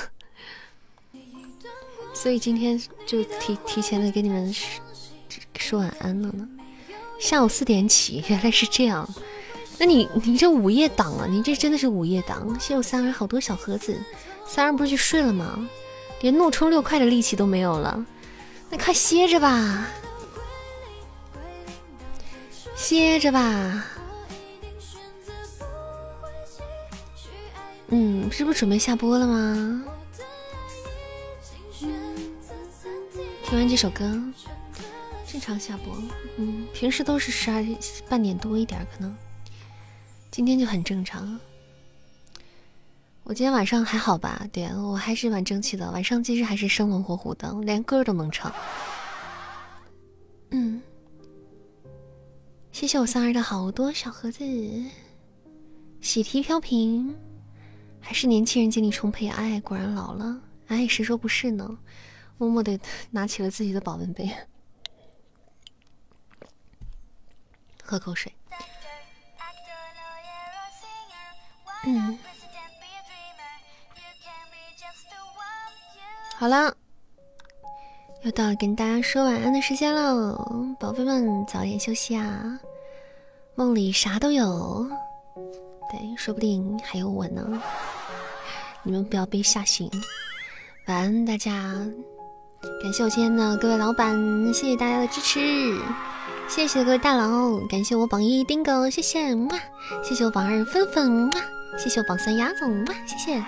[2.14, 4.80] 所以今天就提提前的给你们说
[5.58, 6.48] 说晚安了呢。
[7.20, 9.08] 下午四点起，原来是这样。
[9.78, 12.58] 那你你这午夜党啊，你这真的是午夜党！
[12.60, 13.98] 谢我三儿好多小盒子，
[14.46, 15.68] 三儿不是去睡了吗？
[16.20, 18.04] 连怒冲六块的力气都没有了，
[18.70, 19.88] 那快歇着吧，
[22.76, 23.84] 歇着吧。
[27.96, 29.84] 嗯，是不是准备下播了吗？
[33.44, 34.04] 听完这首歌，
[35.24, 35.96] 正常下播。
[36.36, 37.64] 嗯，平时都是十二
[38.08, 39.16] 半点多一点，可能。
[40.32, 41.38] 今天就很正常，
[43.22, 44.44] 我今天晚上还好吧？
[44.52, 48.52] 对我还是蛮争气的，晚上其实还是生龙活虎的，连歌都能唱。
[50.50, 50.82] 嗯，
[52.72, 54.44] 谢谢我三儿的好多小盒子，
[56.00, 57.14] 喜提飘屏，
[58.06, 61.78] 还是年轻人精力充沛，哎，果然老了，哎，谁说不是呢？
[62.36, 62.78] 默默的
[63.10, 64.30] 拿起了自己的保温杯，
[67.82, 68.32] 喝口水。
[71.86, 72.18] 嗯，
[76.36, 76.76] 好了，
[78.22, 80.36] 又到了跟大家说晚安的时间了，
[80.78, 82.60] 宝贝们早点休息啊！
[83.54, 84.88] 梦里啥都有，
[85.90, 87.62] 对，说不定还有我呢，
[88.84, 89.90] 你们不要被吓醒。
[90.86, 91.50] 晚安，大家！
[92.82, 94.14] 感谢我今天的各位老板，
[94.52, 95.78] 谢谢大家的支持。
[96.46, 99.58] 谢谢各位大佬，感谢我榜一丁狗，谢谢，哇！
[100.02, 101.40] 谢谢我榜二芬芬，哇！
[101.78, 102.94] 谢谢我榜三鸭总，哇！
[103.06, 103.42] 谢谢，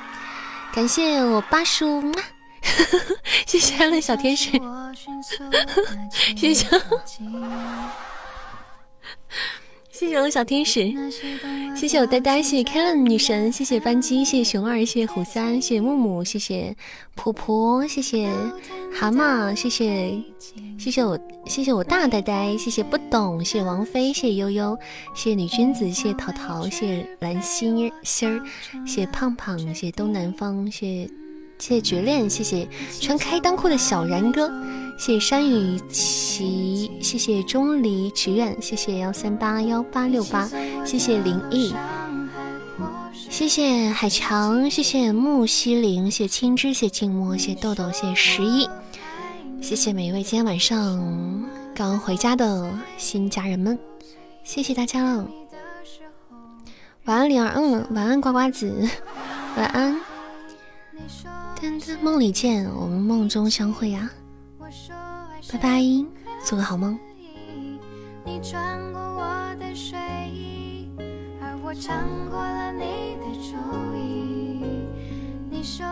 [0.72, 2.22] 感谢我八叔，哇！
[3.46, 4.50] 谢谢安乐小天使，
[6.36, 6.66] 谢谢。
[9.98, 10.92] 谢谢我小天使，
[11.74, 16.76] 谢谢我呆呆，谢谢 Ken 女神，谢谢班机，谢谢熊二，谢谢虎三，谢谢木木，谢谢
[17.14, 18.28] 婆婆，谢谢
[18.92, 20.22] 蛤蟆，谢谢
[20.78, 24.78] 谢谢我，谢谢我大呆呆，谢谢不懂，谢谢王菲，谢谢悠悠，
[25.14, 28.44] 谢谢女君子，谢谢淘淘，谢谢蓝心心儿，
[28.84, 31.10] 谢谢胖胖，谢谢东南方，谢谢。
[31.58, 32.68] 谢谢绝恋，谢谢
[33.00, 34.46] 穿开裆裤的小然哥，
[34.98, 40.48] 谢谢山雨琪，谢谢钟离祈愿，谢谢幺三八幺八六八，
[40.84, 41.74] 谢谢林毅，
[43.28, 48.68] 谢谢海强，谢谢木西林，谢谢青枝，谢谢静默，谢谢豆豆，谢谢十一，
[49.60, 51.44] 谢谢每一位今天晚上
[51.74, 53.78] 刚回家的新家人们，
[54.42, 55.28] 谢谢大家了，
[57.04, 58.88] 晚安灵儿，嗯，晚安呱呱子，
[59.56, 60.00] 晚安。
[62.02, 64.10] 梦里见，我们梦中相会呀！
[65.52, 65.80] 拜拜，
[66.44, 66.98] 做个好梦。
[68.24, 69.96] 你穿过我的睡
[70.28, 70.90] 衣，
[71.40, 71.72] 而我
[72.28, 73.40] 过了你的
[73.94, 74.88] 意。
[75.48, 75.86] 你说。